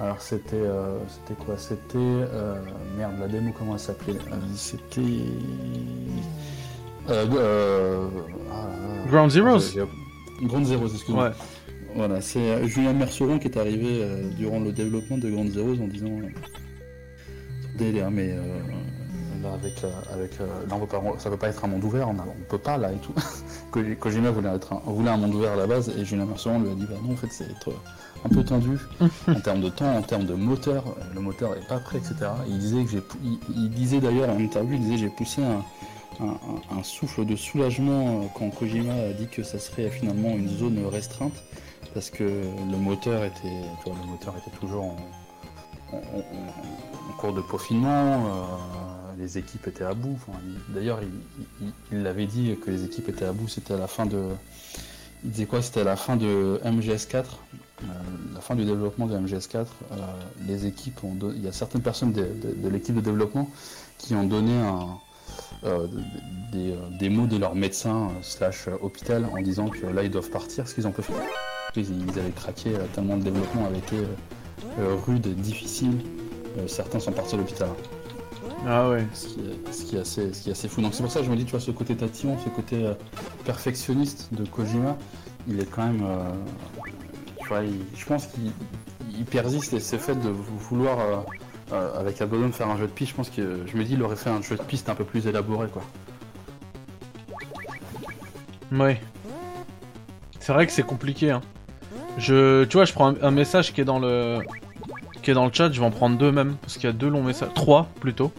[0.02, 1.58] Alors c'était euh, c'était quoi?
[1.58, 2.56] C'était euh,
[2.98, 4.18] merde la démo comment elle s'appelait?
[4.30, 5.02] Euh, C'était
[7.08, 7.24] ah.
[9.10, 9.60] Ground Zeroes
[10.44, 11.30] Ground Zeroes, excuse-moi.
[11.30, 11.32] Ouais.
[11.96, 15.82] Voilà, c'est euh, Julien Merceron qui est arrivé euh, durant le développement de Ground Zeroes
[15.82, 16.28] en disant euh,
[17.78, 18.42] délire, mais euh,
[19.42, 21.84] là avec, euh, avec euh, là, on peut pas, ça peut pas être un monde
[21.86, 23.14] ouvert, on, a- on peut pas là et tout.
[23.72, 26.60] Ko- Kojima voulait, être un, voulait un monde ouvert à la base et Julien Merceron
[26.60, 27.72] lui a dit bah non en fait c'est être
[28.26, 28.78] un peu tendu
[29.30, 32.16] en termes de temps, en termes de moteur, euh, le moteur est pas prêt, etc.
[32.50, 35.64] Il disait que j'ai, il, il disait d'ailleurs en interview, il disait j'ai poussé un,
[36.26, 40.32] un, un- un souffle de soulagement euh, quand Kojima a dit que ça serait finalement
[40.36, 41.42] une zone restreinte
[41.96, 44.98] parce que le moteur était, le moteur était toujours en,
[45.92, 48.42] en- en- en cours de peaufinement, euh,
[49.18, 50.20] les équipes étaient à bout.
[50.70, 51.00] D'ailleurs,
[51.92, 54.22] il- l'avait dit que les équipes étaient à bout, c'était à la fin de.
[55.24, 57.24] Il disait quoi C'était à la fin de MGS4,
[57.84, 57.86] euh,
[58.36, 59.66] la fin du développement de MGS4.
[59.94, 59.96] euh,
[60.48, 62.28] les équipes ont il y a certaines personnes de,
[62.70, 63.50] l'équipe de développement
[63.98, 64.52] qui ont donné
[67.00, 70.76] des, mots de leur médecin slash hôpital en disant que là ils doivent partir, ce
[70.76, 71.16] qu'ils ont pu faire.
[71.78, 74.06] Ils, ils avaient craqué euh, tellement le développement avait été euh,
[74.80, 75.98] euh, rude, difficile.
[76.68, 77.68] Certains sont partis à l'hôpital.
[78.66, 79.06] Ah ouais.
[79.14, 80.82] Ce qui, est, ce, qui est assez, ce qui est assez fou.
[80.82, 82.86] Donc c'est pour ça que je me dis, tu vois, ce côté tatillon, ce côté
[82.86, 82.94] euh,
[83.44, 84.96] perfectionniste de Kojima,
[85.48, 86.02] il est quand même.
[86.06, 86.30] euh,
[87.42, 88.52] tu vois, il- je pense qu'il
[89.18, 91.26] il persiste et c'est fait de vou- vouloir,
[91.74, 93.12] euh, avec Algodon, faire un jeu de piste.
[93.12, 95.04] Je pense que je me dis, il aurait fait un jeu de piste un peu
[95.04, 95.84] plus élaboré, quoi.
[98.72, 99.00] Ouais.
[100.40, 101.32] C'est vrai que c'est compliqué.
[101.32, 101.42] Hein.
[102.18, 104.40] Je, tu vois, je prends un, message qui est dans le,
[105.22, 105.72] qui est dans le chat.
[105.72, 108.32] Je vais en prendre deux même parce qu'il y a deux longs messages, trois plutôt.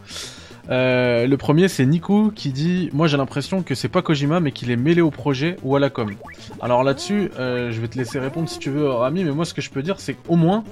[0.69, 4.51] Euh, le premier c'est Nico qui dit Moi j'ai l'impression que c'est pas Kojima mais
[4.51, 6.13] qu'il est mêlé au projet ou à la com.
[6.61, 9.55] Alors là-dessus, euh, je vais te laisser répondre si tu veux, Rami, mais moi ce
[9.55, 10.65] que je peux dire c'est qu'au moins,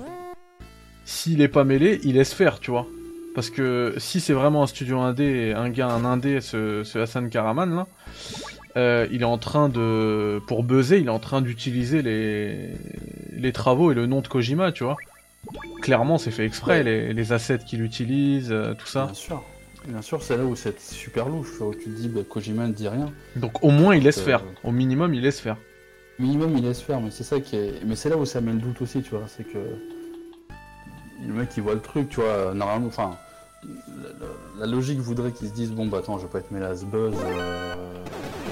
[1.04, 2.86] s'il est pas mêlé, il laisse faire, tu vois.
[3.34, 7.28] Parce que si c'est vraiment un studio indé, un gars, un indé, ce, ce Hassan
[7.28, 7.86] Karaman là,
[8.76, 10.40] euh, il est en train de.
[10.46, 12.70] Pour buzzer, il est en train d'utiliser les...
[13.32, 14.96] les travaux et le nom de Kojima, tu vois.
[15.82, 19.04] Clairement, c'est fait exprès, les, les assets qu'il utilise, euh, tout ça.
[19.06, 19.42] Bien sûr.
[19.86, 22.72] Bien sûr, c'est là où c'est super louche, où tu te dis, bah, Kojima ne
[22.72, 23.12] dit rien.
[23.36, 24.42] Donc au moins, il laisse Euh, faire.
[24.62, 25.58] Au minimum, il laisse faire.
[26.18, 27.74] Minimum, il laisse faire, mais c'est ça qui est.
[27.84, 29.24] Mais c'est là où ça met le doute aussi, tu vois.
[29.28, 29.58] C'est que.
[31.26, 32.54] Le mec, il voit le truc, tu vois.
[32.54, 33.16] Normalement, enfin.
[33.62, 36.78] La, la- la logique voudrait qu'il se dise bon, bah attends, je vais pas être
[36.78, 37.14] ce buzz.
[37.24, 37.74] euh,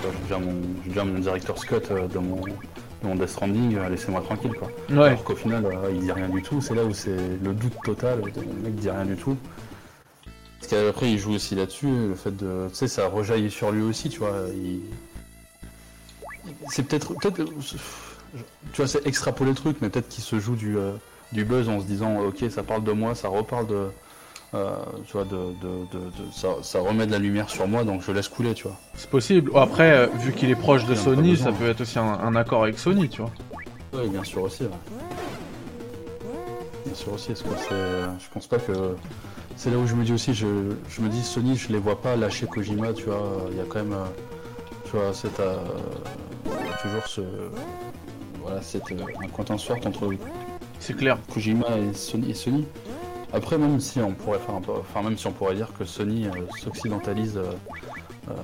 [0.02, 0.40] J'ai déjà,
[0.84, 2.36] déjà mon directeur Scott euh, dans mon.
[2.36, 4.68] dans mon Death Stranding, euh, laissez-moi tranquille, quoi.
[4.90, 5.08] Ouais.
[5.08, 6.60] Alors qu'au final, euh, il dit rien du tout.
[6.60, 8.20] C'est là où c'est le doute total.
[8.20, 9.36] Le mec dit rien du tout.
[10.60, 12.08] Parce qu'après, il joue aussi là-dessus.
[12.08, 12.68] Le fait de.
[12.70, 14.46] Tu sais, ça rejaillit sur lui aussi, tu vois.
[14.54, 14.80] Il...
[16.70, 17.14] C'est peut-être.
[17.14, 17.42] peut-être
[18.72, 20.92] tu vois, c'est extrapoler le truc, mais peut-être qu'il se joue du, euh,
[21.32, 23.88] du buzz en se disant Ok, ça parle de moi, ça reparle de.
[24.54, 24.76] Euh,
[25.06, 28.02] tu vois, de, de- de- de- ça, ça remet de la lumière sur moi, donc
[28.02, 28.76] je laisse couler, tu vois.
[28.94, 29.50] C'est possible.
[29.54, 31.52] Après, euh, vu qu'il est proche de Sony, besoin.
[31.52, 33.30] ça peut être aussi un, un accord avec Sony, tu vois.
[33.94, 34.64] Oui, bien sûr aussi.
[36.84, 37.74] Bien sûr aussi, parce que
[38.18, 38.72] je pense pas que
[39.56, 42.16] c'est là où je me dis aussi, je, me dis Sony, je les vois pas
[42.16, 43.96] lâcher Kojima, tu vois, il y a quand même,
[44.84, 45.32] tu vois, c'est
[46.82, 47.20] toujours ce,
[48.42, 48.80] voilà, c'est
[49.50, 50.08] un sorte entre
[50.80, 51.16] c'est clair.
[51.32, 52.66] Kojima et Sony, et Sony.
[53.34, 55.84] Après, même si on pourrait faire un peu, enfin même si on pourrait dire que
[55.84, 56.30] Sony euh,
[56.62, 57.52] s'occidentalise euh,
[58.28, 58.34] euh,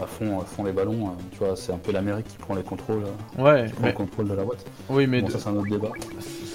[0.00, 2.62] à fond, à fond les ballons, tu vois, c'est un peu l'Amérique qui prend les
[2.62, 3.02] contrôles,
[3.38, 4.64] ouais, le contrôle de la boîte.
[4.88, 5.90] Oui, mais ça c'est un autre débat.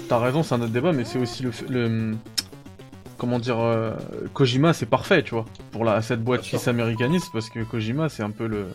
[0.08, 2.14] T'as raison, c'est un autre débat, mais c'est aussi le,
[3.18, 3.58] comment dire,
[4.32, 8.22] Kojima c'est parfait, tu vois, pour la, cette boîte qui s'américanise, parce que Kojima c'est
[8.22, 8.68] un peu le,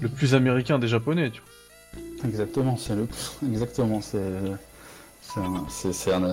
[0.00, 2.28] le plus américain des japonais, tu vois.
[2.28, 3.08] Exactement, c'est le,
[3.50, 4.20] exactement, c'est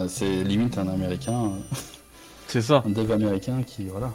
[0.07, 1.51] c'est limite un américain.
[2.47, 2.81] C'est ça.
[2.85, 4.13] Un dev américain qui, voilà.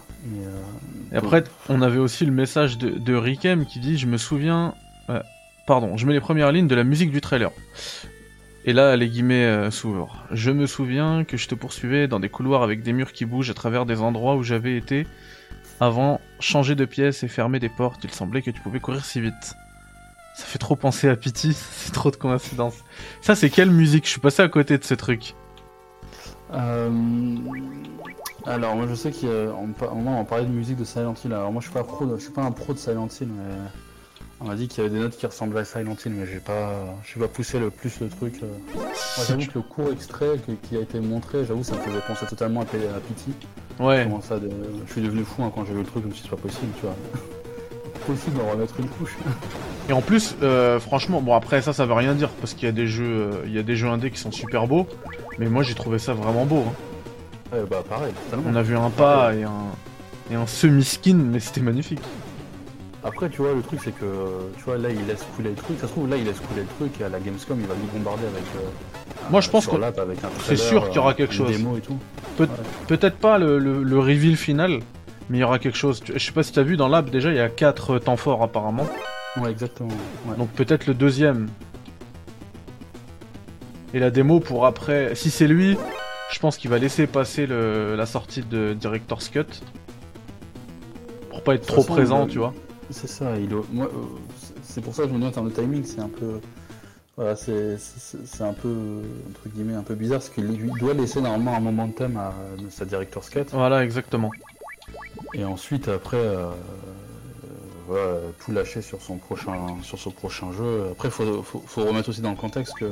[1.12, 4.74] Et après, on avait aussi le message de, de Rikem qui dit Je me souviens.
[5.10, 5.20] Euh,
[5.66, 7.50] pardon, je mets les premières lignes de la musique du trailer.
[8.64, 10.24] Et là, les guillemets euh, s'ouvrent.
[10.30, 13.50] Je me souviens que je te poursuivais dans des couloirs avec des murs qui bougent
[13.50, 15.06] à travers des endroits où j'avais été
[15.80, 18.04] avant, changer de pièce et fermer des portes.
[18.04, 19.56] Il semblait que tu pouvais courir si vite.
[20.34, 22.84] Ça fait trop penser à Pity, c'est trop de coïncidences.
[23.20, 24.04] Ça, c'est quelle musique?
[24.04, 25.34] Je suis passé à côté de ce truc.
[26.52, 26.90] Euh...
[28.46, 31.32] Alors, moi je sais moment on parlait de musique de Silent Hill.
[31.32, 33.54] Alors, moi je suis pas, pro je suis pas un pro de Silent Hill, mais
[34.40, 36.40] on m'a dit qu'il y avait des notes qui ressemblaient à Silent Hill, mais j'ai
[36.40, 36.72] pas,
[37.04, 38.40] j'ai pas poussé le plus le truc.
[38.42, 38.46] Euh.
[38.74, 38.84] Moi,
[39.28, 42.62] j'avoue que le court extrait qui a été montré, j'avoue, ça me faisait penser totalement
[42.62, 43.32] à, Pity.
[43.78, 44.08] Ouais.
[44.22, 44.40] ça
[44.86, 46.36] Je suis devenu fou hein, quand j'ai vu le truc, je me suis dit, c'est
[46.36, 46.96] pas possible, tu vois.
[48.00, 49.16] Possible d'en remettre une couche.
[49.88, 52.68] Et en plus, euh, franchement, bon après ça, ça veut rien dire parce qu'il y
[52.68, 54.86] a des jeux, euh, il y a des jeux indés qui sont super beaux,
[55.38, 56.64] mais moi j'ai trouvé ça vraiment beau.
[56.68, 57.56] Hein.
[57.56, 58.12] Ouais, bah pareil.
[58.46, 59.50] On a vu un pas et un
[60.30, 62.00] et un semi-skin, mais c'était magnifique.
[63.04, 64.04] Après, tu vois, le truc c'est que,
[64.56, 65.76] tu vois, là il laisse couler le truc.
[65.80, 67.74] Ça se trouve, là il laisse couler le truc et à la Gamescom il va
[67.74, 68.44] nous bombarder avec.
[68.56, 68.68] Euh,
[69.30, 69.76] moi je pense que
[70.44, 71.52] c'est sûr qu'il y aura quelque chose.
[72.86, 74.80] Peut-être pas le, le reveal final,
[75.32, 76.02] mais il y aura quelque chose.
[76.14, 78.42] Je sais pas si t'as vu dans l'app déjà, il y a 4 temps forts
[78.42, 78.86] apparemment.
[79.38, 79.88] Ouais, exactement.
[80.36, 81.48] Donc peut-être le deuxième.
[83.94, 85.14] Et la démo pour après.
[85.14, 85.78] Si c'est lui,
[86.30, 89.46] je pense qu'il va laisser passer la sortie de Director's Cut.
[91.30, 92.52] Pour pas être trop présent, tu vois.
[92.90, 93.48] C'est ça, il...
[93.72, 93.90] Moi, euh,
[94.62, 96.40] c'est pour ça que je me dis en termes de timing, c'est un peu.
[97.16, 97.78] Voilà, c'est
[98.40, 102.34] un peu, entre guillemets, un peu bizarre, parce qu'il doit laisser normalement un momentum à
[102.68, 103.44] sa Director's Cut.
[103.52, 104.30] Voilà, exactement.
[105.34, 106.18] Et ensuite, après,
[107.90, 110.88] euh, tout lâcher sur son prochain, sur son prochain jeu.
[110.92, 112.90] Après, faut, faut, remettre aussi dans le contexte que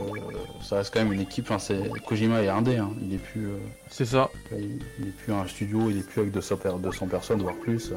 [0.63, 1.47] ça reste quand même une équipe.
[1.51, 2.91] Enfin, c'est Kojima est indé, hein.
[3.01, 3.47] il est plus.
[3.47, 3.59] Euh,
[3.89, 4.31] c'est ça.
[4.53, 7.91] Il, est plus un studio, il est plus avec 200, 200 personnes voire plus.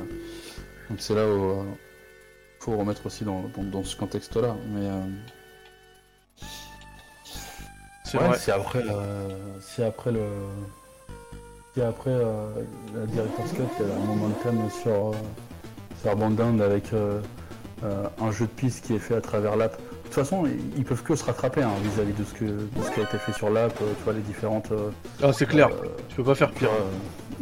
[0.89, 1.63] Donc c'est là où euh,
[2.59, 4.55] faut remettre aussi dans, dans, ce contexte-là.
[4.69, 5.01] Mais euh,
[8.03, 8.83] c'est après,
[9.61, 10.27] si après le
[11.73, 12.17] si après
[12.95, 15.13] la director's cut, il y a un moment de thème sur
[16.03, 17.21] faire bande avec euh,
[17.83, 19.77] euh, un jeu de piste qui est fait à travers l'app.
[19.77, 20.43] De toute façon,
[20.77, 22.45] ils peuvent que se rattraper hein, vis-à-vis de, ce que,
[22.85, 24.71] ce qui a été fait sur l'app, euh, tu vois, les différentes.
[25.23, 25.69] ah, c'est clair,
[26.09, 26.69] tu peux pas faire pire.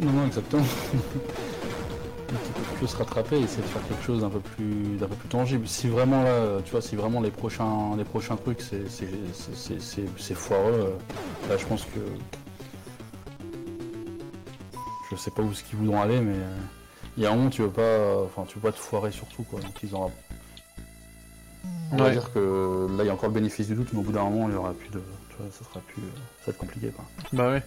[0.00, 0.62] non, non, exactement.
[2.30, 5.06] ils peuvent que se rattraper et essayer de faire quelque chose d'un peu plus d'un
[5.06, 5.66] peu plus tangible.
[5.66, 10.94] Si vraiment là, tu vois, si vraiment les prochains les prochains trucs c'est foireux,
[11.50, 12.00] là je pense que
[15.12, 16.34] je sais pas où ce qu'ils voudront aller, mais
[17.16, 19.42] il y a un moment tu veux pas enfin tu veux pas te foirer surtout
[19.42, 19.60] quoi.
[19.60, 20.10] Donc ils ont
[21.92, 24.02] on va dire que là il y a encore le bénéfice du doute mais au
[24.02, 26.52] bout d'un moment il y aura plus de tu vois, ça sera plus ça va
[26.52, 27.04] être compliqué quoi.
[27.32, 27.62] Bah ouais.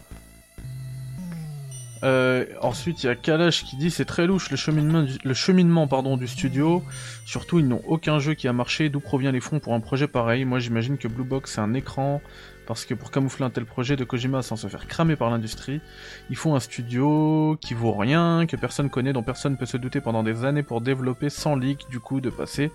[2.03, 5.33] Euh, ensuite, il y a Kalash qui dit c'est très louche le cheminement, du, le
[5.33, 6.83] cheminement pardon, du studio.
[7.25, 8.89] Surtout, ils n'ont aucun jeu qui a marché.
[8.89, 10.45] D'où provient les fonds pour un projet pareil?
[10.45, 12.21] Moi, j'imagine que Blue Box c'est un écran
[12.65, 15.81] parce que pour camoufler un tel projet de Kojima sans se faire cramer par l'industrie,
[16.29, 20.01] ils font un studio qui vaut rien, que personne connaît, dont personne peut se douter
[20.01, 22.71] pendant des années pour développer sans leak, du coup de passer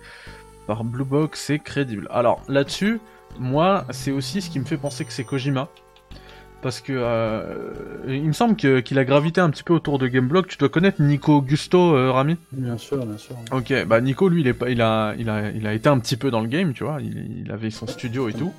[0.67, 2.07] par Blue Box, c'est crédible.
[2.11, 2.99] Alors là-dessus,
[3.39, 5.67] moi, c'est aussi ce qui me fait penser que c'est Kojima.
[6.61, 7.73] Parce que euh,
[8.07, 10.47] il me semble qu'il a gravité un petit peu autour de Gameblock.
[10.47, 12.37] Tu dois connaître Nico Augusto, euh, Rami?
[12.51, 13.35] Bien sûr, bien sûr.
[13.51, 15.97] Ok, bah Nico, lui, il, est pas, il, a, il, a, il a été un
[15.97, 16.99] petit peu dans le game, tu vois.
[17.01, 18.53] Il, il avait son studio et tout.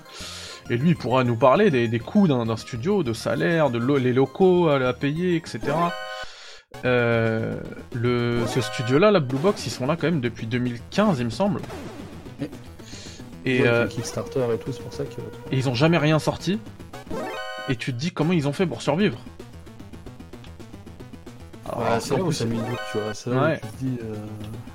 [0.70, 4.68] Et lui, il pourra nous parler des, coûts d'un studio, de salaire, de les locaux
[4.68, 5.60] à, payer, etc.
[6.84, 7.54] Euh,
[7.94, 11.30] le, ce studio-là, la Blue Box, ils sont là quand même depuis 2015, il me
[11.30, 11.60] semble.
[13.44, 15.20] Et, euh, Kickstarter et tout, c'est pour ça que.
[15.50, 16.60] Et ils ont jamais rien sorti.
[17.68, 19.18] Et tu te dis comment ils ont fait pour survivre.
[22.00, 23.14] c'est là où ça tu vois.
[23.14, 23.98] C'est là où tu dis.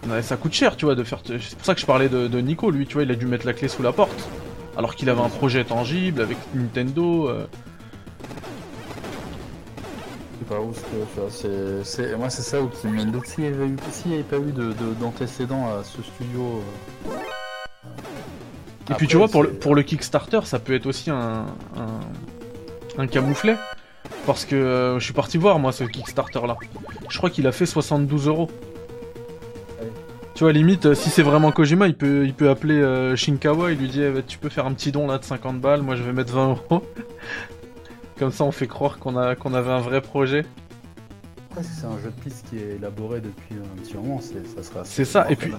[0.09, 1.21] Euh, ça coûte cher, tu vois, de faire.
[1.25, 3.25] C'est pour ça que je parlais de, de Nico, lui, tu vois, il a dû
[3.25, 4.29] mettre la clé sous la porte.
[4.77, 7.27] Alors qu'il avait un projet tangible avec Nintendo.
[7.29, 7.47] euh.
[10.33, 10.59] Je sais pas
[11.19, 13.25] vois, c'est, c'est- moi c'est ça où qui me doute.
[13.25, 16.61] S'il n'y avait, pas eu de, de- d'antécédents à ce studio.
[17.09, 17.11] euh,
[18.91, 21.45] Et puis tu vois, pour le, pour le Kickstarter, ça peut être aussi un,
[21.75, 21.99] un,
[23.01, 23.55] un camouflet.
[24.25, 26.55] Parce que euh, je suis parti voir moi ce Kickstarter là.
[27.09, 28.49] Je crois qu'il a fait 72 euros.
[30.37, 33.71] Tu vois, limite, euh, si c'est vraiment Kojima, il peut, il peut appeler euh, Shinkawa
[33.71, 35.95] et lui dire eh, Tu peux faire un petit don là de 50 balles, moi
[35.95, 36.83] je vais mettre 20 euros.
[38.19, 40.45] Comme ça, on fait croire qu'on a qu'on avait un vrai projet.
[41.49, 44.45] Après, si c'est un jeu de piste qui est élaboré depuis un petit moment, c'est,
[44.55, 44.85] ça sera.
[44.85, 45.51] C'est ça, et puis-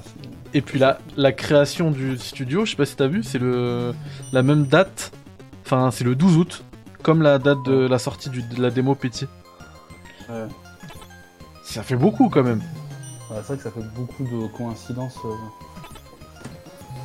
[0.55, 3.93] Et puis la, la création du studio, je sais pas si t'as vu, c'est le
[4.33, 5.11] la même date.
[5.67, 6.65] Enfin, c'est le 12 août,
[7.03, 9.27] comme la date de la sortie du- de la démo Petit.
[10.29, 10.47] Ouais.
[11.65, 12.63] Ça fait beaucoup quand même.
[13.31, 15.19] Ouais, c'est vrai que ça fait beaucoup de coïncidences.
[15.25, 15.35] euh.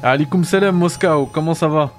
[0.04, 1.92] Alikum salam Moscow, comment ça va?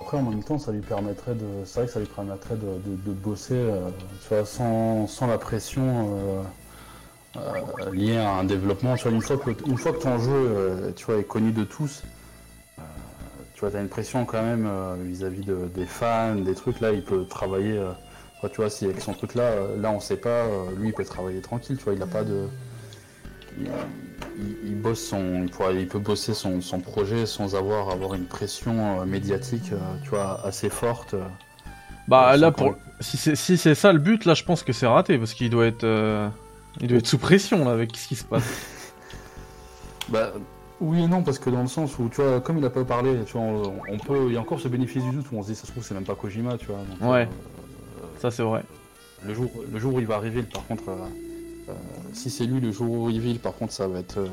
[0.00, 1.46] Après, en même temps, ça lui permettrait de.
[1.64, 3.88] C'est vrai que ça lui permettrait de, de- de bosser euh,
[4.22, 5.82] tu vois, sans, sans la pression
[6.18, 6.42] euh,
[7.38, 8.96] euh, liée à un développement.
[8.96, 11.64] Tu vois, une fois que, une fois que ton jeu tu vois, est connu de
[11.64, 12.02] tous,
[13.66, 16.80] vois, as une pression quand même euh, vis-à-vis de- des fans, des trucs.
[16.80, 17.78] Là, il peut travailler.
[17.78, 17.90] euh,
[18.38, 20.44] enfin, tu vois, si avec son truc là, euh, là, on sait pas,
[20.78, 21.76] lui, il peut travailler tranquille.
[21.78, 22.46] Tu vois, il a pas de.
[23.58, 23.66] Il,
[24.38, 28.14] il- il bosse son, il, pourra- il peut bosser son, son projet sans avoir avoir
[28.14, 29.72] une pression médiatique,
[30.02, 31.14] tu vois, assez forte.
[32.08, 34.86] Bah là pour si c'est si c'est ça le but, là je pense que c'est
[34.88, 36.28] raté parce qu'il doit être euh,
[36.80, 38.42] il doit être sous pression là avec ce qui se passe.
[40.08, 40.32] Bah,
[40.82, 42.84] oui et non, parce que dans le sens où, tu vois, comme il a pas
[42.84, 45.36] parlé, tu vois, on, on peut, il y a encore ce bénéfice du doute où
[45.36, 46.76] on se dit, ça se trouve, c'est même pas Kojima, tu vois.
[46.78, 47.22] donc, Ouais.
[47.28, 48.62] euh, ça c'est vrai.
[49.24, 50.96] le jour, le jour où il va arriver, par contre, euh,
[51.68, 51.72] euh,
[52.12, 54.28] si c'est lui le jour où il vit, par contre, ça va être, euh,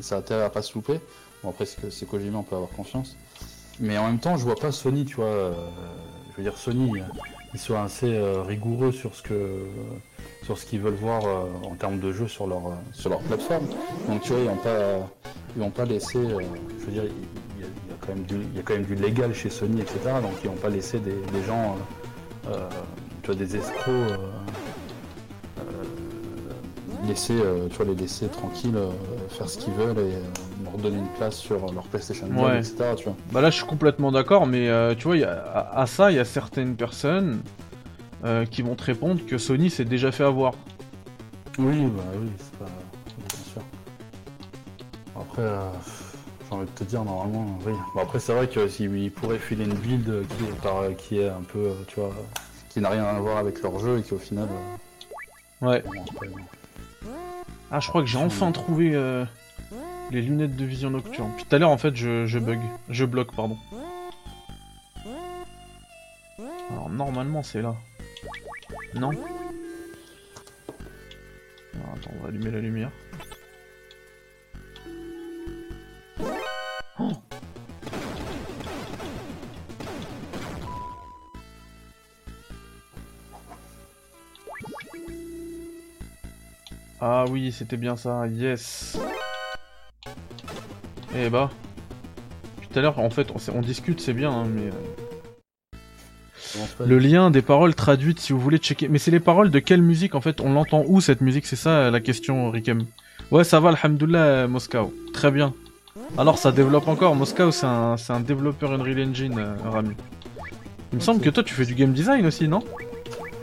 [0.00, 1.00] ça, a intérêt à pas se louper.
[1.42, 3.16] Bon après, c'est Kojima, on peut avoir confiance.
[3.78, 5.24] Mais en même temps, je vois pas Sony, tu vois.
[5.26, 5.52] euh,
[6.32, 7.02] je veux dire, Sony, euh,
[7.54, 9.62] ils sont assez euh, rigoureux sur ce que,
[10.44, 13.20] sur ce qu'ils veulent voir euh, en termes de jeu sur leur, euh, sur leur
[13.20, 13.66] plateforme.
[14.08, 15.08] Donc tu vois, ils vont pas,
[15.56, 16.18] ils vont pas laisser.
[16.18, 16.40] euh,
[16.80, 18.62] je veux dire, il y, a, il y a quand même du, il y a
[18.62, 19.98] quand même du légal chez Sony, etc.
[20.22, 21.76] Donc ils vont pas laisser des, des gens,
[22.48, 22.68] euh, euh,
[23.22, 23.92] tu vois, des escrocs.
[27.08, 27.34] laisser,
[27.70, 28.78] tu vois, les laisser tranquilles,
[29.30, 32.58] faire ce qu'ils veulent et leur donner une place sur leur PlayStation 2, Ouais.
[32.58, 32.74] etc.
[32.96, 33.16] Tu vois.
[33.32, 36.10] Bah là je suis complètement d'accord mais tu vois il y a- à, à ça
[36.12, 37.40] il y a certaines personnes
[38.50, 40.52] qui vont te répondre que Sony s'est déjà fait avoir.
[41.58, 42.66] Oui, bah oui, c'est pas.
[45.40, 45.70] Après, euh,
[46.48, 47.72] j'ai envie de te dire, normalement, oui.
[47.94, 51.28] Bon, après, c'est vrai que s'il pourrait filer une build qui est, par- qui est
[51.28, 52.12] un peu, tu vois,
[52.68, 54.48] qui n'a rien à voir avec leur jeu et qui au final.
[54.50, 55.82] euh, Ouais.
[55.82, 56.36] bon, après, bon.
[57.70, 59.24] Ah je crois que j'ai enfin trouvé euh,
[60.10, 61.30] les lunettes de vision nocturne.
[61.36, 62.58] Puis tout à l'heure en fait je, je bug,
[62.88, 63.56] je bloque pardon.
[66.70, 67.76] Alors normalement c'est là.
[68.96, 69.20] Non Alors,
[71.94, 72.90] Attends, on va allumer la lumière.
[77.00, 77.12] Oh
[87.00, 88.98] ah oui, c'était bien ça, yes.
[91.16, 91.50] Eh bah.
[92.60, 94.70] Tout à l'heure, en fait, on, discute, c'est bien, hein, mais...
[96.58, 98.88] euh, Le lien des paroles traduites, si vous voulez checker.
[98.88, 101.46] Mais c'est les paroles de quelle musique en fait On l'entend où cette musique?
[101.46, 102.84] C'est ça la question, Rikem.
[103.30, 104.92] Ouais, ça va, alhamdoulilah, euh, Moscow.
[105.14, 105.54] Très bien.
[106.18, 107.14] Alors ça développe encore.
[107.14, 109.94] Moscow, c'est un, développeur Unreal Engine, euh, Rami.
[110.92, 112.60] Il me semble que toi, tu fais du game design aussi, non?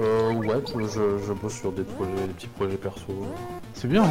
[0.02, 3.26] Euh, ouais, je, je bosse sur des projets, des petits projets perso.
[3.74, 4.03] C'est bien.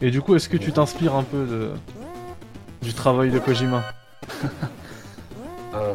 [0.00, 1.70] Et du coup, est-ce que tu t'inspires un peu de...
[2.82, 3.84] du travail de Kojima?
[5.74, 5.94] Euh,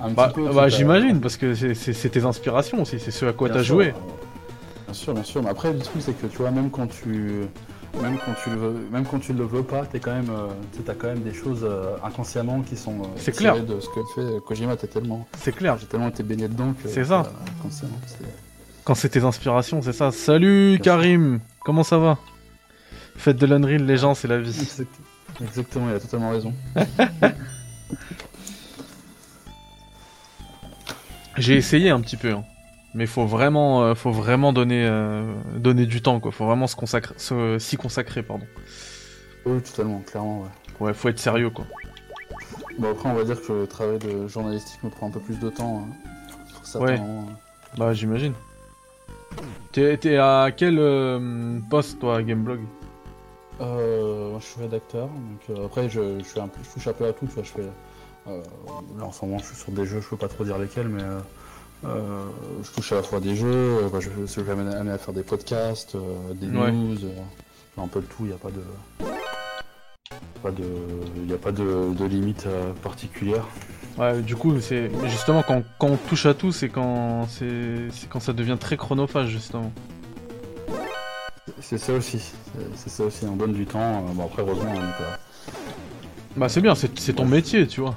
[0.00, 3.48] un Bah, peu, bah, j'imagine, parce que c'est- tes inspirations aussi, c'est ce à quoi
[3.48, 3.94] t'as joué.
[4.86, 5.40] Bien sûr, bien sûr.
[5.40, 7.42] Mais après, le truc, c'est que tu vois, même quand tu,
[8.00, 10.48] même quand tu le veux, même quand tu le veux pas, t'es quand même, euh,
[10.84, 13.00] t'as quand même des choses euh, inconsciemment qui sont.
[13.00, 13.62] euh, C'est clair.
[13.64, 15.76] De ce que fait Kojima, t'es tellement, C'est clair.
[15.78, 16.88] j'ai tellement été baigné dedans que.
[16.88, 17.30] C'est ça.
[17.58, 17.98] inconsciemment,
[18.84, 20.12] Quand c'est tes inspirations, c'est ça.
[20.12, 22.18] Salut Karim, comment ça va?
[23.16, 24.50] Faites de l'Unreal, les gens, c'est la vie.
[24.60, 24.88] Exact-
[25.42, 26.52] Exactement, il a totalement raison.
[31.36, 32.44] J'ai essayé un petit peu, hein.
[32.98, 35.22] Mais faut vraiment, euh, faut vraiment donner, euh,
[35.56, 36.32] donner du temps, quoi.
[36.32, 37.14] Faut vraiment se consacrer,
[37.60, 38.44] s'y consacrer, pardon.
[39.46, 40.48] Oui, totalement, clairement, ouais.
[40.80, 41.64] Ouais, faut être sérieux, quoi.
[42.78, 45.38] Bon, après, on va dire que le travail de journalistique me prend un peu plus
[45.38, 45.84] de temps.
[45.84, 46.10] hein,
[46.54, 46.98] pour certains Ouais.
[46.98, 47.36] moments, hein.
[47.78, 48.32] Bah, j'imagine.
[49.70, 52.60] T'es à quel euh, poste toi, Gameblog?
[53.60, 57.06] Euh, Moi je suis rédacteur, donc après je, je, un peu, je touche un peu
[57.06, 57.62] à tout, tu vois, je fais...
[58.26, 60.88] là en ce moment je suis sur des jeux, je peux pas trop dire lesquels,
[60.88, 61.02] mais
[61.82, 65.96] je touche à la fois des jeux, bah, je, je amener à faire des podcasts,
[66.34, 66.98] des news,
[67.76, 68.62] un peu de tout, il n'y a pas de...
[70.42, 70.64] Pas de,
[71.16, 72.46] il n'y a pas de, de limite
[72.82, 73.44] particulière.
[73.98, 78.20] Ouais, du coup, c'est justement quand, quand, on touche à tout, c'est quand c'est quand
[78.20, 79.72] ça devient très chronophage justement.
[81.60, 82.22] C'est ça aussi,
[82.76, 83.26] c'est ça aussi.
[83.26, 84.02] On donne du temps.
[84.14, 85.18] Bon après, heureusement, on pas.
[86.36, 87.96] Bah c'est bien, c'est ton métier, tu vois.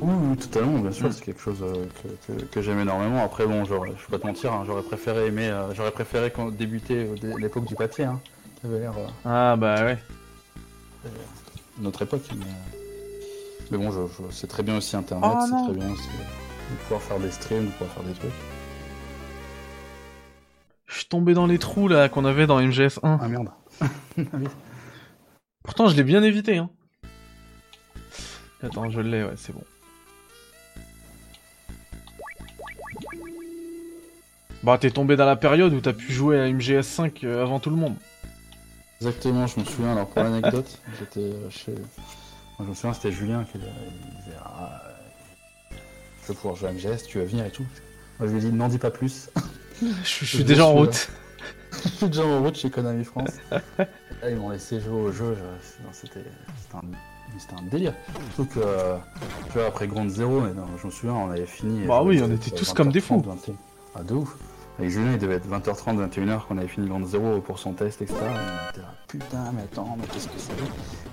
[0.00, 1.12] Oui, oui totalement, bien sûr, mm.
[1.12, 1.86] c'est quelque chose euh,
[2.26, 3.22] que, que, j'aime énormément.
[3.22, 7.08] Après, bon, je vais pas te mentir, hein, j'aurais préféré aimer, euh, j'aurais préféré débuter
[7.38, 8.04] l'époque du papier.
[8.04, 8.20] Hein.
[8.64, 8.90] Euh,
[9.24, 9.98] ah bah ouais.
[11.78, 12.44] Notre époque, mais.
[13.70, 14.00] Mais bon, je,
[14.30, 17.66] c'est très bien aussi Internet, oh, c'est très bien aussi de pouvoir faire des streams,
[17.66, 18.30] de pouvoir faire des trucs.
[20.86, 23.18] Je suis tombé dans les trous là qu'on avait dans MGS 1.
[23.20, 23.50] Ah merde.
[25.62, 26.56] Pourtant, je l'ai bien évité.
[26.56, 26.70] Hein.
[28.62, 29.62] Attends, je l'ai, ouais, c'est bon.
[34.62, 37.60] Bah, t'es tombé dans la période où t'as pu jouer à MGS 5 euh, avant
[37.60, 37.94] tout le monde.
[39.00, 39.92] Exactement, je me souviens.
[39.92, 41.72] Alors, pour l'anecdote, j'étais euh, chez
[42.58, 43.70] moi, je me souviens, c'était Julien qui disait
[44.44, 44.82] ah,
[46.22, 47.64] Je vais pouvoir jouer à MGS, tu vas venir et tout.
[48.18, 49.30] Moi, je lui ai dit N'en dis pas plus.
[50.02, 51.08] je, suis déjà en route.
[51.84, 53.30] je suis déjà en route chez Konami France.
[53.52, 53.60] là,
[54.28, 55.36] ils m'ont laissé jouer au jeu.
[55.92, 56.24] C'était
[56.74, 57.94] un, un, délire.
[58.34, 58.96] Surtout que,
[59.46, 60.42] tu vois, après Ground Zero,
[60.82, 61.86] je me souviens, on avait fini.
[61.86, 63.22] Bah oui, on était tous comme des fous.
[63.98, 64.36] Ah, de ouf.
[64.80, 68.14] Il devait être 20h30, 21h qu'on avait fini Grand Zero pour son test, etc.
[68.20, 70.52] Et on était là, putain, mais attends, mais qu'est-ce que c'est?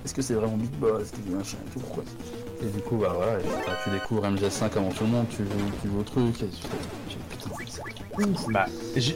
[0.05, 2.03] Est-ce que c'est vraiment Big Boss tout, pourquoi?
[2.61, 3.39] Et du coup, bah voilà,
[3.83, 5.37] tu découvres MGS5 avant tout le monde, tu,
[5.81, 6.67] tu joues au truc, et tu
[8.53, 8.67] bah,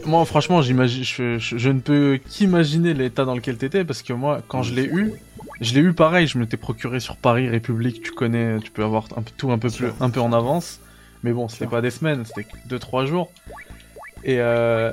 [0.05, 4.63] moi, franchement, j'imagine, je, ne peux qu'imaginer l'état dans lequel t'étais, parce que moi, quand
[4.63, 5.13] je l'ai eu,
[5.61, 8.83] je l'ai eu pareil, je me t'ai procuré sur Paris République, tu connais, tu peux
[8.83, 10.79] avoir un tout un peu, plus, un peu en avance.
[11.23, 13.31] Mais bon, c'était pas des semaines, c'était 2-3 jours.
[14.23, 14.91] Et euh...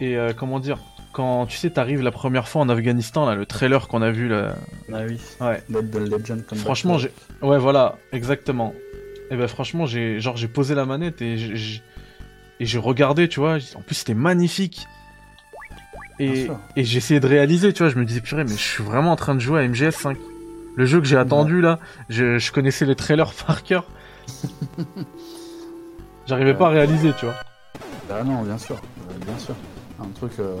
[0.00, 0.78] Et euh, comment dire
[1.12, 4.28] Quand tu sais, t'arrives la première fois en Afghanistan, là, le trailer qu'on a vu
[4.28, 4.56] là.
[4.92, 5.20] Ah oui.
[5.40, 5.62] Ouais.
[5.68, 7.12] Legend comme Franchement, j'ai.
[7.42, 8.74] Ouais, voilà, exactement.
[9.30, 11.82] Et ben franchement, j'ai genre j'ai posé la manette et j'ai
[12.60, 13.58] et j'ai regardé, tu vois.
[13.74, 14.86] En plus, c'était magnifique.
[16.20, 16.46] Et,
[16.76, 17.90] et j'ai essayé de réaliser, tu vois.
[17.90, 20.16] Je me disais, purée, mais je suis vraiment en train de jouer à MGS 5.
[20.76, 21.78] Le jeu que j'ai attendu là,
[22.08, 23.88] je, je, connaissais les trailers par cœur.
[26.26, 27.34] J'arrivais pas à réaliser, tu vois.
[28.10, 29.54] Ah non, bien sûr, euh, bien sûr.
[30.00, 30.32] Un truc.
[30.38, 30.56] Euh,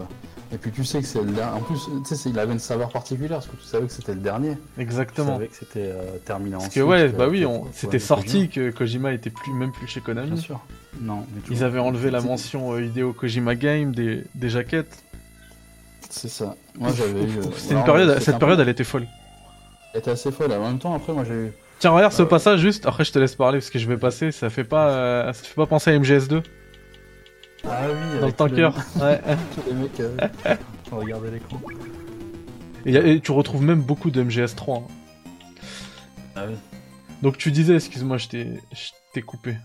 [0.52, 1.56] et puis tu sais que c'est le dernier.
[1.56, 4.14] En plus, tu sais, il avait une saveur particulière parce que tu savais que c'était
[4.14, 4.56] le dernier.
[4.78, 5.26] Exactement.
[5.26, 9.12] Tu savais que c'était euh, terminé Parce que ouais, bah oui, c'était sorti que Kojima
[9.12, 10.30] était plus même plus chez Konami.
[10.32, 10.60] Bien sûr.
[11.00, 11.26] Non.
[11.50, 15.02] Ils avaient enlevé la mention Hideo Kojima Game des, des jaquettes.
[16.10, 16.54] C'est ça.
[16.78, 17.40] Moi j'avais eu.
[17.56, 18.20] C'était une période.
[18.20, 19.06] Cette période, elle était folle.
[19.92, 20.52] Elle était assez folle.
[20.52, 21.52] En même temps, après, moi j'ai eu.
[21.78, 22.86] Tiens, regarde ce passage juste.
[22.86, 24.32] Après, je te laisse parler parce que je vais passer.
[24.32, 26.42] Ça fait pas, ça fait pas penser à MGS2.
[27.66, 28.70] Ah oui, dans le tanker.
[29.00, 29.20] Ouais.
[29.66, 30.16] les mecs euh,
[30.90, 31.60] regarder l'écran.
[32.86, 34.78] Et, tu retrouves même beaucoup de MGS3.
[34.78, 34.82] Hein.
[36.36, 36.54] Ah oui.
[37.22, 39.56] Donc tu disais, excuse-moi, je t'ai coupé.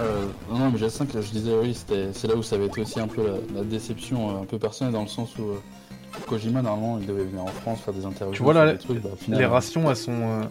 [0.00, 3.08] Euh, non, non, MGS5, je disais, oui, c'est là où ça avait été aussi un
[3.08, 5.60] peu la, déception euh, un peu personnelle, dans le sens où euh,
[6.26, 8.34] Kojima, normalement, il devait venir en France faire des interviews.
[8.34, 10.48] Tu vois là, bah, les rations, elles sont,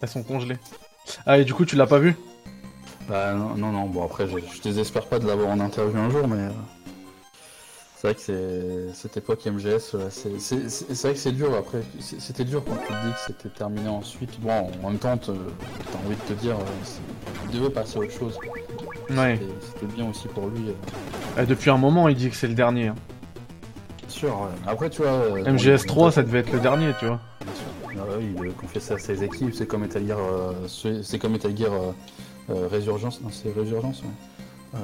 [0.00, 0.58] elles sont congelées.
[1.26, 2.16] Ah, et du coup, tu l'as pas vu?
[3.08, 6.28] Bah non, non, bon après je, je désespère pas de l'avoir en interview un jour,
[6.28, 6.50] mais euh,
[7.96, 12.64] c'est vrai que c'est cette époque MGS, c'est vrai que c'est dur après, c'était dur
[12.64, 14.40] quand tu te dis que c'était terminé ensuite.
[14.40, 18.12] Bon, en même temps, t'as envie de te dire, euh, il devait passer à autre
[18.12, 18.38] chose.
[19.10, 19.40] Ouais.
[19.60, 20.70] C'était bien aussi pour lui.
[21.38, 21.44] Euh.
[21.44, 22.92] depuis un moment, il dit que c'est le dernier.
[24.12, 24.48] Sûr.
[24.66, 25.40] Après, tu vois.
[25.50, 27.20] MGS 3, ça devait être le dernier, tu vois.
[27.40, 27.64] Bien sûr.
[27.98, 30.18] Ah, il confiait ça à ses équipes, c'est comme Metal Gear,
[30.66, 31.72] c'est comme Metal Gear
[32.50, 34.08] euh, Résurgence, non c'est Résurgence, ouais.
[34.74, 34.78] Euh,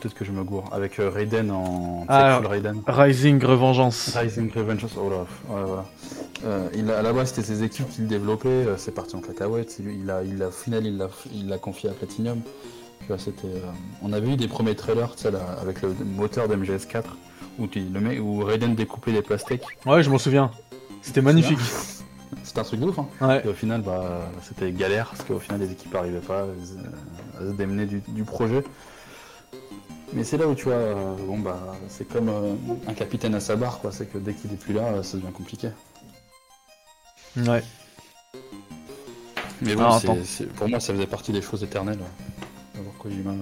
[0.00, 0.68] peut-être que je me gourre.
[0.72, 2.04] Avec euh, Raiden en.
[2.08, 2.82] Ah, Raiden.
[2.86, 4.16] Rising Revengeance.
[4.16, 5.84] Rising Revengeance, oh là, ouais, voilà.
[6.44, 9.20] Euh, il a, à la base, c'était ses équipes qui le développaient, c'est parti en
[9.20, 9.80] cacahuète.
[9.80, 12.40] Il, a, il a, au final, il l'a, il confié à Platinum.
[13.00, 13.48] Tu vois, c'était,
[14.02, 17.02] on avait eu des premiers trailers, tu sais, là, avec le moteur de MGS4,
[17.58, 19.62] où, le où Raiden découpait des plastiques.
[19.86, 20.50] Ouais, je m'en souviens.
[21.02, 21.58] C'était magnifique.
[22.42, 22.98] C'était un truc de ouf.
[22.98, 23.40] Hein.
[23.44, 26.46] Et au final, bah, c'était galère parce qu'au final, les équipes n'arrivaient pas
[27.38, 28.64] à se démener du, projet.
[30.12, 31.58] Mais c'est là où tu vois, euh, bon bah,
[31.88, 32.54] c'est comme euh,
[32.86, 33.92] un capitaine à sa barre, quoi.
[33.92, 35.68] C'est que dès qu'il est plus là, ça devient compliqué.
[37.36, 37.62] Ouais.
[39.62, 39.98] Mais bon,
[40.56, 42.00] pour moi, ça faisait partie des choses éternelles.
[42.74, 43.32] D'avoir Kojima.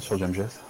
[0.00, 0.67] sur du MGS.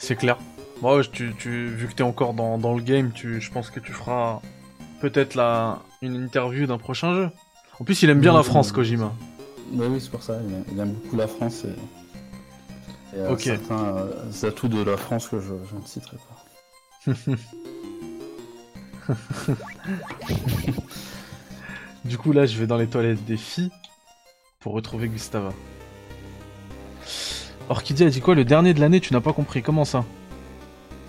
[0.00, 0.38] C'est clair.
[0.80, 3.80] Moi, tu, tu, vu que t'es encore dans, dans, le game, tu, je pense que
[3.80, 4.40] tu feras
[5.00, 7.30] peut-être la, une interview d'un prochain jeu.
[7.78, 9.12] En plus, il aime bien la France, Kojima.
[9.72, 10.38] Bah oui, c'est pour ça.
[10.72, 13.42] Il aime beaucoup la France et, et Ok.
[13.42, 17.12] certains euh, atouts de la France que je, je ne citerai pas.
[22.04, 23.70] Du coup, là, je vais dans les toilettes des filles
[24.60, 25.52] pour retrouver Gustava.
[27.70, 29.62] Orchidea a dit quoi Le dernier de l'année, tu n'as pas compris.
[29.62, 30.04] Comment ça?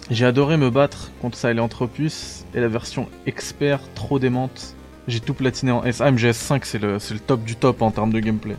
[0.10, 4.76] J'ai adoré me battre contre Sahelanthropus et la version expert trop démente.
[5.08, 6.02] J'ai tout platiné en S.
[6.02, 8.56] Ah, MGS5, c'est le, c'est le top du top en termes de gameplay.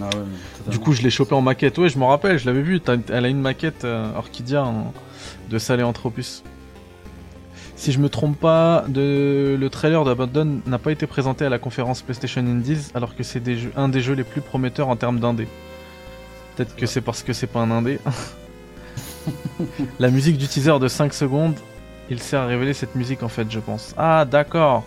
[0.00, 1.76] Ah ouais, Du coup, je l'ai chopé en maquette.
[1.78, 2.80] Ouais, je me rappelle, je l'avais vu.
[3.10, 4.92] Elle a une maquette euh, Orchidea en-
[5.50, 6.42] de Sahelanthropus.
[7.76, 9.56] Si je me trompe pas, de...
[9.58, 13.40] le trailer d'Abandon n'a pas été présenté à la conférence PlayStation Indies, alors que c'est
[13.40, 15.48] des jeux- un des jeux les plus prometteurs en termes d'indé.
[16.56, 17.98] Peut-être que c'est parce que c'est pas un indé.
[19.98, 21.54] la musique du teaser de 5 secondes,
[22.10, 23.94] il sert à révéler cette musique en fait, je pense.
[23.96, 24.84] Ah, d'accord.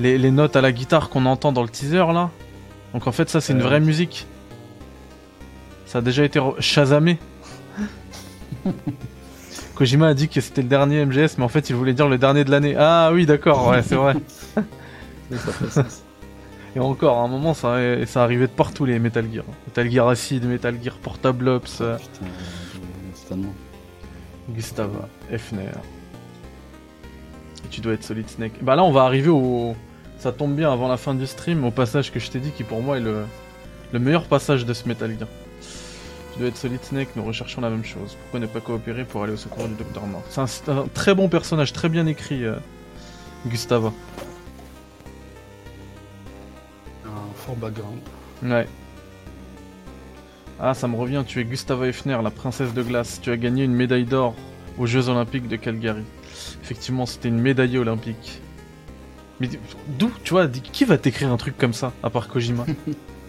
[0.00, 2.30] Les, les notes à la guitare qu'on entend dans le teaser là.
[2.92, 4.26] Donc en fait, ça c'est une Euh, vraie musique.
[5.86, 7.18] Ça a déjà été chasamé.
[9.74, 12.16] Kojima a dit que c'était le dernier MGS, mais en fait il voulait dire le
[12.18, 12.76] dernier de l'année.
[12.78, 14.14] Ah oui, d'accord, ouais, c'est vrai.
[15.30, 16.03] Oui, ça fait sens.
[16.76, 17.76] Et encore, à un moment, ça,
[18.06, 19.44] ça arrivait de partout les Metal Gear.
[19.66, 23.36] Metal Gear Acid, Metal Gear Portable Ops, euh, Putain, euh.
[24.50, 25.70] Gustava, Hefner.
[27.64, 28.62] Et tu dois être Solid Snake.
[28.62, 29.76] Bah là, on va arriver au.
[30.18, 32.64] Ça tombe bien avant la fin du stream, au passage que je t'ai dit qui
[32.64, 33.24] pour moi est le,
[33.92, 35.28] le meilleur passage de ce Metal Gear.
[36.32, 38.16] Tu dois être Solid Snake, nous recherchons la même chose.
[38.22, 40.04] Pourquoi ne pas coopérer pour aller au secours du Dr.
[40.06, 40.22] Mort?
[40.28, 42.56] C'est un, c'est un très bon personnage, très bien écrit, euh,
[43.46, 43.92] Gustava.
[47.44, 47.98] Fort background.
[48.42, 48.66] Ouais.
[50.60, 53.20] Ah, ça me revient, tu es Gustava Hefner, la princesse de glace.
[53.20, 54.34] Tu as gagné une médaille d'or
[54.78, 56.04] aux Jeux Olympiques de Calgary.
[56.62, 58.40] Effectivement, c'était une médaillée olympique.
[59.40, 59.48] Mais
[59.98, 62.64] d'où, tu vois, qui va t'écrire un truc comme ça, à part Kojima?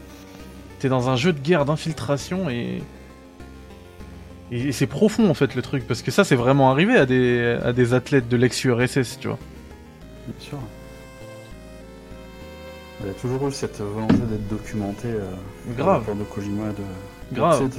[0.79, 2.81] T'es dans un jeu de guerre d'infiltration et.
[4.51, 7.57] Et c'est profond en fait le truc, parce que ça c'est vraiment arrivé à des,
[7.63, 9.39] à des athlètes de l'ex-URSS, tu vois.
[10.27, 10.59] Bien sûr.
[13.01, 15.07] Il y a toujours eu cette volonté d'être documenté.
[15.09, 15.29] euh,
[15.77, 16.05] Grave.
[16.17, 17.69] de Kojima de Grave.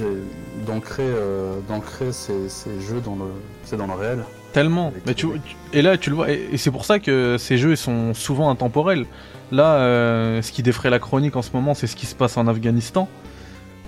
[0.67, 3.25] d'ancrer euh, d'ancrer ces, ces jeux dans le
[3.65, 4.19] c'est dans le réel.
[4.53, 4.93] Tellement.
[5.07, 5.27] Mais tu,
[5.73, 6.31] et là, tu le vois.
[6.31, 9.07] Et, et c'est pour ça que ces jeux sont souvent intemporels.
[9.53, 12.37] Là, euh, ce qui défraie la chronique en ce moment, c'est ce qui se passe
[12.37, 13.09] en Afghanistan.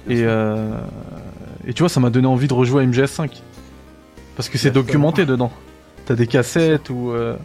[0.08, 0.70] Et, euh,
[1.66, 3.42] et tu vois, ça m'a donné envie de rejouer à MGS5.
[4.36, 5.50] Parce que c'est documenté dedans.
[6.06, 7.36] T'as des cassettes où euh,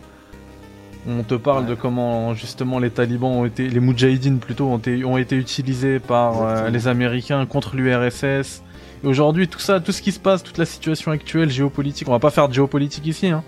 [1.08, 1.70] on te parle Ouais.
[1.72, 6.00] de comment justement les talibans ont été, les moudjahidines plutôt, ont été, ont été utilisés
[6.00, 8.62] par euh, les Américains contre l'URSS.
[9.04, 12.12] Et aujourd'hui, tout ça, tout ce qui se passe, toute la situation actuelle géopolitique, on
[12.12, 13.44] va pas faire de géopolitique ici, hein,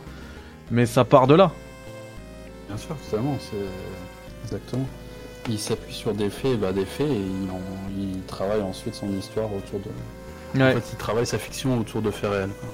[0.69, 1.52] mais ça part de là.
[2.68, 4.86] Bien sûr, totalement, c'est exactement.
[5.48, 7.61] Il s'appuie sur des faits, bah, des faits, et il, en-
[7.98, 10.60] il travaille ensuite son histoire autour de.
[10.60, 10.72] Ouais.
[10.72, 12.49] En fait, il travaille sa fiction autour de faits réels.
[12.60, 12.69] quoi.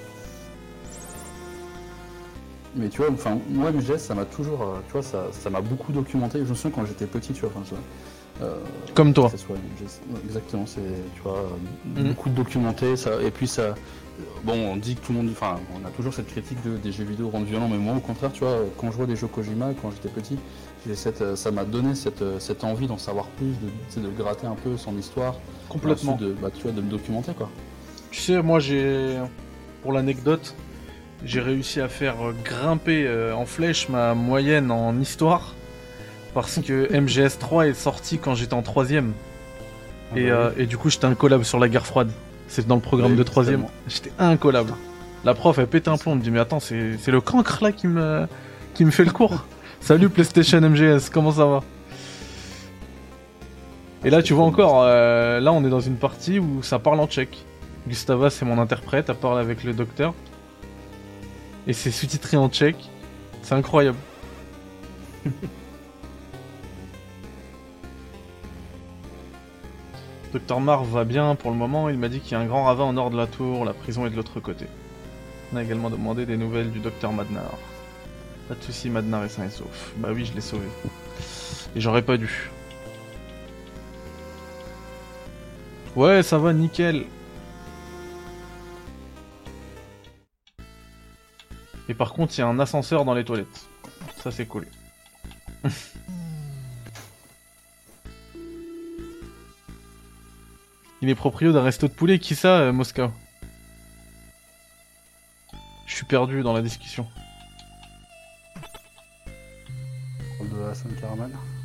[2.76, 5.62] Mais tu vois, enfin, moi, MGS, ça m'a toujours, euh, tu vois, ça, ça m'a
[5.62, 6.40] beaucoup documenté.
[6.46, 8.56] Je me souviens quand j'étais petit, tu vois, enfin, vois, euh,
[8.96, 9.30] Comme toi.
[9.30, 10.80] que ce soit MGS, ouais, exactement, c'est,
[11.16, 12.08] tu vois, euh, Mhm.
[12.10, 13.76] beaucoup de documenté, ça, et puis ça,
[14.46, 16.92] bon, on dit que tout le monde, enfin, on a toujours cette critique de, des
[16.94, 19.28] jeux vidéo rendus violents, mais moi, au contraire, tu vois, quand je vois des jeux
[19.28, 20.38] Kojima, quand j'étais petit,
[20.96, 24.10] cette, euh, ça m'a donné cette, euh, cette envie d'en savoir plus, de, sais, de
[24.10, 25.36] gratter un peu son histoire,
[25.70, 26.16] Complètement.
[26.16, 27.50] de, bah, tu vois, de me documenter, quoi.
[28.12, 29.18] Tu sais, moi j'ai,
[29.84, 30.56] pour l'anecdote,
[31.26, 35.54] j'ai réussi à faire euh, grimper euh, en flèche ma moyenne en histoire
[36.34, 39.14] parce que MGS3 est sorti quand j'étais en troisième
[40.16, 42.12] et, Ah bah euh, et du coup j'étais incollable sur la guerre froide.
[42.48, 43.66] C'est dans le programme Oui, de troisième.
[43.88, 44.74] J'étais incollable.
[45.24, 47.64] La prof elle pète un plomb, elle me dit mais attends c'est c'est le cancre
[47.64, 48.28] là qui me
[48.74, 49.46] qui me fait le cours.
[49.80, 51.62] Salut PlayStation MGS, comment ça va?
[54.04, 57.00] Et là tu vois encore, euh, là on est dans une partie où ça parle
[57.00, 57.46] en tchèque.
[57.88, 60.14] Gustava c'est mon interprète, elle parle avec le docteur.
[61.68, 62.90] Et c'est sous-titré en tchèque.
[63.44, 63.98] C'est incroyable.
[70.34, 72.64] Docteur Marv va bien pour le moment, il m'a dit qu'il y a un grand
[72.64, 74.66] ravin au nord de la tour, la prison est de l'autre côté.
[75.52, 77.58] On a également demandé des nouvelles du docteur Madnar.
[78.48, 79.92] Pas de soucis, Madnar est sain et sauf.
[79.98, 80.68] Bah oui, je l'ai sauvé.
[81.76, 82.50] Et j'aurais pas dû.
[85.98, 87.04] Ouais, ça va, nickel.
[91.92, 93.68] Et par contre, il y a un ascenseur dans les toilettes.
[94.24, 94.66] Ça, c'est cool.
[101.02, 102.18] Il est proprio d'un resto de poulet.
[102.18, 103.12] Qui ça, euh, Moscow
[105.86, 107.06] Je suis perdu dans la discussion.
[110.40, 111.61] De.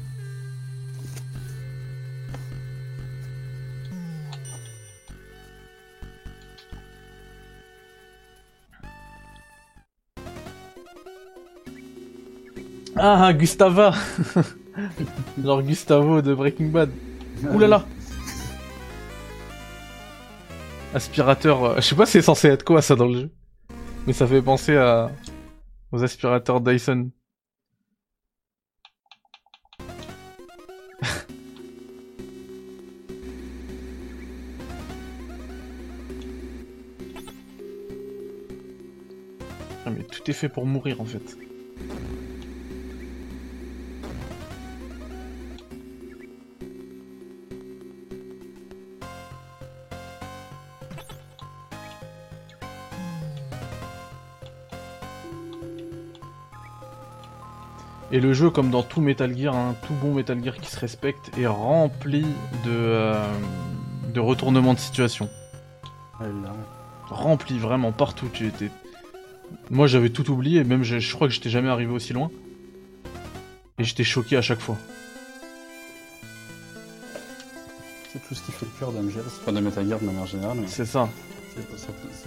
[12.99, 13.93] Ah, Gustava
[15.43, 16.91] Genre Gustavo de Breaking Bad.
[17.53, 17.85] Ouh là là
[20.95, 21.65] Aspirateur.
[21.65, 23.31] euh, Je sais pas si c'est censé être quoi ça dans le jeu.
[24.07, 25.11] Mais ça fait penser à...
[25.93, 27.11] aux aspirateurs Dyson.
[39.85, 41.37] Ah, mais tout est fait pour mourir en fait.
[58.17, 60.81] Et le jeu, comme dans tout Metal Gear, hein, tout bon Metal Gear qui se
[60.81, 62.23] respecte, est rempli
[62.65, 63.23] de, euh,
[64.15, 65.29] de retournements de situation.
[66.19, 66.27] Là.
[67.11, 68.31] Rempli vraiment partout.
[68.33, 68.71] Tu étais...
[69.69, 72.31] Moi j'avais tout oublié, même je, je crois que j'étais jamais arrivé aussi loin.
[73.79, 74.79] Et j'étais choqué à chaque fois.
[78.15, 80.57] C'est tout ce qui fait le cœur d'MGS, enfin de Metal Gear de manière générale.
[80.59, 81.11] Mais, C'est ça.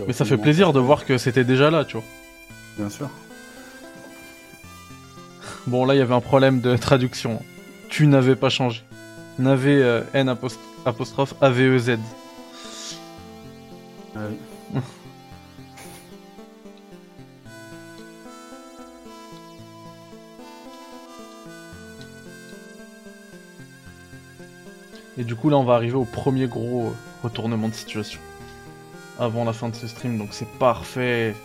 [0.05, 2.05] Mais ça fait plaisir de voir que c'était déjà là, tu vois.
[2.77, 3.09] Bien sûr.
[5.67, 7.41] Bon là il y avait un problème de traduction.
[7.89, 8.83] Tu n'avais pas changé.
[9.37, 11.97] N'avait euh, N apost- apostrophe AVEZ.
[25.17, 28.19] Et du coup là on va arriver au premier gros retournement de situation.
[29.19, 31.35] Avant la fin de ce stream, donc c'est parfait.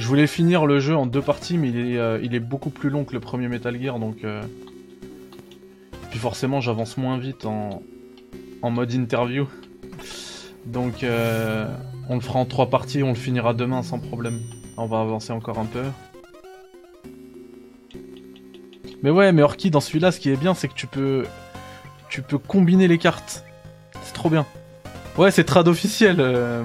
[0.00, 2.70] Je voulais finir le jeu en deux parties, mais il est, euh, il est beaucoup
[2.70, 4.24] plus long que le premier Metal Gear, donc...
[4.24, 4.42] euh,
[6.08, 7.82] Puis forcément j'avance moins vite en,
[8.62, 9.46] en mode interview.
[10.64, 11.66] Donc euh,
[12.08, 14.40] on le fera en trois parties, on le finira demain sans problème.
[14.78, 15.82] On va avancer encore un peu.
[19.02, 21.26] Mais ouais, mais Orki, dans celui-là, ce qui est bien, c'est que tu peux...
[22.08, 23.44] Tu peux combiner les cartes.
[24.02, 24.46] C'est trop bien.
[25.18, 26.64] Ouais, c'est trad officiel, euh,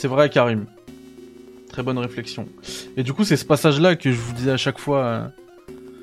[0.00, 0.64] C'est vrai, Karim.
[1.68, 2.48] Très bonne réflexion.
[2.96, 5.04] Et du coup, c'est ce passage-là que je vous dis à chaque fois...
[5.04, 5.28] euh,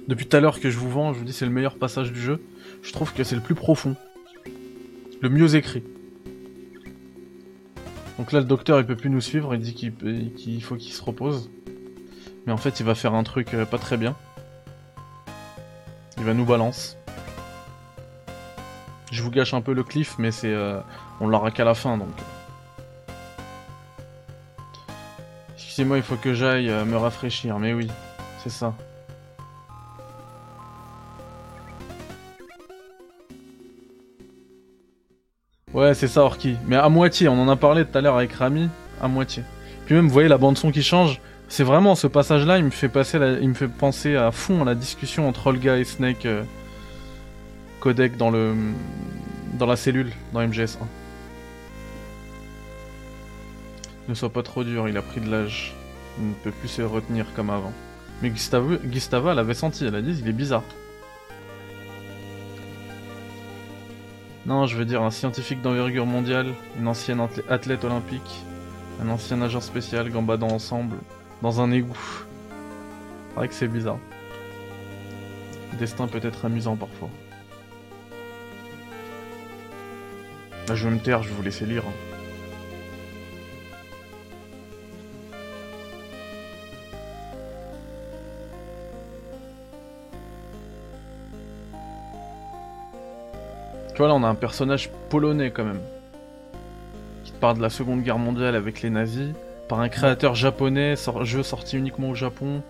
[0.08, 2.12] depuis tout à l'heure que je vous vends, je vous dis c'est le meilleur passage
[2.12, 2.40] du jeu.
[2.84, 3.96] Je trouve que c'est le plus profond.
[5.20, 5.82] Le mieux écrit.
[8.20, 11.02] Donc là, le docteur, il peut plus nous suivre, il dit qu'il faut qu'il se
[11.02, 11.50] repose.
[12.46, 14.16] Mais en fait, il va faire un truc euh, pas très bien.
[16.20, 16.98] Il va nous balance.
[19.12, 20.54] Je vous gâche un peu le cliff, mais c'est...
[20.54, 20.82] euh,
[21.20, 22.10] on l'aura qu'à la fin, donc...
[25.78, 27.88] Excusez-moi, il faut que j'aille euh, me rafraîchir, mais oui,
[28.44, 28.74] c'est ça.
[35.76, 36.58] Ouais, c'est ça, Orki.
[36.66, 39.44] Mais à moitié, on en a parlé tout à l'heure avec Rami, à moitié.
[39.86, 41.22] Puis même, vous voyez la bande son qui change.
[41.48, 44.66] C'est vraiment ce passage-là, il me fait passer, il me fait penser à fond à
[44.66, 46.42] la discussion entre Olga et Snake euh,
[47.82, 48.56] codec dans le
[49.60, 50.80] dans la cellule dans MGS1.
[54.08, 55.74] Ne sois pas trop dur, il a pris de l'âge.
[56.20, 57.74] Il ne peut plus se retenir comme avant.
[58.22, 60.64] Mais Gustavo, Gustava l'avait senti, elle a dit il est bizarre.
[64.46, 67.20] Non, je veux dire un scientifique d'envergure mondiale, une ancienne
[67.50, 68.44] athlète olympique,
[69.04, 70.96] un ancien nageur spécial gambadant ensemble
[71.42, 72.26] dans un égout.
[73.30, 74.00] C'est vrai que c'est bizarre.
[75.78, 77.10] Destin peut être amusant parfois.
[80.68, 81.84] Là, je vais me taire, je vais vous laisser lire.
[81.86, 82.07] hein.
[93.98, 95.82] Tu vois, là, on a un personnage polonais quand même.
[97.24, 99.30] Qui parle de la Seconde Guerre mondiale avec les nazis,
[99.68, 100.94] par un créateur japonais,
[101.24, 102.62] jeu sorti uniquement au Japon.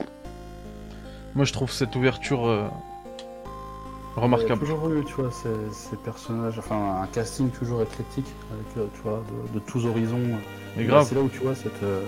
[1.36, 4.62] Moi, je trouve cette ouverture euh, Il y a remarquable.
[4.62, 9.02] toujours eu, tu vois, ces, ces personnages, enfin un casting toujours éclectique, avec, euh, tu
[9.02, 9.22] vois,
[9.52, 10.40] de, de tous horizons.
[10.78, 11.08] Mais grave.
[11.10, 12.06] C'est là où tu vois cette, euh,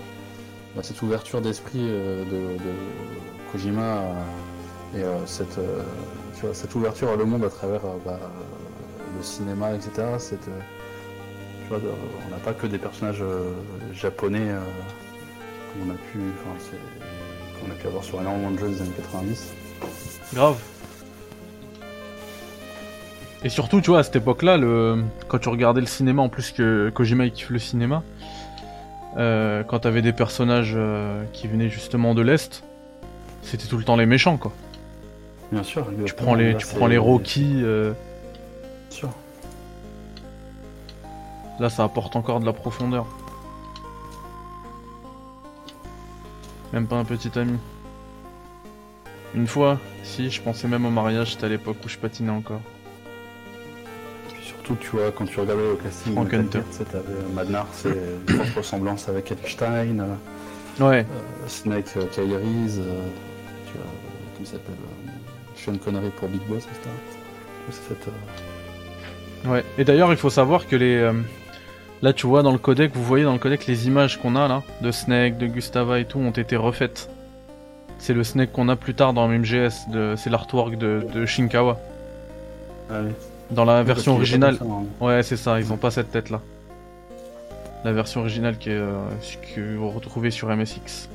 [0.77, 4.01] bah, cette ouverture d'esprit euh, de, de Kojima
[4.95, 5.59] et cette,
[6.35, 8.17] tu vois, cette ouverture à le monde à travers bah,
[9.23, 10.07] cinéma, etc.
[10.17, 10.59] Cette, euh,
[11.63, 11.79] tu vois,
[12.27, 13.53] on n'a pas que des personnages euh,
[13.93, 14.59] japonais euh,
[15.73, 16.19] qu'on a pu,
[17.59, 19.53] qu'on a pu avoir sur énormément de jeux des années 90.
[20.33, 20.57] Grave.
[23.43, 25.03] Et surtout, tu vois, à cette époque-là, le...
[25.29, 28.03] quand tu regardais le cinéma, en plus que Kojima il kiffe le cinéma,
[29.17, 32.63] euh, quand t'avais des personnages euh, qui venaient justement de l'Est,
[33.41, 34.51] c'était tout le temps les méchants, quoi.
[35.51, 35.87] Bien sûr.
[36.05, 37.93] Tu prends les, tu prends les Rocky, euh,
[41.59, 43.05] là ça apporte encore de la profondeur.
[46.73, 47.57] Même pas un petit ami.
[49.35, 52.61] Une fois, si, je pensais même au mariage, c'était à l'époque où je patinais encore.
[54.33, 57.89] Puis surtout, tu vois, quand tu regardais le casting, t'avais Madnar, c'est
[58.27, 60.15] une forte ressemblance avec Einstein, euh,
[60.79, 63.09] Ouais, euh, Snake, euh, euh, tu vois, euh,
[64.33, 64.75] comment il s'appelle
[65.07, 65.11] euh,
[65.55, 66.89] Sean Connery pour Big Boss, etc.
[67.71, 71.11] Cette, euh, Ouais, et d'ailleurs, il faut savoir que les.
[72.01, 74.47] Là, tu vois, dans le codec, vous voyez dans le codec les images qu'on a
[74.47, 77.09] là, de Snake, de Gustava et tout, ont été refaites.
[77.97, 80.15] C'est le Snake qu'on a plus tard dans MGS, de...
[80.17, 81.05] c'est l'artwork de...
[81.13, 81.77] de Shinkawa.
[82.89, 83.11] ah oui.
[83.51, 84.57] Dans la version originale.
[84.57, 84.83] ça, hein.
[85.01, 86.39] Ouais, c'est ça, ils ont pas cette tête là.
[87.83, 88.73] La version originale qui est.
[88.73, 89.01] euh,
[89.55, 91.09] que vous retrouvez sur MSX.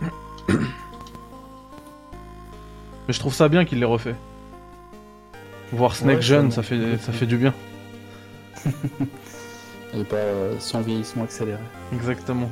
[0.48, 0.56] Mais
[3.08, 4.16] je trouve ça bien qu'il les refait.
[5.72, 7.54] Voir Snake Ouais, jeune, ça- fait, ça fait du bien.
[9.94, 11.58] Et pas euh, sans vieillissement accéléré.
[11.92, 12.48] Exactement.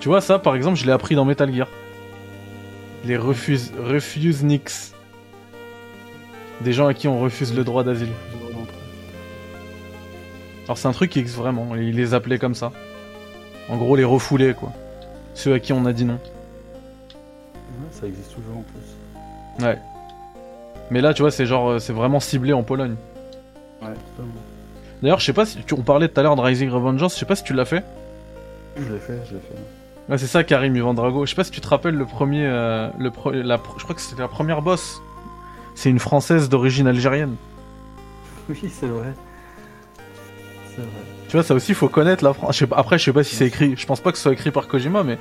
[0.00, 1.68] Tu vois, ça par exemple, je l'ai appris dans Metal Gear.
[3.04, 4.92] Les refuse, refuse Nix.
[6.60, 8.08] Des gens à qui on refuse le droit d'asile.
[10.64, 12.72] Alors c'est un truc qui existe vraiment, ils les appelaient comme ça.
[13.70, 14.72] En gros, les refoulés quoi.
[15.34, 16.14] Ceux à qui on a dit non.
[16.14, 18.97] Ouais, ça existe toujours en plus.
[19.60, 19.78] Ouais.
[20.90, 22.96] Mais là, tu vois, c'est genre, euh, c'est vraiment ciblé en Pologne.
[23.82, 24.32] Ouais, totalement.
[25.02, 27.18] D'ailleurs, je sais pas si tu, on parlait tout à l'heure de Rising Revengeance, je
[27.20, 27.84] sais pas si tu l'as fait.
[28.76, 29.54] Je l'ai fait, je l'ai fait.
[30.08, 31.26] Ouais, c'est ça, Karim Ivan Drago.
[31.26, 33.94] Je sais pas si tu te rappelles le premier, euh, le pre- la, je crois
[33.94, 35.00] que c'était la première boss.
[35.74, 37.34] C'est une française d'origine algérienne.
[38.48, 39.12] Oui, c'est vrai.
[40.74, 40.88] C'est vrai.
[41.28, 42.62] Tu vois, ça aussi, faut connaître la France.
[42.64, 43.74] Pas- Après, je sais pas si c'est écrit.
[43.76, 45.18] Je pense pas que ce soit écrit par Kojima, mais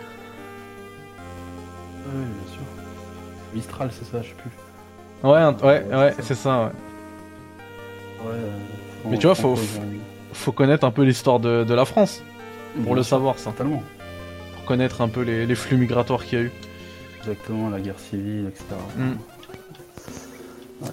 [3.57, 4.51] Mistral, c'est ça, je sais plus.
[5.23, 6.59] ouais, ouais, ouais, c'est ça.
[6.59, 6.65] Ouais.
[8.25, 8.57] Ouais, euh,
[9.09, 9.57] Mais tu vois, faut-
[10.33, 12.21] Faut connaître un peu l'histoire de, de la France
[12.83, 13.51] pour le savoir, ça.
[13.51, 13.81] Totalement.
[14.55, 16.51] Pour connaître un peu les, les flux migratoires qu'il y a eu.
[17.19, 18.63] Exactement, la guerre civile, etc.
[18.97, 19.11] Mm.
[20.81, 20.89] Ouais.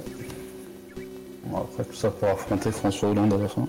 [1.44, 3.68] Bon, après, tout ça pour affronter François Hollande à la fin.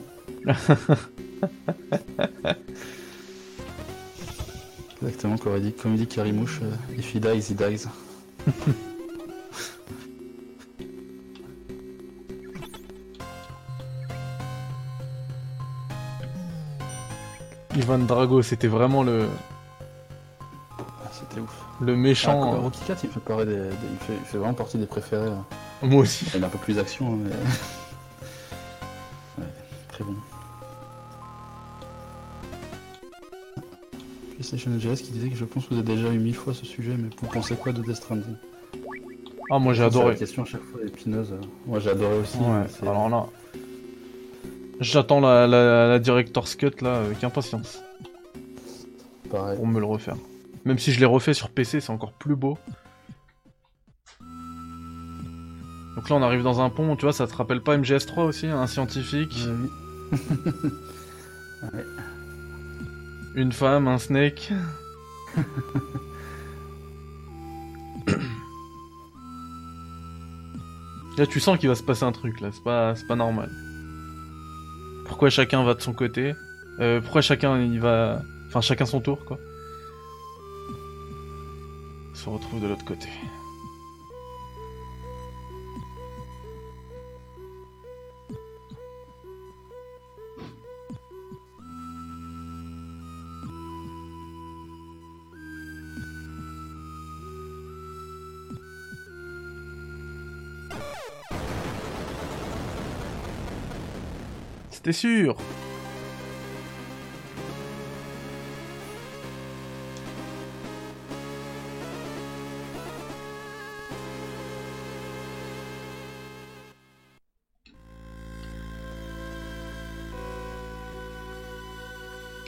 [5.02, 7.86] Exactement, comme dit, comme dit Karimouche, euh, if he dies, he dies.
[17.76, 19.28] Ivan Drago, c'était vraiment le,
[20.80, 21.54] Ah, C'était ouf.
[21.82, 22.52] le Ah, méchant.
[22.62, 25.28] Rocky 4, il fait, pareil des- des- il, fait, il fait vraiment partie des préférés.
[25.30, 25.44] hein.
[25.82, 26.26] Moi aussi.
[26.34, 27.32] Il a un peu plus d'action, hein, mais.
[29.44, 29.50] ouais,
[29.90, 30.16] très bon.
[34.36, 36.66] PlayStation GS qui disait que je pense que vous avez déjà eu mille fois ce
[36.66, 38.36] sujet, mais vous pensez quoi de Death Stranding?
[39.52, 40.10] Ah, moi j'ai adoré.
[40.10, 41.34] La question à chaque fois épineuse.
[41.66, 42.38] Moi j'ai adoré aussi.
[42.38, 43.26] Ouais, alors là.
[44.82, 47.82] J'attends la, la, la Director's Cut là avec impatience
[49.32, 49.56] Pareil.
[49.56, 50.18] pour me le refaire.
[50.66, 52.58] Même si je l'ai refait sur PC, c'est encore plus beau.
[55.96, 58.48] Donc là, on arrive dans un pont, tu vois, ça te rappelle pas MGS3 aussi,
[58.48, 59.34] un scientifique,
[61.64, 61.68] Euh,
[63.36, 64.52] une femme, un snake.
[71.18, 73.50] Là, tu sens qu'il va se passer un truc, là, c'est pas, pas normal.
[75.08, 76.34] Pourquoi chacun va de son côté?
[76.80, 78.22] Euh, Pourquoi chacun il va.
[78.48, 79.38] Enfin, chacun son tour, quoi?
[82.14, 83.08] Se retrouve de l'autre côté.
[104.86, 105.36] C'était sûr?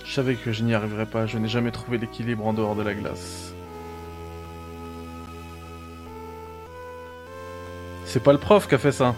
[0.06, 2.84] Je savais que je n'y arriverais pas, je n'ai jamais trouvé l'équilibre en dehors de
[2.84, 3.56] la glace.
[8.06, 9.16] C'est pas le prof qui a fait ça.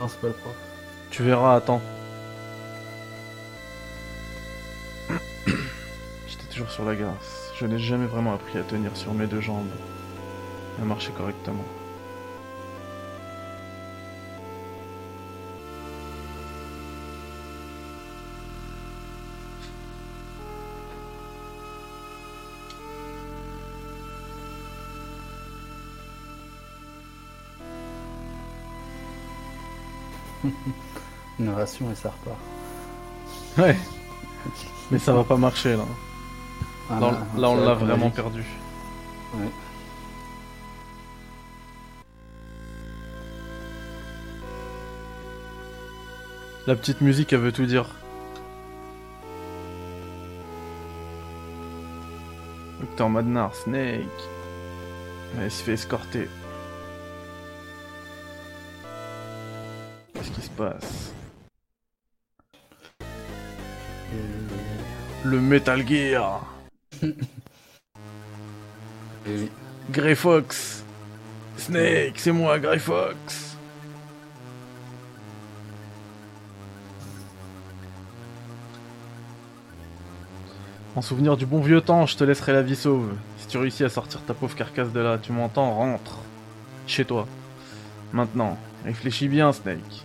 [0.00, 0.65] Non, c'est pas le prof.
[1.10, 1.80] Tu verras, attends.
[6.26, 7.50] J'étais toujours sur la glace.
[7.58, 9.70] Je n'ai jamais vraiment appris à tenir sur mes deux jambes.
[10.80, 11.64] À marcher correctement.
[31.38, 32.38] Une ration et ça repart.
[33.58, 33.76] Ouais.
[34.90, 35.84] Mais ça va pas marcher là.
[36.90, 37.06] Ah, Là,
[37.50, 38.44] on- là, l'a vraiment perdu.
[39.34, 39.50] Ouais.
[46.66, 47.86] La petite musique, elle veut tout dire.
[52.80, 54.06] Docteur Madnar, Snake.
[55.40, 56.28] Elle se fait escorter.
[60.14, 61.05] Qu'est-ce qui se passe?
[65.28, 66.46] Le Metal Gear
[67.02, 67.16] oui.
[69.90, 70.84] Grey Fox
[71.56, 73.56] Snake, c'est moi, Grey Fox
[80.94, 83.12] En souvenir du bon vieux temps, je te laisserai la vie sauve.
[83.38, 86.18] Si tu réussis à sortir ta pauvre carcasse de là, tu m'entends, rentre.
[86.86, 87.26] Chez toi.
[88.12, 90.04] Maintenant, réfléchis bien, Snake.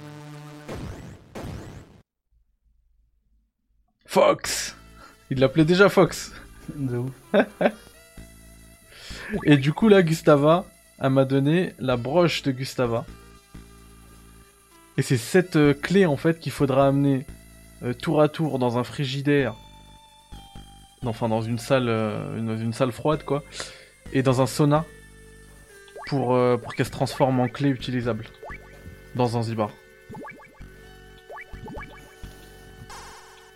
[4.08, 4.61] Fox
[5.32, 6.34] Il l'appelait déjà Fox.
[6.76, 7.12] De ouf.
[9.46, 10.66] Et du coup, là, Gustava,
[11.00, 13.06] elle m'a donné la broche de Gustava.
[14.98, 17.26] Et c'est cette euh, clé, en fait, qu'il faudra amener
[17.82, 19.56] euh, tour à tour dans un frigidaire.
[21.06, 23.42] Enfin, dans une salle, euh, dans une salle froide, quoi.
[24.12, 24.86] Et dans un sauna.
[26.08, 28.26] Pour, pour qu'elle se transforme en clé utilisable.
[29.16, 29.70] Dans Zanzibar.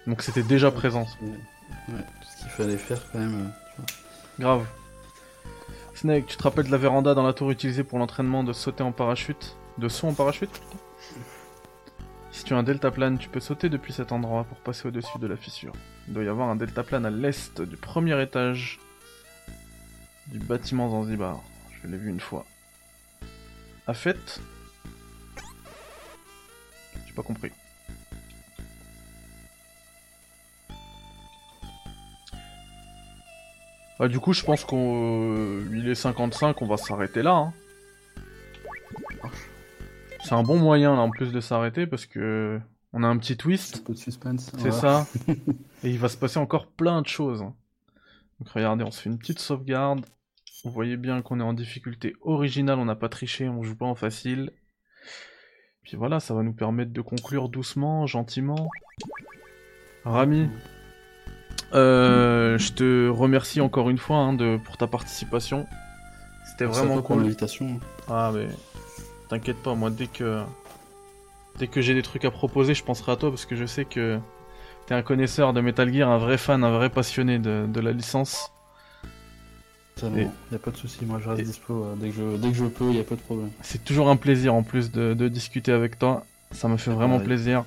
[0.08, 1.06] Donc c'était déjà présent.
[1.90, 3.48] Ouais, tout ce qu'il fallait faire quand même.
[3.48, 3.86] euh, tu vois.
[4.40, 4.66] Grave.
[5.96, 8.84] Snake, tu te rappelles de la véranda dans la tour utilisée pour l'entraînement de sauter
[8.84, 9.56] en parachute?
[9.78, 10.78] De saut en parachute plutôt?
[12.32, 15.28] Si tu as un deltaplane, tu peux sauter depuis cet endroit pour passer au-dessus de
[15.28, 15.72] la fissure.
[16.08, 18.80] Il doit y avoir un deltaplane à l'est du premier étage
[20.28, 21.42] du bâtiment Zanzibar.
[21.82, 22.46] Je l'ai vu une fois.
[23.88, 24.42] À fait
[27.08, 27.52] J'ai pas compris.
[34.00, 37.32] Bah du coup je pense qu'on euh, il est 55, on va s'arrêter là.
[37.36, 37.54] hein.
[40.24, 42.60] C'est un bon moyen là en plus de s'arrêter parce que
[42.94, 44.52] on a un petit twist, Un peu de suspense.
[44.58, 44.72] c'est ouais.
[44.72, 45.06] ça.
[45.84, 47.40] Et il va se passer encore plein de choses.
[47.42, 50.06] Donc regardez, on se fait une petite sauvegarde.
[50.64, 53.86] Vous voyez bien qu'on est en difficulté originale, on n'a pas triché, on joue pas
[53.86, 54.52] en facile.
[55.84, 58.68] Puis voilà, ça va nous permettre de conclure doucement, gentiment.
[60.06, 60.50] Rami,
[61.74, 65.66] euh, je te remercie encore une fois hein, de, pour ta participation.
[66.52, 67.24] C'était vraiment cool.
[67.24, 67.80] l'invitation.
[68.08, 68.48] Ah mais
[69.30, 70.42] t'inquiète pas, moi dès que
[71.58, 73.86] dès que j'ai des trucs à proposer, je penserai à toi parce que je sais
[73.86, 74.20] que
[74.86, 77.92] t'es un connaisseur de Metal Gear, un vrai fan, un vrai passionné de, de la
[77.92, 78.52] licence.
[79.96, 80.18] Totalement.
[80.18, 82.38] Et- Y a pas de souci, moi je reste et- dispo euh, dès que je
[82.38, 83.50] dès que je peux, y a pas de problème.
[83.62, 86.26] C'est toujours un plaisir en plus de, de discuter avec toi.
[86.52, 87.28] Ça me fait vraiment Pareil.
[87.28, 87.66] plaisir.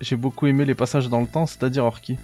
[0.00, 2.18] J'ai beaucoup aimé les passages dans le temps, c'est-à-dire Orki.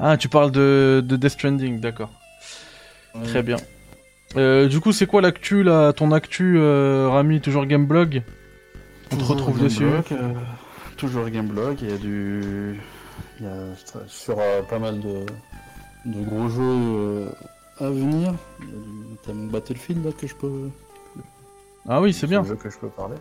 [0.00, 2.10] Ah, tu parles de, de Death Stranding, d'accord.
[3.24, 3.56] Très bien.
[4.36, 8.22] Euh, du coup, c'est quoi l'actu là Ton actu, euh, Rami, toujours Gameblog?
[9.12, 10.32] On te retrouve dessus Gameblog, euh,
[10.96, 12.80] toujours Gameblog, il y a du.
[13.40, 13.54] Il y a
[14.06, 14.36] sur
[14.68, 15.26] pas mal de,
[16.06, 17.28] de gros jeux
[17.80, 18.32] à venir.
[18.60, 20.68] Il y a du- notamment Battlefield là que je peux.
[21.88, 22.44] Ah oui, c'est bien.
[22.44, 23.16] jeu que je peux parler.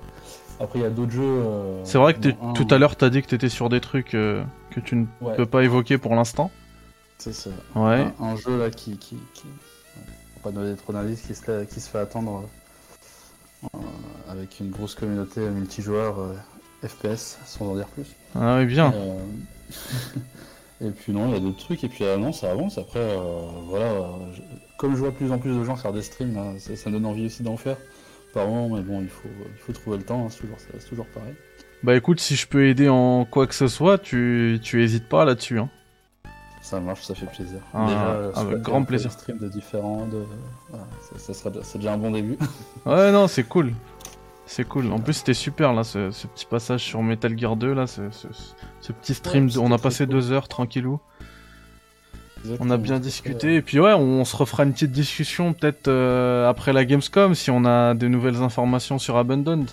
[0.59, 1.41] Après, il y a d'autres jeux.
[1.85, 4.43] C'est vrai que un- tout à l'heure, t'as dit que t'étais sur des trucs que
[4.85, 6.51] tu ne Ouais, peux pas évoquer pour l'instant.
[7.19, 7.49] C'est ça.
[7.75, 8.07] Ouais.
[8.19, 8.97] Un, un jeu là qui.
[8.97, 9.43] qui, qui...
[10.41, 12.47] Pas donner trop d'indices, qui se, qui se fait attendre
[13.75, 13.77] euh,
[14.29, 18.07] avec une grosse communauté multijoueur euh, FPS, sans en dire plus.
[18.35, 18.93] Ah oui, bien.
[18.93, 19.19] Euh,
[20.87, 22.77] et puis non, il y a d'autres trucs, et puis non, ça avance.
[22.77, 23.93] Après, euh, voilà,
[24.33, 24.41] je-
[24.77, 26.95] comme je vois plus en plus de gens faire des streams, là, ça, ça me
[26.95, 27.75] donne envie aussi d'en faire.
[28.33, 30.87] Par moment, mais bon, il faut, il faut trouver le temps, hein, c'est toujours, c'est
[30.87, 31.33] toujours pareil.
[31.83, 35.25] Bah écoute, si je peux aider en quoi que ce soit, tu, tu hésites pas
[35.25, 35.59] là-dessus.
[35.59, 35.69] Hein.
[36.69, 37.59] Ça marche, ça fait plaisir.
[37.73, 39.07] Ah, euh, avec soit grand plaisir.
[39.09, 40.23] de stream de différents, de...
[40.69, 42.37] voilà, ça, ça sera, c'est déjà un bon début.
[42.85, 43.73] Ouais, non, c'est cool.
[44.45, 44.91] C'est cool.
[44.91, 48.09] En plus, c'était super là, ce, ce petit passage sur Metal Gear 2 là, ce,
[48.11, 48.27] ce-
[48.81, 49.45] ce petit stream.
[49.47, 50.13] Ouais, de- on a passé cool.
[50.15, 50.99] deux heures tranquillou.
[52.59, 53.55] On a bien discuté.
[53.55, 57.51] Et puis ouais, on se refera une petite discussion peut-être euh, après la Gamescom si
[57.51, 59.69] on a des nouvelles informations sur Abandoned.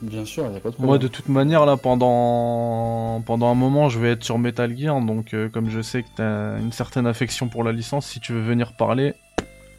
[0.00, 0.86] Bien sûr, il a pas de problème.
[0.86, 5.00] Moi, de toute manière, là, pendant pendant un moment, je vais être sur Metal Gear,
[5.00, 8.32] donc euh, comme je sais que t'as une certaine affection pour la licence, si tu
[8.32, 9.14] veux venir parler,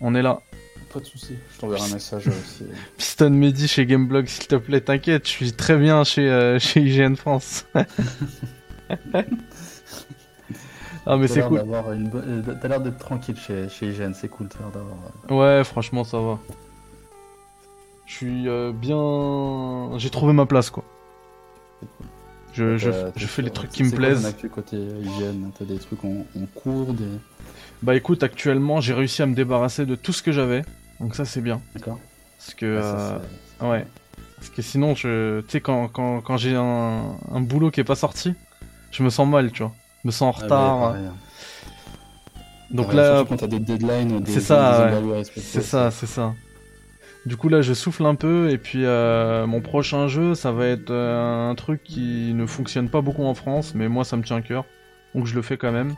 [0.02, 0.42] on est là.
[0.94, 2.66] Pas de soucis, je t'enverrai un message aussi.
[2.98, 6.82] Piston Mehdi chez Gameblog, s'il te plaît, t'inquiète, je suis très bien chez, euh, chez
[6.82, 7.66] IGN France.
[11.06, 11.64] ah, mais c'est cool.
[11.66, 14.50] Euh, t'as l'air d'être tranquille chez, chez IGN, c'est cool.
[14.74, 14.98] d'avoir...
[15.30, 16.40] Ouais, franchement, ça va.
[18.10, 19.98] Je suis euh, bien.
[20.00, 20.84] J'ai trouvé ma place, quoi.
[22.54, 24.26] Je, je, je fais les trucs qui me plaisent.
[24.26, 26.26] Actu côté hygiène, t'as des trucs en,
[26.56, 27.06] cours, des...
[27.84, 30.64] Bah écoute, actuellement, j'ai réussi à me débarrasser de tout ce que j'avais,
[31.00, 31.62] donc ça c'est bien.
[31.76, 32.00] D'accord.
[32.40, 33.20] Parce que euh,
[33.62, 33.86] ouais,
[34.38, 37.86] parce que sinon, je, tu sais, quand, quand, quand j'ai un, un, boulot qui est
[37.86, 38.34] pas sorti,
[38.90, 39.72] je me sens mal, tu vois.
[40.04, 40.96] Je me sens en retard.
[42.72, 44.92] donc là, quand t'as des deadlines, c'est ça,
[45.36, 46.34] c'est ça, c'est ça.
[47.30, 50.66] Du coup là je souffle un peu et puis euh, mon prochain jeu ça va
[50.66, 54.24] être euh, un truc qui ne fonctionne pas beaucoup en France mais moi ça me
[54.24, 54.66] tient à cœur
[55.14, 55.94] donc je le fais quand même.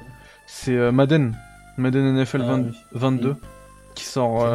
[0.45, 1.33] C'est euh, Madden,
[1.77, 3.47] Madden NFL 22 ah
[3.95, 4.45] qui sort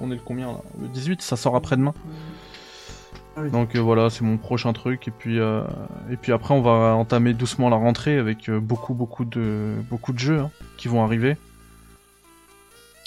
[0.00, 0.58] on est le combien là?
[0.82, 1.94] Le 18 ça sort après-demain.
[3.36, 7.34] Ah donc voilà c'est mon prochain truc et puis et puis après on va entamer
[7.34, 11.36] doucement la rentrée avec beaucoup beaucoup de beaucoup de jeux hein, qui vont arriver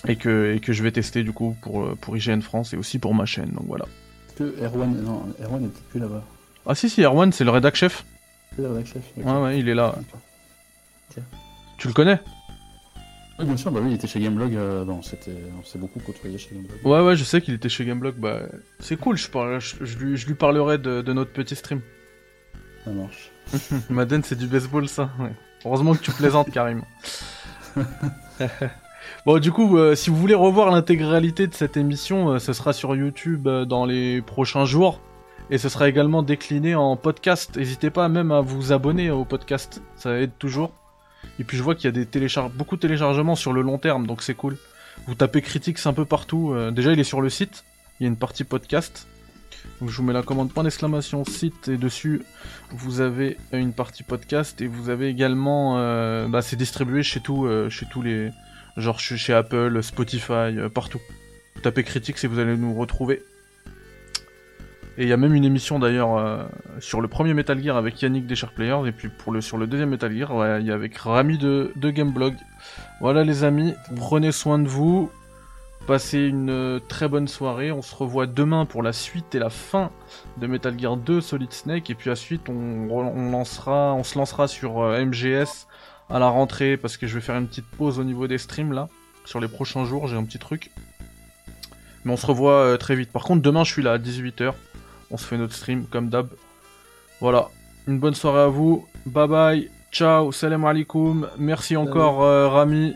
[0.07, 2.99] et que, et que je vais tester du coup pour, pour IGN France et aussi
[2.99, 3.85] pour ma chaîne, donc voilà.
[4.27, 6.23] Est-ce que Erwan, non, Erwan n'est plus là-bas
[6.65, 8.05] Ah si si, Erwan c'est le rédac chef.
[8.55, 9.95] C'est le rédac chef Ouais ouais, il est là.
[11.77, 12.19] Tu le connais?
[13.39, 15.99] Oui bien sûr, bah oui, il était chez Gameblog, euh, bon, c'était, on s'est beaucoup
[15.99, 16.85] côtoyé chez Gameblog.
[16.85, 18.41] Ouais ouais, je sais qu'il était chez Gameblog, bah
[18.79, 21.81] c'est cool, je, parle, je, lui, je lui parlerai de, de notre petit stream.
[22.85, 23.31] Ça marche.
[23.89, 25.31] Madden c'est du baseball ça, ouais.
[25.65, 26.83] Heureusement que tu plaisantes Karim.
[29.25, 32.73] Bon, du coup, euh, si vous voulez revoir l'intégralité de cette émission, euh, ce sera
[32.73, 34.99] sur YouTube euh, dans les prochains jours.
[35.49, 37.55] Et ce sera également décliné en podcast.
[37.55, 39.81] N'hésitez pas même à vous abonner au podcast.
[39.95, 40.73] Ça aide toujours.
[41.39, 44.07] Et puis je vois qu'il y a des beaucoup de téléchargements sur le long terme,
[44.07, 44.57] donc c'est cool.
[45.07, 46.53] Vous tapez Critiques un peu partout.
[46.71, 47.63] déjà, il est sur le site.
[47.99, 49.07] Il y a une partie podcast.
[49.79, 52.23] Donc je vous mets la commande point d'exclamation site et dessus
[52.71, 55.75] vous avez une partie podcast et vous avez également
[56.27, 58.31] bah, c'est distribué chez tout chez tous les
[58.77, 61.01] Genre je suis chez Apple, Spotify, euh, partout.
[61.61, 63.21] Tapez critique et vous allez nous retrouver.
[64.97, 66.43] Et il y a même une émission d'ailleurs euh,
[66.79, 69.65] sur le premier Metal Gear avec Yannick des Players et puis pour le sur le
[69.65, 72.35] deuxième Metal Gear, il y a avec Rami de, de Gameblog.
[72.99, 75.09] Voilà les amis, prenez soin de vous,
[75.87, 77.71] passez une euh, très bonne soirée.
[77.71, 79.89] On se revoit demain pour la suite et la fin
[80.37, 84.47] de Metal Gear 2 Solid Snake et puis ensuite on, on lancera, on se lancera
[84.47, 85.67] sur MGS
[86.09, 88.73] à la rentrée parce que je vais faire une petite pause au niveau des streams
[88.73, 88.89] là.
[89.25, 90.69] Sur les prochains jours, j'ai un petit truc.
[92.03, 93.11] Mais on se revoit euh, très vite.
[93.11, 94.53] Par contre, demain, je suis là à 18h.
[95.11, 96.27] On se fait notre stream comme d'hab.
[97.21, 97.47] Voilà.
[97.87, 98.87] Une bonne soirée à vous.
[99.05, 99.71] Bye bye.
[99.91, 100.31] Ciao.
[100.31, 101.29] Salam alaikum.
[101.37, 102.93] Merci encore, euh, Rami.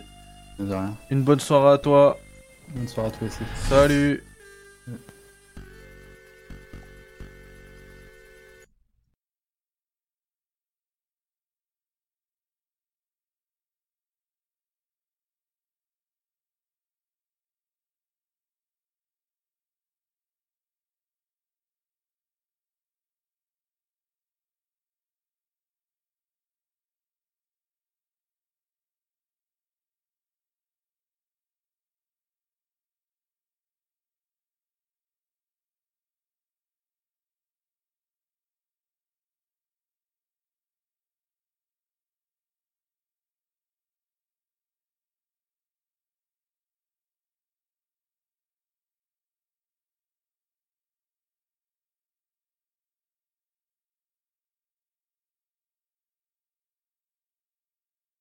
[0.60, 0.96] De rien.
[1.10, 2.18] Une bonne soirée à toi.
[2.76, 3.44] Bonne soirée à toi aussi.
[3.70, 4.27] Salut.